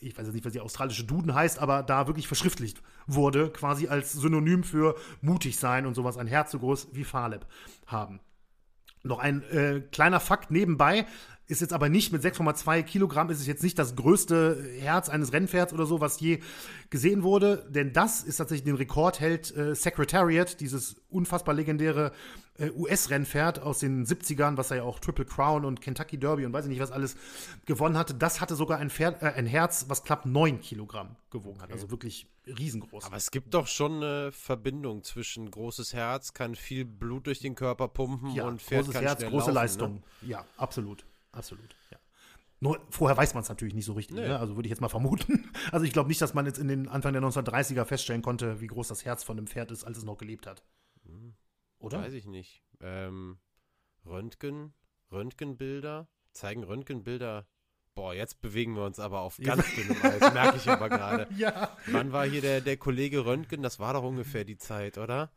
[0.00, 3.88] ich weiß jetzt nicht, was die australische Duden heißt, aber da wirklich verschriftlicht wurde, quasi
[3.88, 7.46] als Synonym für mutig sein und sowas, ein Herz so groß wie Farleb
[7.86, 8.20] haben.
[9.02, 11.06] Noch ein äh, kleiner Fakt nebenbei,
[11.50, 15.32] ist jetzt aber nicht mit 6,2 Kilogramm, ist es jetzt nicht das größte Herz eines
[15.32, 16.40] Rennpferds oder so, was je
[16.90, 22.12] gesehen wurde, denn das ist tatsächlich den Rekord hält äh, Secretariat, dieses unfassbar legendäre
[22.58, 26.52] äh, US-Rennpferd aus den 70ern, was er ja auch Triple Crown und Kentucky Derby und
[26.52, 27.16] weiß ich nicht was alles
[27.64, 28.14] gewonnen hatte.
[28.14, 31.90] Das hatte sogar ein, Pferd, äh, ein Herz, was knapp 9 Kilogramm gewogen hat, also
[31.90, 33.04] wirklich riesengroß.
[33.04, 37.54] Aber es gibt doch schon eine Verbindung zwischen großes Herz, kann viel Blut durch den
[37.54, 39.54] Körper pumpen ja, und Pferd großes kann Herz, große laufen, ne?
[39.54, 39.94] Leistung.
[39.94, 40.28] Ne?
[40.28, 41.04] Ja, absolut.
[41.32, 41.98] Absolut, ja.
[42.60, 44.16] Nur vorher weiß man es natürlich nicht so richtig.
[44.16, 44.28] Nee.
[44.28, 44.38] Ne?
[44.38, 45.50] Also würde ich jetzt mal vermuten.
[45.72, 48.66] Also ich glaube nicht, dass man jetzt in den Anfang der 1930er feststellen konnte, wie
[48.66, 50.64] groß das Herz von dem Pferd ist, als es noch gelebt hat.
[51.04, 51.34] Hm.
[51.78, 52.00] Oder?
[52.02, 52.62] Weiß ich nicht.
[52.80, 53.38] Ähm,
[54.04, 54.74] Röntgen,
[55.10, 57.46] Röntgenbilder, zeigen Röntgenbilder
[58.00, 61.28] Boah, jetzt bewegen wir uns aber auf ganz dünnem Eis, merke ich aber gerade.
[61.36, 61.76] ja.
[61.88, 63.62] Wann war hier der, der Kollege Röntgen?
[63.62, 65.28] Das war doch ungefähr die Zeit, oder?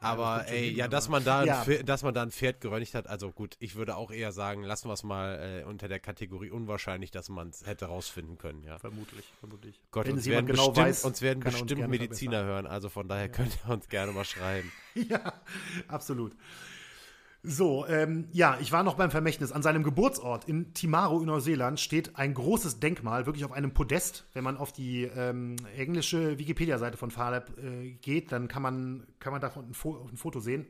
[0.00, 1.62] Aber ja, ey, ja, dass man da, ja.
[1.62, 4.64] ein, dass man da ein Pferd geröntgt hat, also gut, ich würde auch eher sagen,
[4.64, 8.64] lassen wir es mal äh, unter der Kategorie unwahrscheinlich, dass man es hätte rausfinden können,
[8.64, 8.78] ja.
[8.78, 9.80] Vermutlich, vermutlich.
[9.90, 13.30] Gott, uns werden, genau bestimmt, weiß, uns werden bestimmt uns Mediziner hören, also von daher
[13.30, 14.70] könnt ihr uns gerne mal schreiben.
[14.94, 15.32] ja,
[15.88, 16.32] absolut.
[17.42, 19.50] So, ähm, ja, ich war noch beim Vermächtnis.
[19.50, 24.26] An seinem Geburtsort in Timaru in Neuseeland steht ein großes Denkmal, wirklich auf einem Podest.
[24.34, 29.32] Wenn man auf die ähm, englische Wikipedia-Seite von Farlab äh, geht, dann kann man, kann
[29.32, 30.66] man davon ein, Fo ein Foto sehen.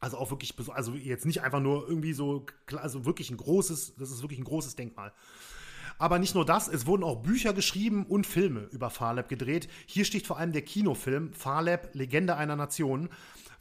[0.00, 2.44] Also auch wirklich, also jetzt nicht einfach nur irgendwie so,
[2.76, 5.12] also wirklich ein großes, das ist wirklich ein großes Denkmal.
[5.98, 9.68] Aber nicht nur das, es wurden auch Bücher geschrieben und Filme über Farlab gedreht.
[9.86, 13.10] Hier sticht vor allem der Kinofilm Farlab, Legende einer Nation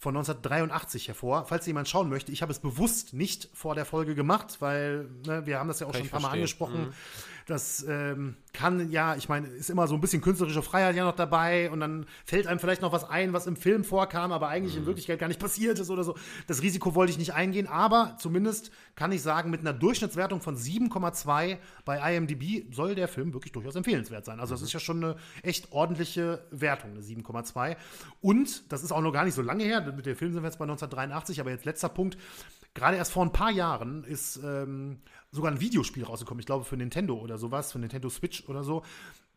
[0.04, 1.45] von 1983 hervor.
[1.45, 5.45] Falls jemand schauen möchte, ich habe es bewusst nicht vor der Folge gemacht, weil ne,
[5.45, 6.88] wir haben das ja auch Kann schon ein paar Mal angesprochen.
[6.88, 6.93] Mhm.
[7.46, 11.16] Das ähm, kann ja, ich meine, ist immer so ein bisschen künstlerische Freiheit ja noch
[11.16, 14.74] dabei und dann fällt einem vielleicht noch was ein, was im Film vorkam, aber eigentlich
[14.76, 14.82] mhm.
[14.82, 16.16] in Wirklichkeit gar nicht passiert ist oder so.
[16.48, 20.56] Das Risiko wollte ich nicht eingehen, aber zumindest kann ich sagen, mit einer Durchschnittswertung von
[20.56, 24.39] 7,2 bei IMDb soll der Film wirklich durchaus empfehlenswert sein.
[24.39, 24.68] Also, das mhm.
[24.68, 27.76] ist ja schon eine echt ordentliche Wertung, eine 7,2.
[28.22, 30.48] Und das ist auch noch gar nicht so lange her, mit dem Film sind wir
[30.48, 32.18] jetzt bei 1983, aber jetzt letzter Punkt.
[32.74, 35.00] Gerade erst vor ein paar Jahren ist ähm,
[35.34, 38.84] sogar ein Videospiel rausgekommen, ich glaube für Nintendo oder sowas, für Nintendo Switch oder so,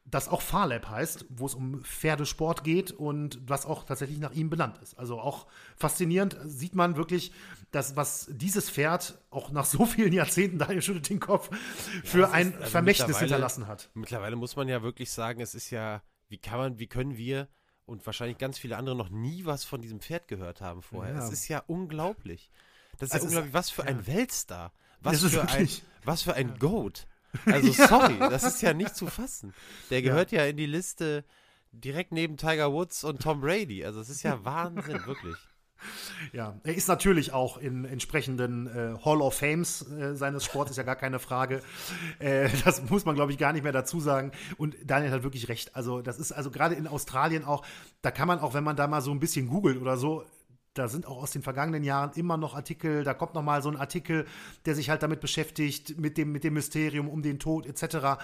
[0.08, 4.50] das auch Farlab heißt, wo es um Pferdesport geht und was auch tatsächlich nach ihm
[4.50, 4.96] benannt ist.
[4.98, 7.32] Also auch faszinierend sieht man wirklich,
[7.72, 11.50] dass was dieses Pferd auch nach so vielen Jahrzehnten, Daniel schüttelt den Kopf,
[12.04, 13.90] für ja, ein also Vermächtnis hinterlassen hat.
[13.94, 17.48] Mittlerweile muss man ja wirklich sagen, es ist ja, wie kann man, wie können wir
[17.84, 21.16] und wahrscheinlich ganz viele andere noch nie was von diesem Pferd gehört haben vorher.
[21.16, 22.50] Es ist ja unglaublich.
[22.98, 24.72] Das ist also ja unglaublich, was für ein Weltstar.
[25.00, 25.68] Was für, ein,
[26.04, 27.06] was für ein Goat.
[27.44, 29.52] Also sorry, das ist ja nicht zu fassen.
[29.90, 30.44] Der gehört ja.
[30.44, 31.22] ja in die Liste
[31.70, 33.84] direkt neben Tiger Woods und Tom Brady.
[33.84, 35.36] Also es ist ja Wahnsinn, wirklich.
[36.32, 40.76] Ja, er ist natürlich auch in entsprechenden äh, Hall of Fames äh, seines Sports, ist
[40.78, 41.62] ja gar keine Frage.
[42.18, 44.32] Äh, das muss man, glaube ich, gar nicht mehr dazu sagen.
[44.56, 45.76] Und Daniel hat wirklich recht.
[45.76, 47.64] Also, das ist also gerade in Australien auch,
[48.02, 50.24] da kann man auch, wenn man da mal so ein bisschen googelt oder so,
[50.78, 53.68] da sind auch aus den vergangenen Jahren immer noch Artikel, da kommt noch mal so
[53.68, 54.26] ein Artikel,
[54.64, 58.20] der sich halt damit beschäftigt, mit dem, mit dem Mysterium um den Tod etc.,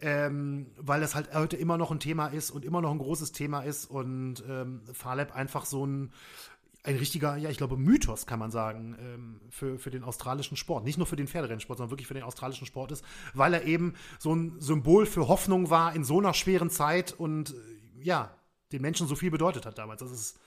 [0.00, 3.32] ähm, weil das halt heute immer noch ein Thema ist und immer noch ein großes
[3.32, 6.12] Thema ist und ähm, Farlab einfach so ein,
[6.84, 10.84] ein richtiger, ja, ich glaube, Mythos, kann man sagen, ähm, für, für den australischen Sport.
[10.84, 13.94] Nicht nur für den Pferderennsport, sondern wirklich für den australischen Sport ist, weil er eben
[14.18, 17.54] so ein Symbol für Hoffnung war in so einer schweren Zeit und äh,
[18.04, 18.34] ja,
[18.72, 20.00] den Menschen so viel bedeutet hat damals.
[20.00, 20.38] Das ist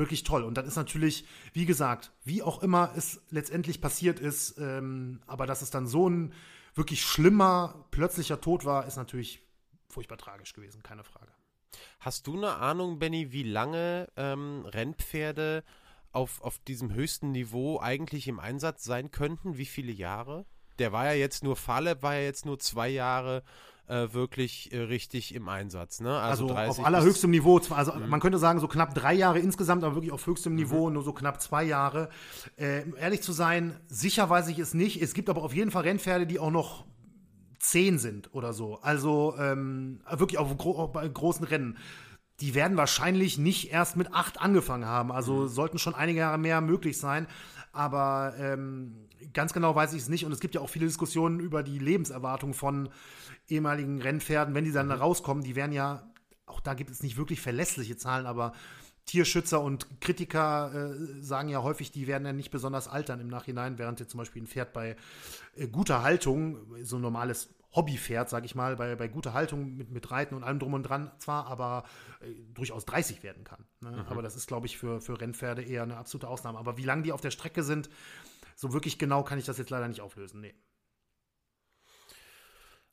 [0.00, 0.42] wirklich toll.
[0.42, 5.46] Und dann ist natürlich, wie gesagt, wie auch immer es letztendlich passiert ist, ähm, aber
[5.46, 6.32] dass es dann so ein
[6.74, 9.42] wirklich schlimmer, plötzlicher Tod war, ist natürlich
[9.88, 11.32] furchtbar tragisch gewesen, keine Frage.
[12.00, 15.62] Hast du eine Ahnung, Benny, wie lange ähm, Rennpferde
[16.12, 19.56] auf, auf diesem höchsten Niveau eigentlich im Einsatz sein könnten?
[19.56, 20.46] Wie viele Jahre?
[20.80, 23.42] Der war ja jetzt nur, Faleb war ja jetzt nur zwei Jahre
[23.90, 26.00] äh, wirklich äh, richtig im Einsatz.
[26.00, 26.16] Ne?
[26.16, 28.08] Also, also auf allerhöchstem Niveau, also mhm.
[28.08, 30.94] man könnte sagen so knapp drei Jahre insgesamt, aber wirklich auf höchstem Niveau, mhm.
[30.94, 32.08] nur so knapp zwei Jahre.
[32.56, 35.02] Äh, ehrlich zu sein, sicher weiß ich es nicht.
[35.02, 36.86] Es gibt aber auf jeden Fall Rennpferde, die auch noch
[37.58, 38.78] zehn sind oder so.
[38.80, 41.76] Also ähm, wirklich auf gro bei großen Rennen.
[42.40, 45.12] Die werden wahrscheinlich nicht erst mit acht angefangen haben.
[45.12, 45.48] Also mhm.
[45.48, 47.26] sollten schon einige Jahre mehr möglich sein.
[47.72, 50.24] Aber ähm, ganz genau weiß ich es nicht.
[50.24, 52.88] Und es gibt ja auch viele Diskussionen über die Lebenserwartung von
[53.48, 54.92] ehemaligen Rennpferden, wenn die dann mhm.
[54.92, 55.44] rauskommen.
[55.44, 56.10] Die werden ja,
[56.46, 58.52] auch da gibt es nicht wirklich verlässliche Zahlen, aber
[59.06, 63.78] Tierschützer und Kritiker äh, sagen ja häufig, die werden ja nicht besonders altern im Nachhinein,
[63.78, 64.96] während jetzt zum Beispiel ein Pferd bei
[65.56, 69.90] äh, guter Haltung, so ein normales Hobbypferd, sag ich mal, bei, bei guter Haltung mit,
[69.90, 71.84] mit Reiten und allem drum und dran zwar, aber
[72.20, 73.64] äh, durchaus 30 werden kann.
[73.80, 73.92] Ne?
[73.92, 73.98] Mhm.
[74.08, 76.58] Aber das ist, glaube ich, für, für Rennpferde eher eine absolute Ausnahme.
[76.58, 77.88] Aber wie lange die auf der Strecke sind,
[78.56, 80.40] so wirklich genau kann ich das jetzt leider nicht auflösen.
[80.40, 80.54] Nee.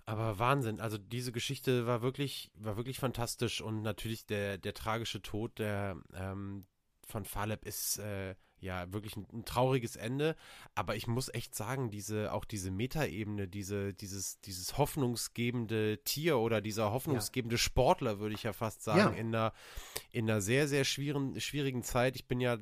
[0.06, 5.22] Aber Wahnsinn, also diese Geschichte war wirklich, war wirklich fantastisch und natürlich der, der tragische
[5.22, 6.66] Tod der, ähm,
[7.06, 10.36] von Faleb ist äh, ja wirklich ein, ein, trauriges Ende.
[10.76, 16.62] Aber ich muss echt sagen, diese, auch diese Metaebene, diese, dieses, dieses hoffnungsgebende Tier oder
[16.62, 17.60] dieser hoffnungsgebende ja.
[17.60, 19.20] Sportler, würde ich ja fast sagen, ja.
[19.20, 19.54] in einer,
[20.12, 22.16] in einer sehr, sehr schwierigen, schwierigen Zeit.
[22.16, 22.58] Ich bin ja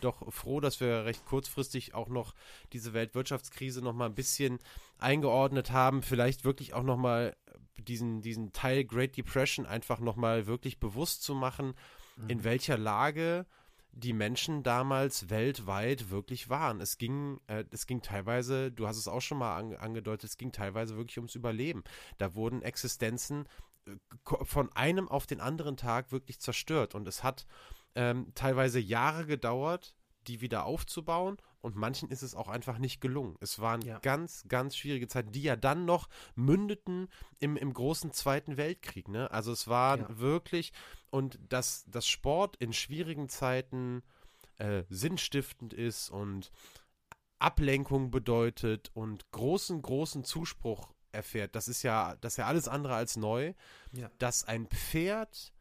[0.00, 2.34] doch froh, dass wir recht kurzfristig auch noch
[2.72, 4.58] diese Weltwirtschaftskrise noch mal ein bisschen
[4.98, 6.02] eingeordnet haben.
[6.02, 7.36] Vielleicht wirklich auch noch mal
[7.78, 11.74] diesen, diesen Teil Great Depression einfach noch mal wirklich bewusst zu machen,
[12.16, 12.30] mhm.
[12.30, 13.46] in welcher Lage
[13.96, 16.80] die Menschen damals weltweit wirklich waren.
[16.82, 20.36] Es ging, äh, es ging teilweise, du hast es auch schon mal an, angedeutet, es
[20.36, 21.82] ging teilweise wirklich ums Überleben.
[22.18, 23.48] Da wurden Existenzen
[23.86, 23.92] äh,
[24.44, 27.46] von einem auf den anderen Tag wirklich zerstört und es hat
[27.94, 29.96] ähm, teilweise Jahre gedauert,
[30.26, 33.36] die wieder aufzubauen und manchen ist es auch einfach nicht gelungen.
[33.40, 33.98] Es waren ja.
[33.98, 37.08] ganz, ganz schwierige Zeiten, die ja dann noch mündeten
[37.40, 39.08] im, im großen Zweiten Weltkrieg.
[39.08, 39.28] Ne?
[39.32, 40.06] Also es war ja.
[40.16, 40.72] wirklich,
[41.10, 44.04] und dass das Sport in schwierigen Zeiten
[44.58, 46.52] äh, sinnstiftend ist und
[47.40, 52.94] Ablenkung bedeutet und großen, großen Zuspruch erfährt, das ist ja, das ist ja alles andere
[52.94, 53.54] als neu,
[53.90, 54.08] ja.
[54.18, 55.52] dass ein Pferd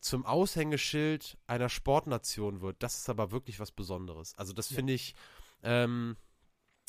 [0.00, 4.34] zum Aushängeschild einer Sportnation wird, das ist aber wirklich was Besonderes.
[4.38, 5.14] Also das finde ich,
[5.62, 6.16] ähm,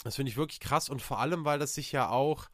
[0.04, 2.50] das finde ich wirklich krass und vor allem, weil das sich ja auch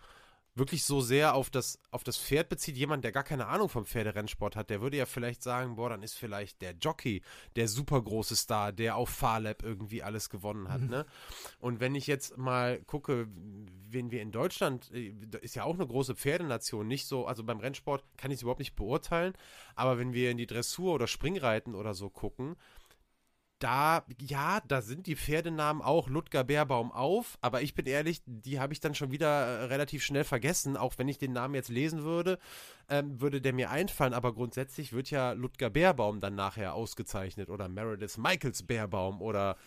[0.57, 2.77] wirklich so sehr auf das, auf das Pferd bezieht.
[2.77, 6.03] Jemand, der gar keine Ahnung vom Pferderennsport hat, der würde ja vielleicht sagen, boah, dann
[6.03, 7.21] ist vielleicht der Jockey
[7.55, 10.81] der super große Star, der auf Farlab irgendwie alles gewonnen hat.
[10.81, 10.89] Mhm.
[10.89, 11.05] Ne?
[11.59, 13.27] Und wenn ich jetzt mal gucke,
[13.89, 17.59] wen wir in Deutschland, äh, ist ja auch eine große Pferdenation, nicht so, also beim
[17.59, 19.33] Rennsport kann ich es überhaupt nicht beurteilen,
[19.75, 22.55] aber wenn wir in die Dressur oder Springreiten oder so gucken,
[23.59, 28.59] da, ja, da sind die Pferdenamen auch Ludger Bärbaum auf, aber ich bin ehrlich, die
[28.59, 31.69] habe ich dann schon wieder äh, relativ schnell vergessen, auch wenn ich den Namen jetzt
[31.69, 32.37] lesen würde
[32.89, 37.67] ähm, würde der mir einfallen, aber grundsätzlich wird ja Ludger Bärbaum dann nachher ausgezeichnet oder
[37.67, 39.57] Meredith Michaels Bärbaum oder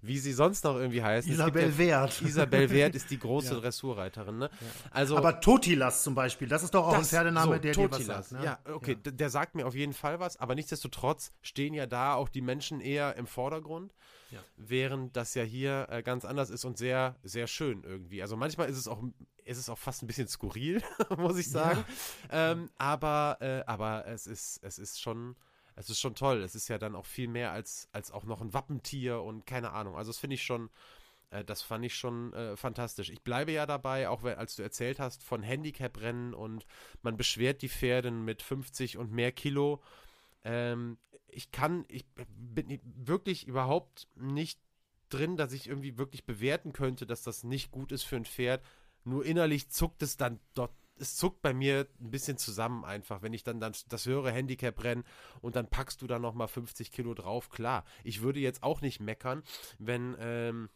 [0.00, 1.30] wie sie sonst noch irgendwie heißen.
[1.32, 2.22] Isabel ja, Wert.
[2.22, 3.60] Isabel Wert ist die große ja.
[3.60, 4.38] Dressurreiterin.
[4.38, 4.50] Ne?
[4.52, 4.66] Ja.
[4.90, 7.98] Also, aber Totilas zum Beispiel, das ist doch auch das, ein Pferdename, so, der Totilas,
[7.98, 8.42] dir was sagt.
[8.42, 8.44] Ne?
[8.46, 12.28] Ja, okay, der sagt mir auf jeden Fall was, aber nichtsdestotrotz stehen ja da auch
[12.28, 13.94] die Menschen eher im Vordergrund.
[14.32, 14.40] Ja.
[14.56, 18.20] Während das ja hier äh, ganz anders ist und sehr, sehr schön irgendwie.
[18.20, 19.00] Also manchmal ist es auch,
[19.44, 20.82] ist es auch fast ein bisschen skurril,
[21.16, 21.84] muss ich sagen.
[22.32, 22.50] Ja.
[22.50, 25.36] Ähm, aber, äh, aber es ist, es ist schon,
[25.76, 26.42] es ist schon toll.
[26.42, 29.70] Es ist ja dann auch viel mehr als, als auch noch ein Wappentier und keine
[29.70, 29.96] Ahnung.
[29.96, 30.68] Also das finde ich schon,
[31.30, 33.08] äh, das fand ich schon äh, fantastisch.
[33.08, 36.66] Ich bleibe ja dabei, auch wenn, als du erzählt hast von Handicap-Rennen und
[37.02, 39.80] man beschwert die Pferde mit 50 und mehr Kilo.
[40.48, 40.96] Ähm,
[41.28, 42.06] ich kann, ich
[42.36, 44.58] bin wirklich überhaupt nicht
[45.10, 48.64] drin, dass ich irgendwie wirklich bewerten könnte, dass das nicht gut ist für ein Pferd.
[49.04, 50.72] Nur innerlich zuckt es dann dort.
[51.00, 54.82] Es zuckt bei mir ein bisschen zusammen einfach, wenn ich dann, dann das höhere Handicap
[54.82, 55.04] renne
[55.40, 57.50] und dann packst du da nochmal 50 Kilo drauf.
[57.50, 59.44] Klar, ich würde jetzt auch nicht meckern,
[59.78, 60.70] wenn, ähm,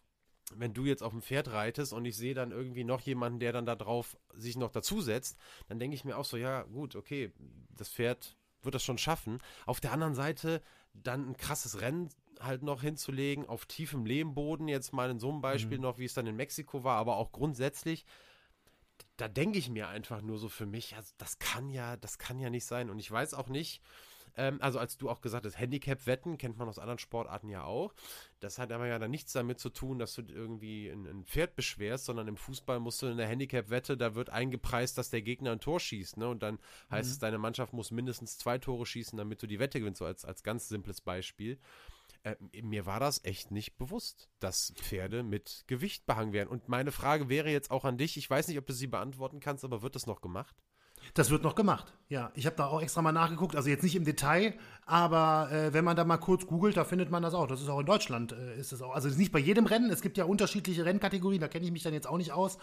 [0.55, 3.53] wenn du jetzt auf dem Pferd reitest und ich sehe dann irgendwie noch jemanden, der
[3.53, 5.37] dann da drauf sich noch dazusetzt,
[5.67, 7.33] dann denke ich mir auch so, ja, gut, okay,
[7.71, 9.39] das Pferd wird das schon schaffen.
[9.67, 10.63] Auf der anderen Seite
[10.95, 12.09] dann ein krasses Rennen
[12.41, 15.83] halt noch hinzulegen, auf tiefem Lehmboden, jetzt mal in so einem Beispiel mhm.
[15.85, 18.05] noch, wie es dann in Mexiko war, aber auch grundsätzlich,
[19.17, 22.41] da denke ich mir einfach nur so für mich, also das kann ja, das kann
[22.41, 22.91] ja nicht sein.
[22.91, 23.81] Und ich weiß auch nicht,
[24.37, 27.95] ähm, also als du auch gesagt hast, Handicap-Wetten kennt man aus anderen Sportarten ja auch.
[28.41, 31.55] Das hat aber ja dann nichts damit zu tun, dass du irgendwie ein, ein Pferd
[31.55, 35.53] beschwerst, sondern im Fußball musst du in der Handicap-Wette, da wird eingepreist, dass der Gegner
[35.53, 36.29] ein Tor schießt, ne?
[36.29, 36.59] Und dann
[36.91, 37.13] heißt mhm.
[37.13, 40.25] es, deine Mannschaft muss mindestens zwei Tore schießen, damit du die Wette gewinnst, so als,
[40.25, 41.59] als ganz simples Beispiel.
[42.25, 46.49] äh, mir war das echt nicht bewusst, dass Pferde mit Gewicht behangen werden.
[46.49, 49.41] Und meine Frage wäre jetzt auch an dich, ich weiß nicht, ob du sie beantworten
[49.41, 50.57] kannst, aber wird das noch gemacht?
[51.15, 52.31] Das wird noch gemacht, ja.
[52.35, 54.55] Ich habe da auch extra mal nachgeguckt, also jetzt nicht im Detail,
[54.87, 57.47] aber äh, wenn man da mal kurz googelt, da findet man das auch.
[57.47, 58.95] Das ist auch in Deutschland, äh, ist es auch.
[58.95, 61.93] Also nicht bei jedem Rennen, es gibt ja unterschiedliche Rennkategorien, da kenne ich mich dann
[61.93, 62.59] jetzt auch nicht aus.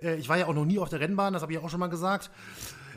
[0.00, 1.80] Äh, ich war ja auch noch nie auf der Rennbahn, das habe ich auch schon
[1.80, 2.30] mal gesagt.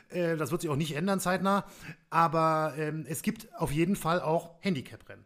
[0.10, 1.66] Äh, das wird sich auch nicht ändern zeitnah,
[2.10, 5.26] aber ähm, es gibt auf jeden Fall auch Handicap-Rennen.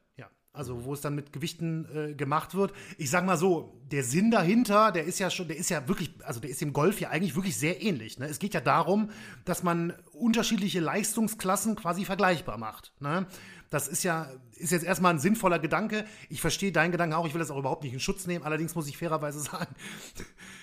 [0.52, 2.74] Also wo es dann mit Gewichten äh, gemacht wird.
[2.98, 6.12] Ich sag mal so, der Sinn dahinter, der ist ja schon, der ist ja wirklich,
[6.24, 8.18] also der ist im Golf ja eigentlich wirklich sehr ähnlich.
[8.18, 8.26] Ne?
[8.26, 9.12] Es geht ja darum,
[9.46, 12.94] dass man unterschiedliche Leistungsklassen quasi vergleichbar macht.
[13.00, 13.28] Ne?
[13.70, 16.06] Das ist ja, ist jetzt erstmal ein sinnvoller Gedanke.
[16.30, 18.44] Ich verstehe deinen Gedanken auch, ich will das auch überhaupt nicht in Schutz nehmen.
[18.44, 19.74] Allerdings muss ich fairerweise sagen,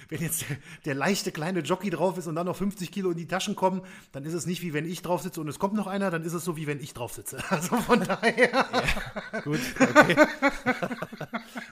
[0.08, 3.16] wenn jetzt der, der, leichte kleine Jockey drauf ist und dann noch 50 Kilo in
[3.16, 5.74] die Taschen kommen, dann ist es nicht wie wenn ich drauf sitze und es kommt
[5.74, 7.42] noch einer, dann ist es so wie wenn ich drauf sitze.
[7.56, 8.50] Also von daher.
[8.52, 10.16] Ja, gut, okay.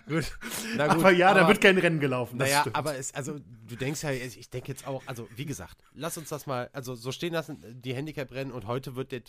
[0.08, 0.38] gut.
[0.76, 0.96] Na gut.
[0.96, 2.38] Aber ja, da wird kein Rennen gelaufen.
[2.38, 2.76] Naja, stimmt.
[2.76, 3.38] aber es, also
[3.68, 6.94] du denkst ja, ich denke jetzt auch, also wie gesagt, lass uns das mal, also
[6.94, 9.22] so stehen lassen, die Handicap-Rennen und heute wird der,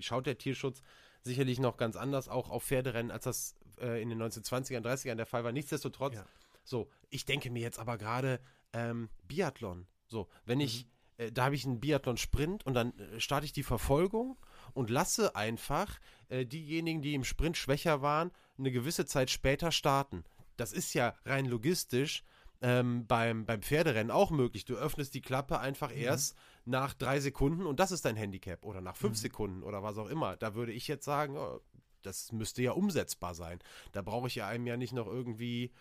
[0.00, 0.82] schaut der Tierschutz
[1.22, 5.26] sicherlich noch ganz anders auch auf Pferderennen, als das äh, in den 1920ern, 30ern der
[5.26, 5.52] Fall war.
[5.52, 6.24] Nichtsdestotrotz, ja.
[6.64, 8.40] So, ich denke mir jetzt aber gerade
[8.72, 9.86] ähm, Biathlon.
[10.06, 10.64] So, wenn mhm.
[10.64, 10.86] ich,
[11.18, 14.36] äh, da habe ich einen Biathlon-Sprint und dann äh, starte ich die Verfolgung
[14.74, 15.98] und lasse einfach
[16.28, 20.24] äh, diejenigen, die im Sprint schwächer waren, eine gewisse Zeit später starten.
[20.56, 22.24] Das ist ja rein logistisch
[22.60, 24.64] ähm, beim, beim Pferderennen auch möglich.
[24.64, 25.98] Du öffnest die Klappe einfach mhm.
[25.98, 29.22] erst nach drei Sekunden und das ist dein Handicap oder nach fünf mhm.
[29.22, 30.36] Sekunden oder was auch immer.
[30.36, 31.60] Da würde ich jetzt sagen, oh,
[32.02, 33.58] das müsste ja umsetzbar sein.
[33.92, 35.72] Da brauche ich ja einem ja nicht noch irgendwie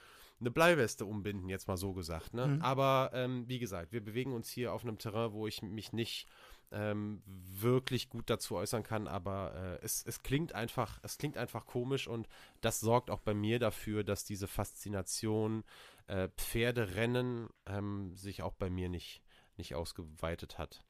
[0.42, 2.34] eine Bleiweste umbinden, jetzt mal so gesagt.
[2.34, 2.48] Ne?
[2.48, 2.62] Mhm.
[2.62, 6.28] Aber ähm, wie gesagt, wir bewegen uns hier auf einem Terrain, wo ich mich nicht
[6.72, 11.66] ähm, wirklich gut dazu äußern kann, aber äh, es, es klingt einfach, es klingt einfach
[11.66, 12.28] komisch und
[12.62, 15.64] das sorgt auch bei mir dafür, dass diese Faszination
[16.08, 19.22] äh, Pferderennen ähm, sich auch bei mir nicht,
[19.58, 20.84] nicht ausgeweitet hat.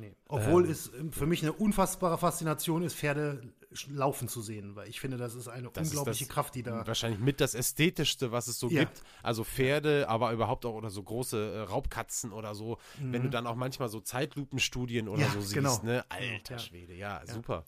[0.00, 0.16] Nee.
[0.28, 3.52] Obwohl ähm, es für mich eine unfassbare Faszination ist, Pferde
[3.88, 6.86] laufen zu sehen, weil ich finde, das ist eine das unglaubliche ist Kraft, die da.
[6.86, 8.80] Wahrscheinlich mit das Ästhetischste, was es so ja.
[8.80, 9.02] gibt.
[9.22, 12.78] Also Pferde, aber überhaupt auch oder so große äh, Raubkatzen oder so.
[12.98, 13.12] Mhm.
[13.12, 15.78] Wenn du dann auch manchmal so Zeitlupenstudien oder ja, so siehst, genau.
[15.82, 16.04] ne?
[16.08, 16.58] Alter ja.
[16.58, 17.64] Schwede, ja, super.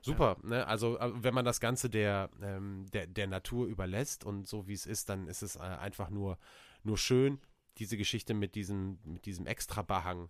[0.00, 0.66] Super, ne?
[0.66, 4.74] Also äh, wenn man das Ganze der, ähm, der, der Natur überlässt und so wie
[4.74, 6.36] es ist, dann ist es äh, einfach nur,
[6.82, 7.40] nur schön,
[7.78, 10.28] diese Geschichte mit diesem, mit diesem Extra-Behang.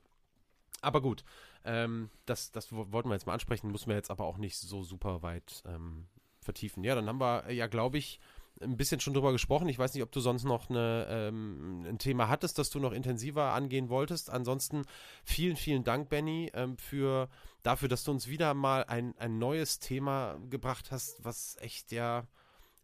[0.84, 1.24] Aber gut,
[1.64, 4.82] ähm, das, das wollten wir jetzt mal ansprechen, müssen wir jetzt aber auch nicht so
[4.82, 6.06] super weit ähm,
[6.40, 6.84] vertiefen.
[6.84, 8.20] Ja, dann haben wir ja, glaube ich,
[8.60, 9.68] ein bisschen schon drüber gesprochen.
[9.68, 12.92] Ich weiß nicht, ob du sonst noch eine, ähm, ein Thema hattest, das du noch
[12.92, 14.30] intensiver angehen wolltest.
[14.30, 14.84] Ansonsten
[15.24, 17.28] vielen, vielen Dank, Benny, ähm, für,
[17.62, 22.24] dafür, dass du uns wieder mal ein, ein neues Thema gebracht hast, was echt ja,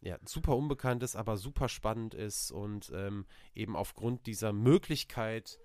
[0.01, 3.25] ja super unbekannt ist, aber super spannend ist und ähm,
[3.55, 5.59] eben aufgrund dieser Möglichkeit,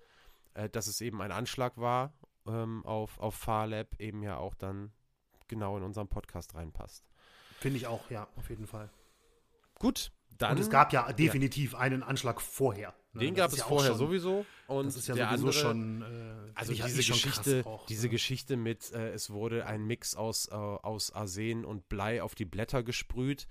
[0.53, 2.13] äh, dass es eben ein Anschlag war
[2.47, 4.91] ähm, auf, auf Fahrlab, eben ja auch dann
[5.47, 7.05] genau in unseren Podcast reinpasst.
[7.59, 8.89] Finde ich auch, ja, auf jeden Fall.
[9.75, 10.51] Gut, dann.
[10.51, 11.79] Und es gab ja definitiv ja.
[11.79, 12.93] einen Anschlag vorher.
[13.13, 13.21] Ne?
[13.21, 14.45] Den gab es ja vorher schon, sowieso.
[14.67, 16.01] Und das ist ja sowieso andere, schon.
[16.01, 18.09] Äh, also diese Geschichte, auch, diese ne?
[18.09, 22.45] Geschichte mit, äh, es wurde ein Mix aus, äh, aus Arsen und Blei auf die
[22.45, 23.47] Blätter gesprüht.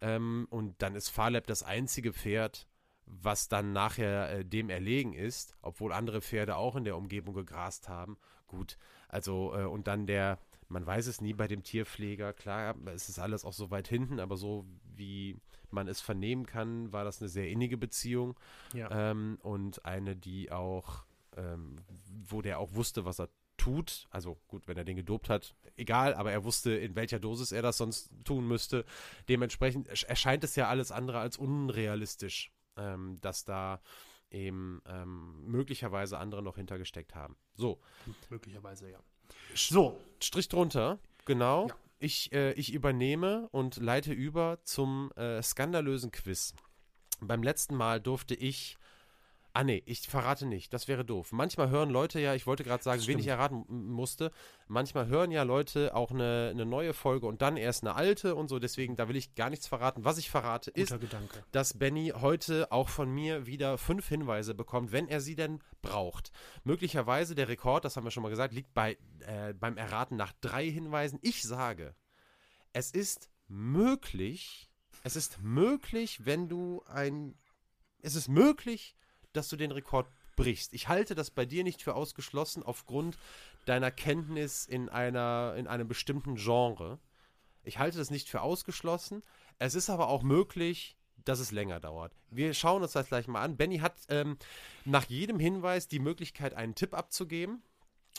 [0.00, 2.68] Ähm, und dann ist Farlab das einzige Pferd,
[3.06, 7.88] was dann nachher äh, dem erlegen ist, obwohl andere Pferde auch in der Umgebung gegrast
[7.88, 8.18] haben.
[8.48, 10.38] Gut, also äh, und dann der,
[10.68, 14.20] man weiß es nie bei dem Tierpfleger, klar, es ist alles auch so weit hinten,
[14.20, 14.66] aber so
[14.96, 15.36] wie
[15.70, 18.38] man es vernehmen kann, war das eine sehr innige Beziehung.
[18.72, 19.10] Ja.
[19.10, 21.04] Ähm, und eine, die auch,
[21.36, 21.76] ähm,
[22.26, 24.06] wo der auch wusste, was er tut.
[24.10, 27.62] Also gut, wenn er den gedopt hat, egal, aber er wusste, in welcher Dosis er
[27.62, 28.84] das sonst tun müsste.
[29.28, 33.80] Dementsprechend erscheint es ja alles andere als unrealistisch, ähm, dass da
[34.30, 37.36] eben ähm, möglicherweise andere noch hintergesteckt haben.
[37.54, 37.80] So.
[38.30, 38.98] Möglicherweise, ja.
[39.54, 40.00] So.
[40.20, 41.68] Strich drunter, genau.
[41.68, 41.76] Ja.
[42.00, 46.54] Ich, äh, ich übernehme und leite über zum äh, skandalösen Quiz.
[47.20, 48.78] Beim letzten Mal durfte ich
[49.54, 51.32] Ah nee, ich verrate nicht, das wäre doof.
[51.32, 54.30] Manchmal hören Leute ja, ich wollte gerade sagen, wen ich erraten musste,
[54.68, 58.48] manchmal hören ja Leute auch eine, eine, neue Folge und dann erst eine alte und
[58.48, 60.04] so, deswegen, da will ich gar nichts verraten.
[60.04, 61.42] Was ich verrate ist, Gedanke.
[61.50, 66.30] dass Benny heute auch von mir wieder fünf Hinweise bekommt, wenn er sie denn braucht.
[66.64, 68.96] Möglicherweise der Rekord, das haben wir schon mal gesagt, liegt bei,
[69.26, 71.18] äh, beim Erraten nach drei Hinweisen.
[71.22, 71.94] Ich sage,
[72.72, 74.70] es ist möglich,
[75.02, 77.34] es ist möglich, wenn du ein,
[78.02, 78.94] es ist möglich,
[79.32, 80.72] dass du den Rekord brichst.
[80.72, 83.18] Ich halte das bei dir nicht für ausgeschlossen aufgrund
[83.66, 86.98] deiner Kenntnis in einer in einem bestimmten Genre.
[87.64, 89.22] Ich halte das nicht für ausgeschlossen.
[89.58, 92.12] Es ist aber auch möglich, dass es länger dauert.
[92.30, 93.56] Wir schauen uns das gleich mal an.
[93.56, 94.38] Benny hat ähm,
[94.84, 97.62] nach jedem Hinweis die Möglichkeit, einen Tipp abzugeben.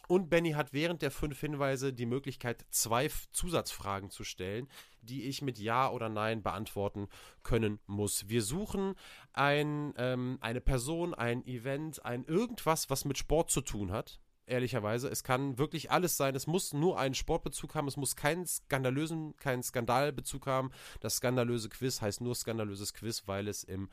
[0.07, 4.67] Und Benny hat während der fünf Hinweise die Möglichkeit, zwei Zusatzfragen zu stellen,
[5.01, 7.07] die ich mit Ja oder Nein beantworten
[7.43, 8.27] können muss.
[8.27, 8.95] Wir suchen
[9.33, 14.19] ein, ähm, eine Person, ein Event, ein irgendwas, was mit Sport zu tun hat
[14.49, 15.07] ehrlicherweise.
[15.09, 16.35] Es kann wirklich alles sein.
[16.35, 17.87] Es muss nur einen Sportbezug haben.
[17.87, 20.71] Es muss keinen skandalösen, keinen Skandalbezug haben.
[20.99, 23.89] Das skandalöse Quiz heißt nur skandalöses Quiz, weil es im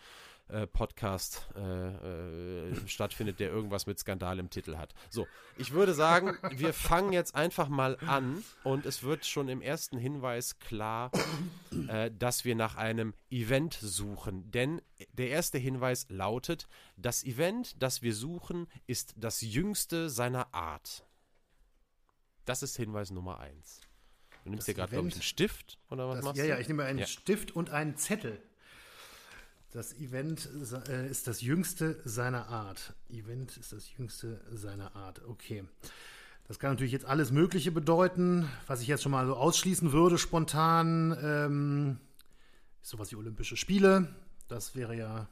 [0.48, 4.94] äh, Podcast äh, äh, stattfindet, der irgendwas mit Skandal im Titel hat.
[5.10, 9.60] So, ich würde sagen, wir fangen jetzt einfach mal an und es wird schon im
[9.60, 11.10] ersten Hinweis klar,
[11.89, 14.51] äh, dass wir nach einem Event suchen.
[14.51, 14.81] Denn
[15.12, 21.05] der erste Hinweis lautet, das Event, das wir suchen, ist das jüngste seiner Art.
[22.44, 23.81] Das ist Hinweis Nummer eins.
[24.44, 26.48] Du nimmst das dir gerade, glaube ich, einen Stift oder was das, machst ja, du?
[26.51, 27.06] Ja, ja, ich nehme einen ja.
[27.06, 28.40] Stift und einen Zettel.
[29.76, 30.48] Das Event
[30.88, 32.94] äh, ist das jüngste seiner Art.
[33.10, 35.20] Event ist das jüngste seiner Art.
[35.28, 35.64] Okay.
[36.48, 38.48] Das kann natürlich jetzt alles Mögliche bedeuten.
[38.66, 42.00] Was ich jetzt schon mal so ausschließen würde, spontan, ähm,
[42.82, 44.08] ist sowas wie Olympische Spiele.
[44.48, 45.28] Das wäre ja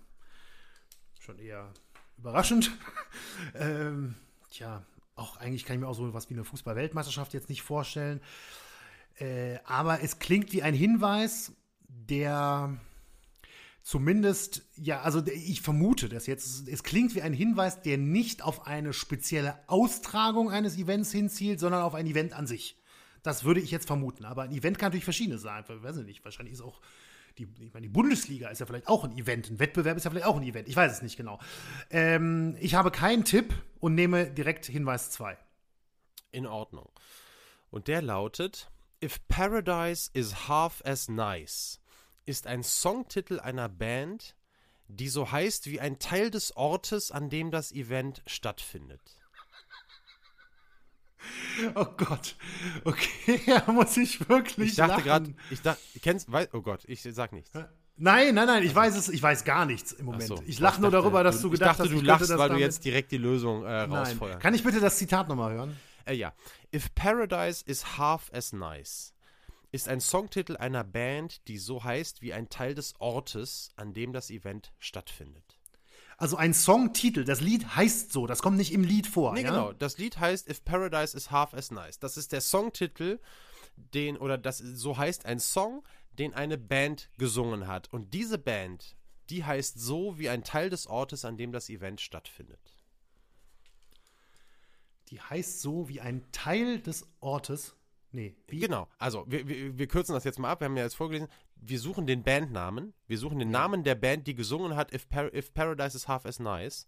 [1.21, 1.73] schon eher
[2.19, 2.71] überraschend.
[3.55, 4.15] ähm,
[4.51, 4.85] tja,
[5.15, 8.21] auch eigentlich kann ich mir auch so was wie eine Fußball-Weltmeisterschaft jetzt nicht vorstellen.
[9.19, 11.53] Äh, aber es klingt wie ein Hinweis,
[11.89, 12.77] der
[13.85, 18.67] zumindest, ja, also ich vermute das jetzt, es klingt wie ein Hinweis, der nicht auf
[18.67, 22.81] eine spezielle Austragung eines Events hinzielt, sondern auf ein Event an sich.
[23.23, 24.25] Das würde ich jetzt vermuten.
[24.25, 25.65] Aber ein Event kann natürlich verschiedene sein.
[25.69, 26.81] Ich weiß nicht, wahrscheinlich ist auch
[27.37, 29.51] die, ich meine, die Bundesliga ist ja vielleicht auch ein Event.
[29.51, 30.69] Ein Wettbewerb ist ja vielleicht auch ein Event.
[30.69, 31.39] Ich weiß es nicht genau.
[31.91, 35.37] Ähm, ich habe keinen Tipp und nehme direkt Hinweis 2.
[36.33, 36.91] In Ordnung.
[37.71, 38.71] Und der lautet:
[39.03, 41.81] If Paradise is half as nice
[42.27, 44.37] ist ein Songtitel einer Band,
[44.89, 49.03] die so heißt wie ein Teil des Ortes, an dem das Event stattfindet.
[51.75, 52.37] Oh Gott.
[52.85, 57.03] Okay, da muss ich wirklich Ich dachte gerade, ich dachte, kennst, weiß, oh Gott, ich
[57.03, 57.51] sag nichts.
[57.97, 60.27] Nein, nein, nein, ich weiß es, ich weiß gar nichts im Moment.
[60.27, 62.85] So, ich lache nur darüber, dass du gedacht dachte, hast, du lachst, weil du jetzt
[62.85, 64.41] direkt die Lösung äh, rausfeuerst.
[64.41, 65.77] Kann ich bitte das Zitat nochmal hören?
[66.05, 66.35] Äh, ja.
[66.75, 69.14] If paradise is half as nice,
[69.75, 74.13] ist ein Songtitel einer Band, die so heißt wie ein Teil des Ortes, an dem
[74.13, 75.59] das Event stattfindet.
[76.17, 79.35] Also ein Songtitel, das Lied heißt so, das kommt nicht im Lied vor.
[79.35, 79.51] Nee, ja?
[79.51, 79.73] genau.
[79.73, 81.99] Das Lied heißt If Paradise is Half as Nice.
[81.99, 83.19] Das ist der Songtitel,
[83.77, 85.83] den, oder das so heißt ein Song,
[86.13, 87.93] den eine Band gesungen hat.
[87.93, 88.95] Und diese Band,
[89.29, 92.77] die heißt so wie ein Teil des Ortes, an dem das Event stattfindet.
[95.09, 97.75] Die heißt so wie ein Teil des Ortes.
[98.15, 98.37] Nee.
[98.47, 98.61] Wie?
[98.61, 98.87] Genau.
[98.97, 100.61] Also, wir, wir, wir, kürzen das jetzt mal ab.
[100.61, 101.27] Wir haben ja jetzt vorgelesen.
[101.57, 102.95] Wir suchen den Bandnamen.
[103.09, 103.51] Wir suchen den.
[103.51, 106.87] Namen der Band, die gesungen hat If, Par If Paradise is Half as Nice.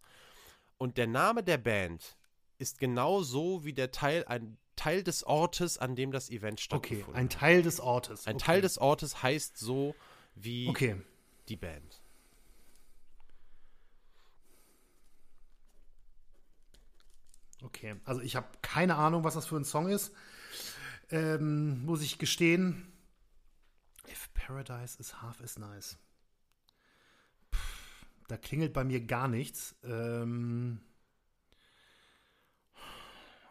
[0.78, 2.16] Und der Name der Band
[2.58, 7.06] ist genau so wie der Teil, ein Teil des Ortes, an dem das Event stattgefunden
[7.06, 7.14] hat.
[7.14, 8.28] Okay, ein Teil des Ortes.
[8.28, 8.44] Ein okay.
[8.44, 9.96] Teil des Ortes heißt so
[10.36, 10.94] wie okay.
[11.48, 12.00] die Band.
[17.64, 20.12] Okay, also ich habe keine Ahnung, was das für ein Song ist
[21.10, 22.92] ähm, muss ich gestehen.
[24.08, 25.98] If Paradise is half as nice.
[27.50, 27.58] Puh,
[28.28, 29.74] da klingelt bei mir gar nichts.
[29.84, 30.80] Ähm,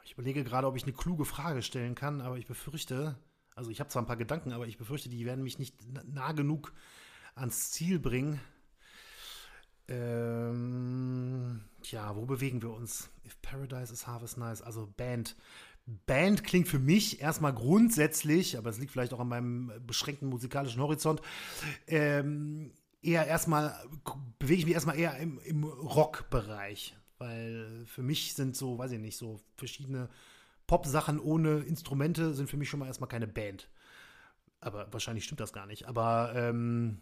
[0.04, 3.18] ich überlege gerade, ob ich eine kluge Frage stellen kann, aber ich befürchte,
[3.56, 5.76] also ich habe zwar ein paar Gedanken, aber ich befürchte, die werden mich nicht
[6.06, 6.74] nah genug
[7.36, 8.40] ans Ziel bringen.
[9.88, 13.10] Ähm, tja, wo bewegen wir uns?
[13.26, 15.36] If Paradise is half as nice, also Band.
[15.86, 20.82] Band klingt für mich erstmal grundsätzlich, aber es liegt vielleicht auch an meinem beschränkten musikalischen
[20.82, 21.22] Horizont,
[21.88, 22.72] ähm,
[23.04, 23.76] eher erstmal,
[24.40, 26.98] bewege ich mich erstmal eher im, im Rock-Bereich.
[27.18, 30.10] Weil für mich sind so, weiß ich nicht, so verschiedene
[30.68, 33.70] Pop-Sachen ohne Instrumente sind für mich schon mal erstmal keine Band.
[34.60, 35.88] Aber wahrscheinlich stimmt das gar nicht.
[35.88, 37.02] Aber ähm,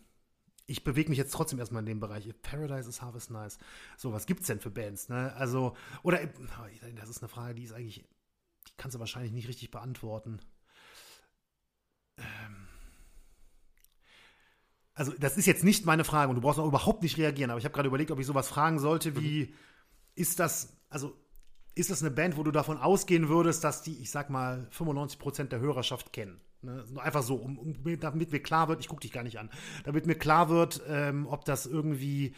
[0.68, 2.30] ich bewege mich jetzt trotzdem erstmal in dem Bereich.
[2.42, 3.58] Paradise is Harvest Nice.
[3.98, 5.10] So, was gibt's denn für Bands?
[5.10, 5.34] Ne?
[5.36, 6.20] Also, oder,
[6.96, 8.06] das ist eine Frage, die ist eigentlich
[8.68, 10.40] die kannst du wahrscheinlich nicht richtig beantworten.
[12.18, 12.68] Ähm
[14.96, 17.58] also, das ist jetzt nicht meine Frage und du brauchst auch überhaupt nicht reagieren, aber
[17.58, 19.54] ich habe gerade überlegt, ob ich sowas fragen sollte wie, mhm.
[20.16, 21.18] ist das, also,
[21.76, 25.46] ist das eine Band, wo du davon ausgehen würdest, dass die, ich sag mal, 95%
[25.46, 26.40] der Hörerschaft kennen?
[26.62, 26.86] Ne?
[26.98, 29.50] Einfach so, um, um, damit mir klar wird, ich gucke dich gar nicht an,
[29.84, 32.36] damit mir klar wird, ähm, ob das irgendwie,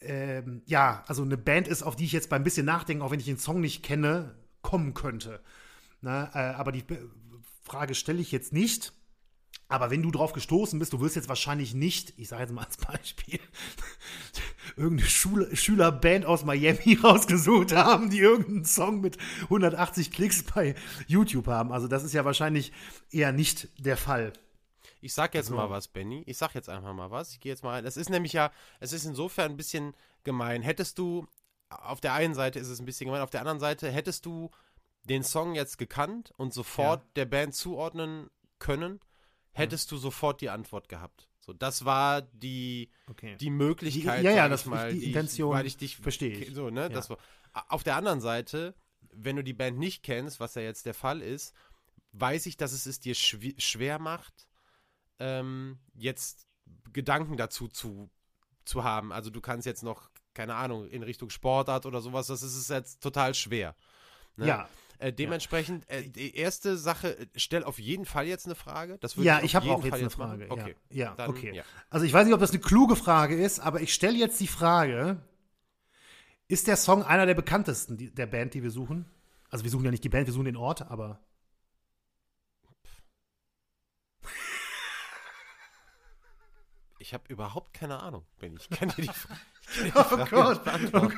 [0.00, 3.18] ähm, ja, also eine Band ist, auf die ich jetzt beim bisschen nachdenken, auch wenn
[3.18, 5.40] ich den Song nicht kenne, kommen könnte.
[6.00, 6.84] Na, äh, aber die
[7.62, 8.92] Frage stelle ich jetzt nicht.
[9.70, 12.64] Aber wenn du drauf gestoßen bist, du wirst jetzt wahrscheinlich nicht, ich sage jetzt mal
[12.64, 13.38] als Beispiel,
[14.76, 20.74] irgendeine Schule, Schülerband aus Miami rausgesucht haben, die irgendeinen Song mit 180 Klicks bei
[21.06, 21.70] YouTube haben.
[21.70, 22.72] Also das ist ja wahrscheinlich
[23.12, 24.32] eher nicht der Fall.
[25.00, 25.54] Ich sag jetzt so.
[25.54, 26.24] mal was, Benny.
[26.26, 27.30] Ich sag jetzt einfach mal was.
[27.32, 27.86] Ich gehe jetzt mal rein.
[27.86, 28.50] Es ist nämlich ja,
[28.80, 30.62] es ist insofern ein bisschen gemein.
[30.62, 31.28] Hättest du,
[31.70, 34.50] auf der einen Seite ist es ein bisschen gemein, auf der anderen Seite hättest du
[35.04, 37.08] den Song jetzt gekannt und sofort ja.
[37.16, 38.28] der Band zuordnen
[38.58, 39.00] können,
[39.52, 39.96] hättest ja.
[39.96, 41.28] du sofort die Antwort gehabt.
[41.40, 43.36] So, das war die, okay.
[43.36, 44.20] die Möglichkeit.
[44.20, 45.54] Die, ja, ja, das mal, die, die Intention.
[45.54, 46.36] weil ich dich verstehe.
[46.36, 46.54] Ich.
[46.54, 46.88] So, ne, ja.
[46.88, 47.18] das war.
[47.52, 48.74] Auf der anderen Seite,
[49.12, 51.54] wenn du die Band nicht kennst, was ja jetzt der Fall ist,
[52.12, 54.46] weiß ich, dass es es dir schwer macht,
[55.18, 56.46] ähm, jetzt
[56.92, 58.10] Gedanken dazu zu,
[58.64, 59.12] zu haben.
[59.12, 62.68] Also du kannst jetzt noch, keine Ahnung, in Richtung Sportart oder sowas, das ist es
[62.68, 63.74] jetzt total schwer.
[64.36, 64.46] Ne?
[64.46, 64.68] Ja.
[64.98, 68.98] Äh, dementsprechend, äh, die erste Sache, stell auf jeden Fall jetzt eine Frage.
[69.00, 70.46] Das ja, ich, ich habe auch jetzt eine Frage.
[70.46, 70.60] Machen.
[70.60, 70.76] Okay.
[70.90, 71.54] Ja, ja Dann, okay.
[71.54, 71.62] Ja.
[71.88, 74.46] Also ich weiß nicht, ob das eine kluge Frage ist, aber ich stelle jetzt die
[74.46, 75.22] Frage,
[76.48, 79.06] ist der Song einer der bekanntesten die, der Band, die wir suchen?
[79.48, 81.20] Also wir suchen ja nicht die Band, wir suchen den Ort, aber
[87.00, 88.56] Ich habe überhaupt keine Ahnung, Ben.
[88.56, 89.40] Ich kann dir die, Frage,
[89.94, 90.60] oh Gott.
[90.92, 91.08] Oh,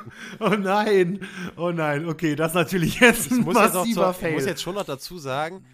[0.41, 1.27] oh, nein.
[1.57, 2.07] Oh nein.
[2.07, 4.29] Okay, das ist natürlich jetzt ein massiver jetzt zu, Fail.
[4.31, 5.65] Ich muss jetzt schon noch dazu sagen,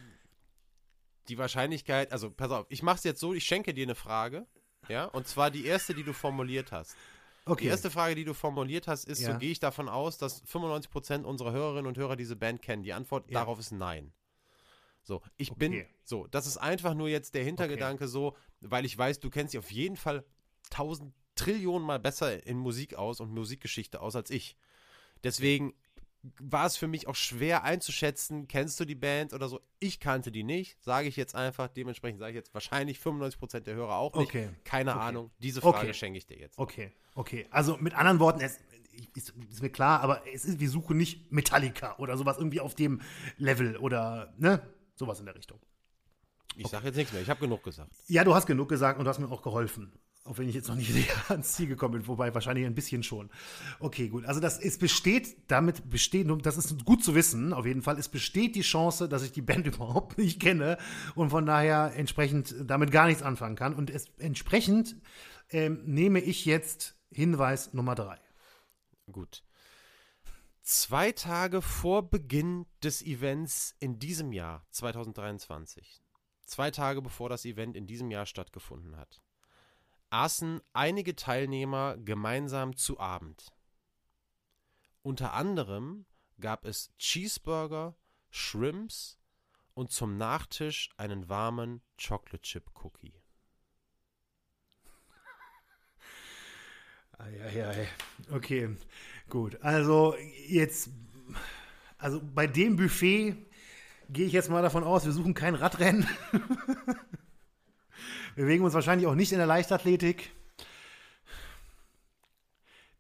[1.29, 4.47] die Wahrscheinlichkeit, also pass auf, ich mache es jetzt so, ich schenke dir eine Frage,
[4.89, 6.97] ja, und zwar die erste, die du formuliert hast.
[7.45, 7.65] Okay.
[7.65, 9.33] Die erste Frage, die du formuliert hast, ist, ja.
[9.33, 12.83] so gehe ich davon aus, dass 95% unserer Hörerinnen und Hörer diese Band kennen.
[12.83, 13.41] Die Antwort ja.
[13.41, 14.13] darauf ist nein.
[15.03, 15.59] So, ich okay.
[15.59, 18.11] bin, so, das ist einfach nur jetzt der Hintergedanke okay.
[18.11, 20.25] so, weil ich weiß, du kennst dich auf jeden Fall
[20.69, 24.57] tausend Trillionen Mal besser in Musik aus und Musikgeschichte aus als ich.
[25.25, 25.75] Deswegen
[26.41, 29.61] war es für mich auch schwer einzuschätzen, kennst du die Band oder so.
[29.79, 31.69] Ich kannte die nicht, sage ich jetzt einfach.
[31.69, 34.29] Dementsprechend sage ich jetzt wahrscheinlich 95% der Hörer auch nicht.
[34.29, 34.51] Okay.
[34.65, 35.01] Keine okay.
[35.01, 35.31] Ahnung.
[35.39, 35.95] Diese Frage okay.
[35.95, 36.59] schenke ich dir jetzt.
[36.59, 37.47] Okay, okay.
[37.51, 38.59] Also mit anderen Worten, es
[39.15, 42.75] ist, ist mir klar, aber es ist, wir suchen nicht Metallica oder sowas irgendwie auf
[42.75, 43.01] dem
[43.37, 44.61] Level oder, ne?
[44.97, 45.61] Sowas in der Richtung.
[46.57, 46.73] Ich okay.
[46.73, 47.93] sage jetzt nichts mehr, ich habe genug gesagt.
[48.09, 49.93] Ja, du hast genug gesagt und du hast mir auch geholfen.
[50.29, 50.93] Auch wenn ich jetzt noch nicht
[51.31, 53.31] ans Ziel gekommen bin, wobei wahrscheinlich ein bisschen schon.
[53.81, 54.27] Okay, gut.
[54.27, 58.11] Also das es besteht, damit besteht, das ist gut zu wissen, auf jeden Fall, es
[58.11, 60.77] besteht die Chance, dass ich die Band überhaupt nicht kenne
[61.15, 63.75] und von daher entsprechend damit gar nichts anfangen kann.
[63.75, 64.97] Und es, entsprechend
[65.49, 68.19] ähm, nehme ich jetzt Hinweis Nummer drei.
[69.11, 69.43] Gut.
[70.61, 76.03] Zwei Tage vor Beginn des Events in diesem Jahr, 2023,
[76.45, 79.23] zwei Tage bevor das Event in diesem Jahr stattgefunden hat,
[80.11, 83.53] aßen einige Teilnehmer gemeinsam zu Abend.
[85.03, 86.07] Unter anderem
[86.41, 87.97] gab es Cheeseburger,
[88.31, 89.19] Shrimps
[89.75, 93.15] und zum Nachtisch einen warmen Chocolate Chip Cookie.
[97.19, 97.89] Eieiei.
[98.31, 98.77] Okay,
[99.29, 99.61] gut.
[99.63, 100.15] Also
[100.47, 100.91] jetzt,
[101.99, 103.37] also bei dem Buffet
[104.09, 106.07] gehe ich jetzt mal davon aus, wir suchen kein Radrennen.
[108.35, 110.31] wir bewegen uns wahrscheinlich auch nicht in der Leichtathletik.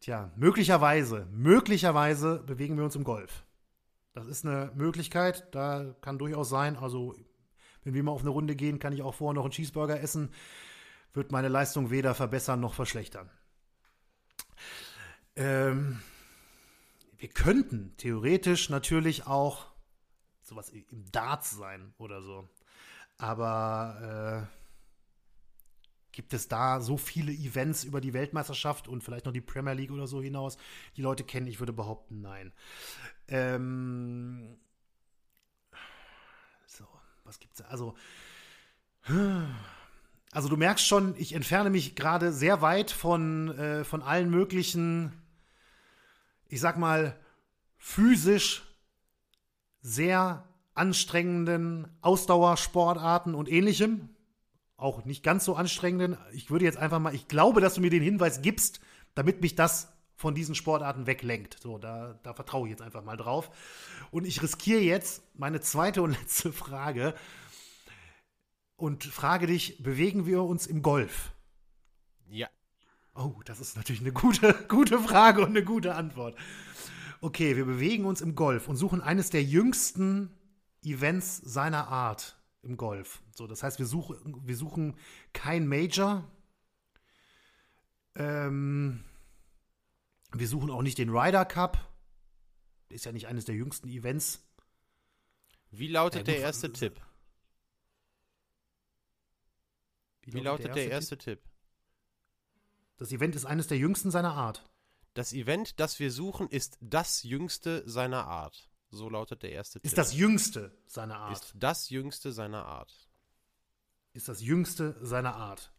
[0.01, 3.45] Tja, möglicherweise, möglicherweise bewegen wir uns im Golf.
[4.15, 6.77] Das ist eine Möglichkeit, da kann durchaus sein.
[6.77, 7.15] Also,
[7.85, 10.33] wenn wir mal auf eine Runde gehen, kann ich auch vorher noch einen Cheeseburger essen.
[11.13, 13.31] Wird meine Leistung weder verbessern noch verschlechtern.
[15.37, 16.01] Ähm,
[17.19, 19.67] wir könnten theoretisch natürlich auch
[20.43, 22.49] sowas im Darts sein oder so.
[23.19, 24.58] Aber äh,
[26.19, 29.93] gibt es da so viele Events über die Weltmeisterschaft und vielleicht noch die Premier League
[29.93, 30.59] oder so hinaus,
[30.97, 31.47] die Leute kennen?
[31.47, 32.53] Ich würde behaupten, nein.
[33.29, 34.59] Ähm,
[36.67, 36.85] so,
[37.25, 37.65] was gibt's da?
[37.67, 37.95] Also,
[40.33, 45.13] also du merkst schon, ich entferne mich gerade sehr weit von, äh, von allen möglichen
[46.49, 47.19] ich sag mal,
[47.77, 48.63] physisch
[49.81, 54.09] sehr anstrengenden Ausdauersportarten und ähnlichem.
[54.79, 56.17] Auch nicht ganz so anstrengenden.
[56.33, 58.81] Ich würde jetzt einfach mal, ich glaube, dass du mir den Hinweis gibst,
[59.17, 61.59] damit mich das von diesen Sportarten weglenkt.
[61.61, 63.51] So, da, da vertraue ich jetzt einfach mal drauf.
[64.13, 67.15] Und ich riskiere jetzt meine zweite und letzte Frage
[68.77, 71.33] und frage dich, bewegen wir uns im Golf?
[72.29, 72.49] Ja.
[73.17, 76.37] Oh, das ist natürlich eine gute, gute Frage und eine gute Antwort.
[77.21, 80.31] Okay, wir bewegen uns im Golf und suchen eines der jüngsten
[80.85, 83.23] Events seiner Art im Golf.
[83.35, 84.97] So, das heißt, wir suchen, wir suchen
[85.33, 86.31] kein Major.
[88.15, 89.05] Ähm,
[90.33, 91.79] wir suchen auch nicht den Ryder Cup.
[92.89, 94.45] Ist ja nicht eines der jüngsten Events.
[95.71, 97.01] Wie lautet ja, der erste Tipp?
[100.23, 101.41] Wie, lautet der erste, Tipp?
[101.41, 101.51] Tipp?
[102.97, 104.69] Das Event ist eines der jüngsten seiner Art.
[105.15, 108.69] Das Event, das wir suchen, ist das jüngste seiner Art.
[108.91, 109.87] So lautet der erste Tipp.
[109.87, 111.33] Ist das jüngste seiner Art.
[111.33, 113.09] Ist das jüngste seiner Art.
[114.15, 115.73] Ist das jüngste seiner Art.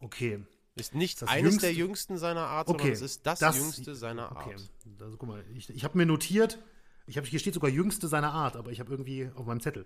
[0.00, 0.44] Okay.
[0.76, 1.66] Ist nicht ist eines jüngste?
[1.66, 2.78] der jüngsten seiner Art, okay.
[2.78, 4.46] sondern es ist das, das jüngste seiner Art.
[4.46, 4.56] Okay.
[5.00, 6.58] Also, guck mal, ich, ich habe mir notiert,
[7.06, 9.84] ich hab, hier steht sogar jüngste seiner Art, aber ich habe irgendwie auf meinem Zettel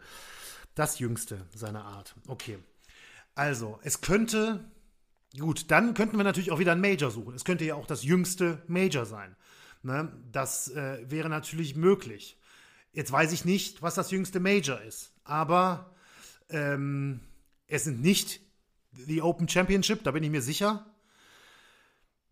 [0.74, 2.14] das jüngste seiner Art.
[2.26, 2.58] Okay.
[3.34, 4.64] Also, es könnte,
[5.38, 7.34] gut, dann könnten wir natürlich auch wieder ein Major suchen.
[7.34, 9.36] Es könnte ja auch das jüngste Major sein.
[9.82, 10.12] Ne?
[10.32, 12.38] Das äh, wäre natürlich möglich.
[12.92, 15.94] Jetzt weiß ich nicht, was das jüngste Major ist, aber
[16.48, 17.20] ähm,
[17.66, 18.40] es sind nicht
[18.92, 20.86] die Open Championship, da bin ich mir sicher.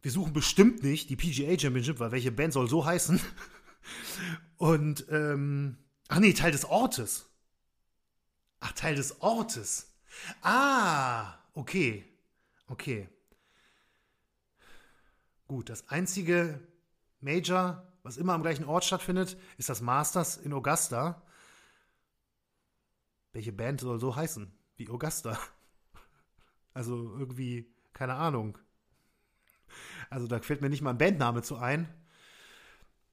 [0.03, 3.21] Wir suchen bestimmt nicht die PGA Championship, weil welche Band soll so heißen?
[4.57, 5.77] Und, ähm,
[6.09, 7.31] ach nee, Teil des Ortes.
[8.61, 9.93] Ach, Teil des Ortes.
[10.43, 12.05] Ah, okay.
[12.69, 13.09] Okay.
[15.47, 16.61] Gut, das einzige
[17.27, 21.23] Major, was immer am gleichen Ort stattfindet, ist das Masters in Augusta.
[23.33, 25.39] Welche Band soll so heißen wie Augusta?
[26.73, 28.59] Also irgendwie, keine Ahnung.
[30.11, 31.89] Also da fällt mir nicht mal ein Bandname zu ein.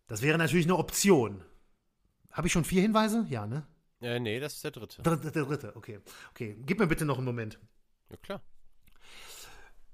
[0.08, 1.42] Das wäre natürlich eine Option.
[2.30, 3.26] Habe ich schon vier Hinweise?
[3.30, 3.66] Ja, ne?
[4.02, 5.02] Äh, nee, das ist der dritte.
[5.02, 6.02] Der, der dritte, okay.
[6.32, 7.58] Okay, gib mir bitte noch einen Moment.
[8.10, 8.42] Ja, klar.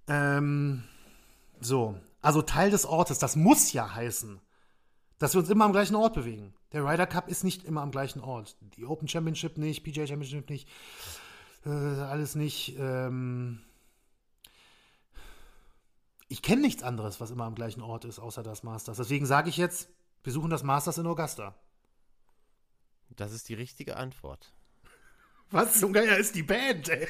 [0.07, 0.83] Ähm,
[1.59, 4.39] so, also Teil des Ortes, das muss ja heißen,
[5.17, 6.53] dass wir uns immer am gleichen Ort bewegen.
[6.71, 8.57] Der Ryder Cup ist nicht immer am gleichen Ort.
[8.75, 10.67] Die Open Championship nicht, PJ Championship nicht,
[11.65, 12.75] äh, alles nicht.
[12.77, 13.61] Ähm,
[16.27, 18.97] ich kenne nichts anderes, was immer am gleichen Ort ist, außer das Masters.
[18.97, 19.89] Deswegen sage ich jetzt,
[20.23, 21.55] wir suchen das Masters in Augusta.
[23.09, 24.53] Das ist die richtige Antwort.
[25.49, 27.07] Was zum Geier ist die Band, ey?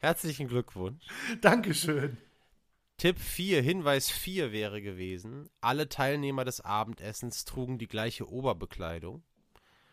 [0.00, 1.02] Herzlichen Glückwunsch.
[1.40, 2.18] Dankeschön.
[3.04, 9.22] Tipp 4, Hinweis 4 wäre gewesen, alle Teilnehmer des Abendessens trugen die gleiche Oberbekleidung.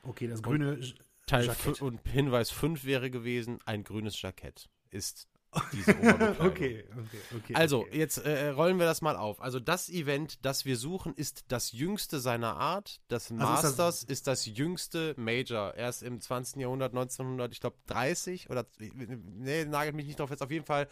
[0.03, 0.95] Okay, das grüne und
[1.27, 1.81] Teil Jackett.
[1.81, 5.27] Und Hinweis 5 wäre gewesen, ein grünes Jackett ist
[5.73, 5.91] diese
[6.39, 7.55] okay, okay, okay.
[7.55, 7.97] Also, okay.
[7.97, 9.41] jetzt äh, rollen wir das mal auf.
[9.41, 13.01] Also, das Event, das wir suchen, ist das jüngste seiner Art.
[13.09, 15.75] Das also Masters ist das, ist das, jüngste Major.
[15.75, 16.61] Erst im 20.
[16.61, 20.41] Jahrhundert, 1900, ich glaube 30 oder, nee, nagelt mich nicht drauf jetzt.
[20.41, 20.87] Auf jeden Fall,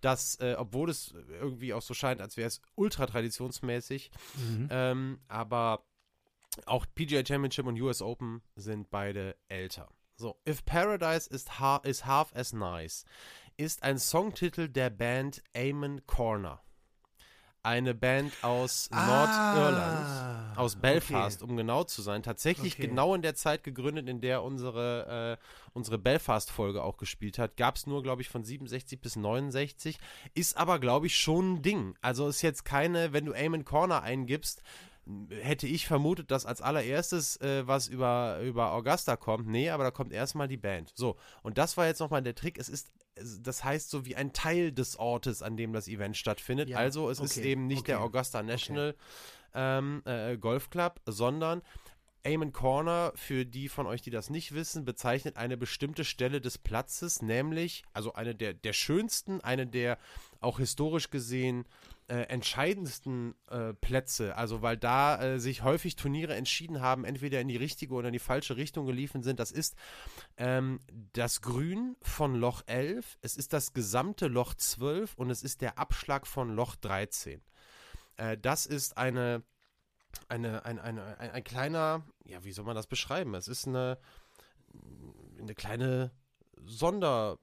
[0.00, 4.68] dass, äh, obwohl es irgendwie auch so scheint, als wäre es ultra traditionsmäßig, mhm.
[4.70, 5.84] ähm, aber
[6.66, 9.88] auch PGA Championship und US Open sind beide älter.
[10.16, 13.04] So, If Paradise is, ha is half as nice
[13.60, 16.62] ist ein Songtitel der Band Amon Corner.
[17.62, 21.50] Eine Band aus ah, Nordirland, aus Belfast, okay.
[21.50, 22.22] um genau zu sein.
[22.22, 22.86] Tatsächlich okay.
[22.86, 27.58] genau in der Zeit gegründet, in der unsere, äh, unsere Belfast-Folge auch gespielt hat.
[27.58, 29.98] Gab es nur, glaube ich, von 67 bis 69.
[30.32, 31.94] Ist aber, glaube ich, schon ein Ding.
[32.00, 34.62] Also ist jetzt keine, wenn du Amon Corner eingibst,
[35.28, 39.48] hätte ich vermutet, dass als allererstes äh, was über, über Augusta kommt.
[39.48, 40.92] Nee, aber da kommt erstmal die Band.
[40.94, 42.58] So, und das war jetzt nochmal der Trick.
[42.58, 42.90] Es ist
[43.40, 46.68] das heißt so wie ein Teil des Ortes, an dem das Event stattfindet.
[46.68, 48.90] Ja, also es okay, ist eben nicht okay, der Augusta National
[49.50, 49.78] okay.
[49.78, 51.62] ähm, äh, Golf Club, sondern
[52.24, 56.58] Amon Corner, für die von euch, die das nicht wissen, bezeichnet eine bestimmte Stelle des
[56.58, 59.98] Platzes, nämlich, also eine der, der schönsten, eine der
[60.40, 61.64] auch historisch gesehen
[62.10, 67.46] äh, entscheidendsten äh, Plätze, also weil da äh, sich häufig Turniere entschieden haben, entweder in
[67.46, 69.38] die richtige oder in die falsche Richtung geliefen sind.
[69.38, 69.76] Das ist
[70.36, 70.80] ähm,
[71.12, 75.78] das Grün von Loch 11, es ist das gesamte Loch 12 und es ist der
[75.78, 77.40] Abschlag von Loch 13.
[78.16, 79.44] Äh, das ist eine,
[80.28, 83.36] eine, ein, eine, ein, ein kleiner, ja, wie soll man das beschreiben?
[83.36, 83.98] Es ist eine,
[85.38, 86.10] eine kleine
[86.64, 87.38] Sonder-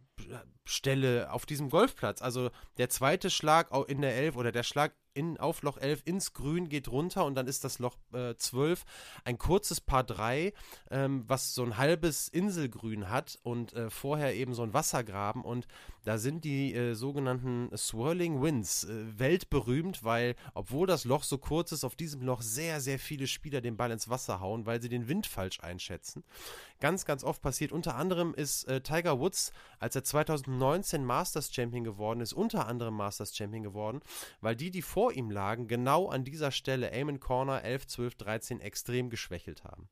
[0.66, 2.22] Stelle auf diesem Golfplatz.
[2.22, 6.34] Also der zweite Schlag in der 11 oder der Schlag in, auf Loch 11 ins
[6.34, 8.86] Grün geht runter und dann ist das Loch äh, 12
[9.26, 10.54] ein kurzes Paar 3,
[10.92, 15.68] ähm, was so ein halbes Inselgrün hat und äh, vorher eben so ein Wassergraben und
[16.06, 21.72] da sind die äh, sogenannten Swirling Winds äh, weltberühmt, weil obwohl das Loch so kurz
[21.72, 24.90] ist, auf diesem Loch sehr, sehr viele Spieler den Ball ins Wasser hauen, weil sie
[24.90, 26.24] den Wind falsch einschätzen.
[26.80, 27.72] Ganz, ganz oft passiert.
[27.72, 32.96] Unter anderem ist äh, Tiger Woods, als er 2019 Masters Champion geworden ist, unter anderem
[32.96, 34.02] Masters Champion geworden,
[34.42, 38.62] weil die, die vor ihm lagen, genau an dieser Stelle Amon Corner 11, 12, 13
[38.62, 39.90] extrem geschwächelt haben.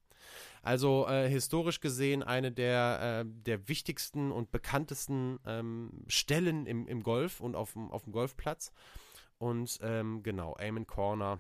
[0.64, 7.04] Also äh, historisch gesehen eine der, äh, der wichtigsten und bekanntesten ähm, Stellen im, im
[7.04, 8.72] Golf und auf, dem Golfplatz.
[9.38, 11.40] Und ähm, genau, Amon Corner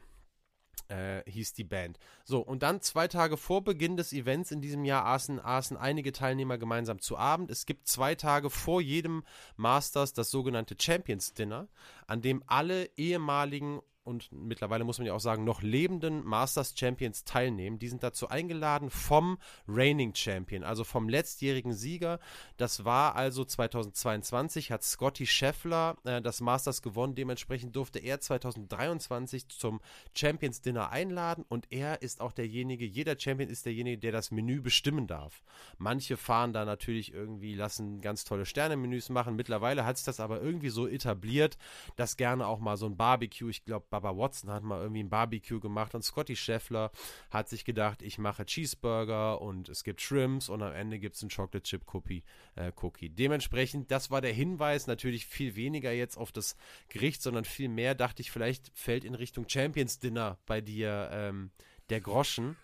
[0.89, 1.99] äh, hieß die Band.
[2.23, 6.11] So, und dann zwei Tage vor Beginn des Events in diesem Jahr aßen, aßen einige
[6.11, 7.49] Teilnehmer gemeinsam zu Abend.
[7.51, 9.23] Es gibt zwei Tage vor jedem
[9.55, 11.67] Masters das sogenannte Champions Dinner,
[12.07, 17.23] an dem alle ehemaligen und mittlerweile muss man ja auch sagen, noch lebenden Masters Champions
[17.23, 17.79] teilnehmen.
[17.79, 22.19] Die sind dazu eingeladen vom Reigning Champion, also vom letztjährigen Sieger.
[22.57, 27.15] Das war also 2022, hat Scotty Scheffler äh, das Masters gewonnen.
[27.15, 29.81] Dementsprechend durfte er 2023 zum
[30.15, 34.61] Champions Dinner einladen und er ist auch derjenige, jeder Champion ist derjenige, der das Menü
[34.61, 35.41] bestimmen darf.
[35.79, 39.35] Manche fahren da natürlich irgendwie, lassen ganz tolle Sterne-Menüs machen.
[39.35, 41.57] Mittlerweile hat sich das aber irgendwie so etabliert,
[41.95, 45.09] dass gerne auch mal so ein Barbecue, ich glaube, Baba Watson hat mal irgendwie ein
[45.09, 46.91] Barbecue gemacht und Scotty Scheffler
[47.31, 51.21] hat sich gedacht, ich mache Cheeseburger und es gibt Shrimps und am Ende gibt es
[51.21, 52.23] einen Chocolate Chip Cookie,
[52.55, 53.09] äh, Cookie.
[53.09, 56.57] Dementsprechend, das war der Hinweis, natürlich viel weniger jetzt auf das
[56.89, 61.51] Gericht, sondern viel mehr dachte ich, vielleicht fällt in Richtung Champions Dinner bei dir ähm,
[61.89, 62.57] der Groschen.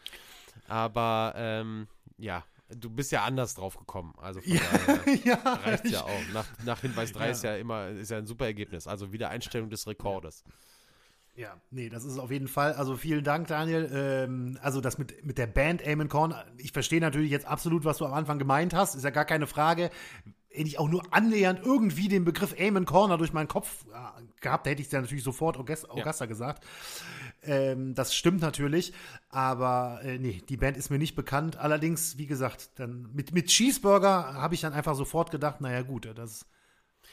[0.67, 1.87] Aber ähm,
[2.17, 2.43] ja,
[2.75, 4.13] du bist ja anders drauf gekommen.
[4.17, 6.21] Also von ja, daher ja, reicht ich, ja auch.
[6.33, 7.31] Nach, nach Hinweis 3 Ja.
[7.31, 8.87] ist ja immer ist ja ein super Ergebnis.
[8.87, 10.43] Also Wiedereinstellung des Rekordes.
[11.35, 12.73] Ja, nee, das ist auf jeden Fall.
[12.73, 13.89] Also vielen Dank, Daniel.
[13.93, 17.97] Ähm, also das mit, mit der Band Amen Korn, ich verstehe natürlich jetzt absolut, was
[17.97, 19.91] du am Anfang gemeint hast, ist ja gar keine Frage.
[20.53, 24.67] Wenn ich auch nur annähernd irgendwie den Begriff Amen Corner durch meinen Kopf äh, gehabt,
[24.67, 26.65] hätte ich es ja natürlich sofort Augusta, Augusta gesagt.
[27.43, 28.91] Ähm, das stimmt natürlich,
[29.29, 31.55] aber äh, nee, die Band ist mir nicht bekannt.
[31.55, 36.11] Allerdings, wie gesagt, dann mit, mit Cheeseburger habe ich dann einfach sofort gedacht, naja gut,
[36.13, 36.45] das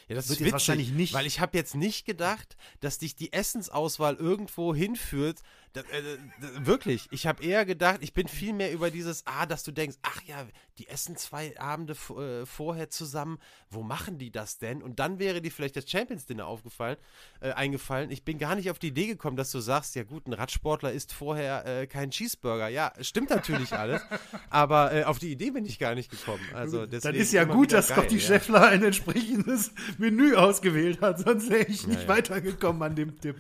[0.09, 3.14] Ja, das Wird ist witzig, wahrscheinlich nicht- weil ich habe jetzt nicht gedacht, dass dich
[3.14, 5.40] die Essensauswahl irgendwo hinführt.
[5.78, 6.18] Da, äh,
[6.66, 9.96] wirklich, ich habe eher gedacht, ich bin viel mehr über dieses, ah, dass du denkst,
[10.02, 10.46] ach ja,
[10.78, 13.38] die essen zwei Abende äh, vorher zusammen,
[13.70, 14.82] wo machen die das denn?
[14.82, 16.96] Und dann wäre dir vielleicht das Champions Dinner aufgefallen,
[17.40, 18.10] äh, eingefallen.
[18.10, 20.92] Ich bin gar nicht auf die Idee gekommen, dass du sagst, ja gut, ein Radsportler
[20.92, 22.68] isst vorher äh, keinen Cheeseburger.
[22.68, 24.02] Ja, stimmt natürlich alles,
[24.50, 26.42] aber äh, auf die Idee bin ich gar nicht gekommen.
[26.55, 28.20] Also Dann ist ja gut, dass Scotty ja.
[28.20, 32.09] Scheffler ein entsprechendes Menü ausgewählt hat, sonst wäre ich nicht ja.
[32.09, 33.36] weitergekommen an dem Tipp.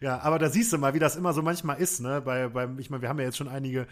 [0.00, 2.20] Ja, aber da siehst du mal, wie das immer so manchmal ist, ne?
[2.22, 3.86] Bei, beim, ich meine, wir haben ja jetzt schon einige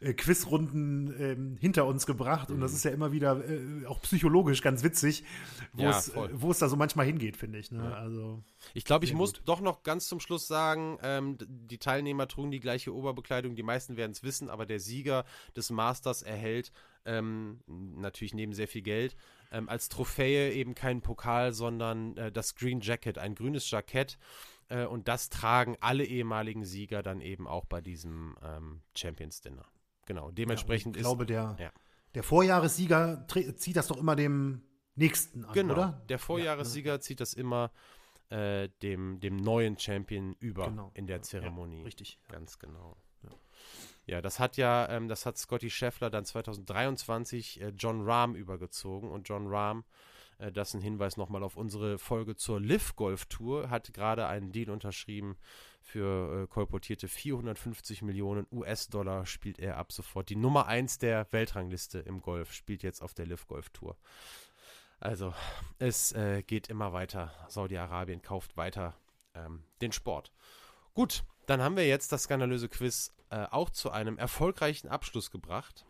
[0.00, 2.60] äh, Quizrunden ähm, hinter uns gebracht und Mhm.
[2.60, 5.24] das ist ja immer wieder äh, auch psychologisch ganz witzig,
[5.72, 7.70] wo Ja, es, äh, wo es da so manchmal hingeht, finde ich.
[7.70, 7.94] Ne?
[7.96, 8.42] Also
[8.74, 9.42] Ich glaube, ich muss gut.
[9.46, 13.54] doch noch ganz zum Schluss sagen, ähm, die Teilnehmer trugen die gleiche Oberbekleidung.
[13.56, 15.24] Die meisten werden es wissen, aber der Sieger
[15.56, 16.72] des Masters erhält
[17.04, 19.16] ähm, natürlich neben sehr viel Geld
[19.50, 24.18] ähm, als Trophäe eben keinen Pokal, sondern äh, das Green Jacket, ein grünes Jackett.
[24.72, 29.66] Äh, und das tragen alle ehemaligen Sieger dann eben auch bei diesem ähm, Champions Dinner.
[30.06, 31.28] Genau, dementsprechend ja, ich glaube, ist.
[31.28, 31.72] der, ja.
[32.14, 33.26] der Vorjahressieger
[33.56, 34.62] zieht das doch immer dem
[34.94, 36.02] nächsten an, Genau, oder?
[36.08, 37.70] der Vorjahressieger zieht das immer
[38.30, 40.90] äh, dem, dem neuen Champion über Genau.
[40.94, 41.82] in der Ja, Zeremonie.
[41.82, 42.18] Richtig.
[42.28, 42.96] Ganz genau.
[44.04, 49.08] Ja, das hat ja, ähm, das hat Scotty Scheffler dann 2023 äh, John Rahm übergezogen
[49.10, 49.84] und John Rahm,
[50.42, 54.26] äh, das ist ein Hinweis nochmal auf unsere Folge zur Liv Golf Tour, hat gerade
[54.26, 55.36] einen Deal unterschrieben
[55.80, 60.28] für äh, kolportierte 450 Millionen US-Dollar spielt er ab sofort.
[60.28, 63.96] Die Nummer 1 der Weltrangliste im Golf spielt jetzt auf der Liv Golf Tour.
[65.00, 65.34] Also,
[65.78, 67.32] es äh, geht immer weiter.
[67.48, 68.94] Saudi-Arabien kauft weiter
[69.34, 70.32] ähm, den Sport.
[70.94, 75.84] Gut, dann haben wir jetzt das skandalöse Quiz äh, auch zu einem erfolgreichen Abschluss gebracht.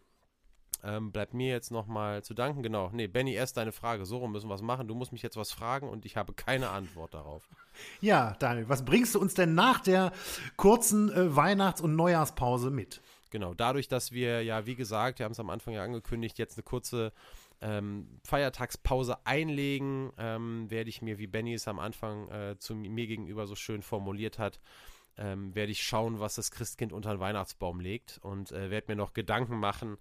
[0.84, 2.62] Ähm, bleibt mir jetzt nochmal zu danken.
[2.62, 4.04] Genau, nee, Benny, erst deine Frage.
[4.04, 4.88] So rum müssen wir was machen.
[4.88, 7.48] Du musst mich jetzt was fragen und ich habe keine Antwort darauf.
[8.02, 10.12] Ja, Daniel, was bringst du uns denn nach der
[10.56, 13.00] kurzen äh, Weihnachts- und Neujahrspause mit?
[13.30, 16.58] Genau, dadurch, dass wir ja, wie gesagt, wir haben es am Anfang ja angekündigt, jetzt
[16.58, 17.12] eine kurze
[17.62, 23.06] ähm, Feiertagspause einlegen, ähm, werde ich mir, wie Benny es am Anfang äh, zu mir
[23.06, 24.60] gegenüber so schön formuliert hat,
[25.16, 28.96] ähm, werde ich schauen, was das Christkind unter den Weihnachtsbaum legt und äh, werde mir
[28.96, 29.98] noch Gedanken machen,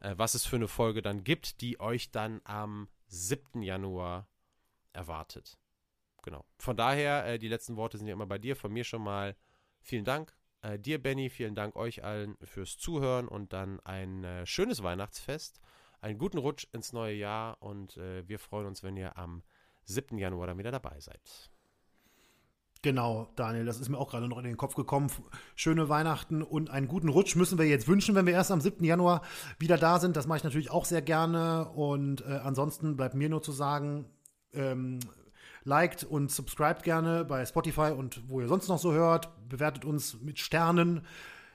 [0.00, 3.62] äh, was es für eine Folge dann gibt, die euch dann am 7.
[3.62, 4.28] Januar
[4.92, 5.58] erwartet.
[6.22, 6.44] Genau.
[6.58, 8.56] Von daher, äh, die letzten Worte sind ja immer bei dir.
[8.56, 9.36] Von mir schon mal
[9.80, 10.34] vielen Dank.
[10.62, 15.60] Äh, dir, Benny, vielen Dank euch allen fürs Zuhören und dann ein äh, schönes Weihnachtsfest,
[16.00, 19.42] einen guten Rutsch ins neue Jahr und äh, wir freuen uns, wenn ihr am
[19.84, 20.16] 7.
[20.16, 21.50] Januar dann wieder dabei seid.
[22.84, 25.10] Genau, Daniel, das ist mir auch gerade noch in den Kopf gekommen.
[25.54, 28.84] Schöne Weihnachten und einen guten Rutsch müssen wir jetzt wünschen, wenn wir erst am 7.
[28.84, 29.22] Januar
[29.58, 30.18] wieder da sind.
[30.18, 31.70] Das mache ich natürlich auch sehr gerne.
[31.70, 34.04] Und äh, ansonsten bleibt mir nur zu sagen,
[34.52, 35.00] ähm,
[35.62, 39.30] liked und subscribt gerne bei Spotify und wo ihr sonst noch so hört.
[39.48, 41.06] Bewertet uns mit Sternen.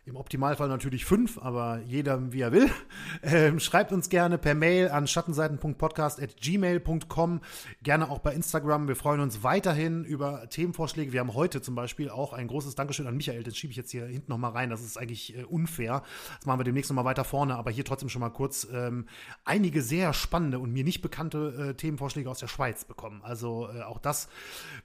[0.09, 2.71] Im Optimalfall natürlich fünf, aber jeder wie er will.
[3.21, 7.41] Ähm, schreibt uns gerne per Mail an schattenseiten.podcast.gmail.com.
[7.83, 8.87] Gerne auch bei Instagram.
[8.87, 11.11] Wir freuen uns weiterhin über Themenvorschläge.
[11.11, 13.43] Wir haben heute zum Beispiel auch ein großes Dankeschön an Michael.
[13.43, 14.69] Das schiebe ich jetzt hier hinten nochmal rein.
[14.69, 16.03] Das ist eigentlich äh, unfair.
[16.37, 17.57] Das machen wir demnächst nochmal weiter vorne.
[17.57, 19.07] Aber hier trotzdem schon mal kurz ähm,
[19.43, 23.21] einige sehr spannende und mir nicht bekannte äh, Themenvorschläge aus der Schweiz bekommen.
[23.23, 24.29] Also äh, auch das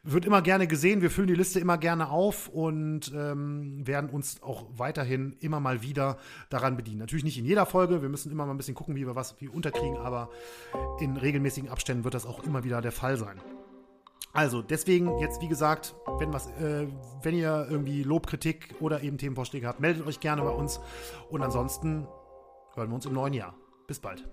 [0.03, 1.03] wird immer gerne gesehen.
[1.03, 5.83] Wir füllen die Liste immer gerne auf und ähm, werden uns auch weiterhin immer mal
[5.83, 6.19] wieder
[6.51, 6.99] daran bedienen.
[6.99, 8.03] Natürlich nicht in jeder Folge.
[8.03, 10.31] Wir müssen immer mal ein bisschen gucken, wie wir was wie unterkriegen, aber
[11.01, 13.41] in regelmäßigen Abständen wird das auch immer wieder der Fall sein.
[14.33, 16.89] Also deswegen jetzt wie gesagt, wenn was, äh,
[17.23, 20.81] wenn ihr irgendwie Lobkritik oder eben Themenvorschläge habt, meldet euch gerne bei uns
[21.31, 22.09] und ansonsten
[22.75, 23.55] hören wir uns im neuen Jahr.
[23.87, 24.25] Bis bald.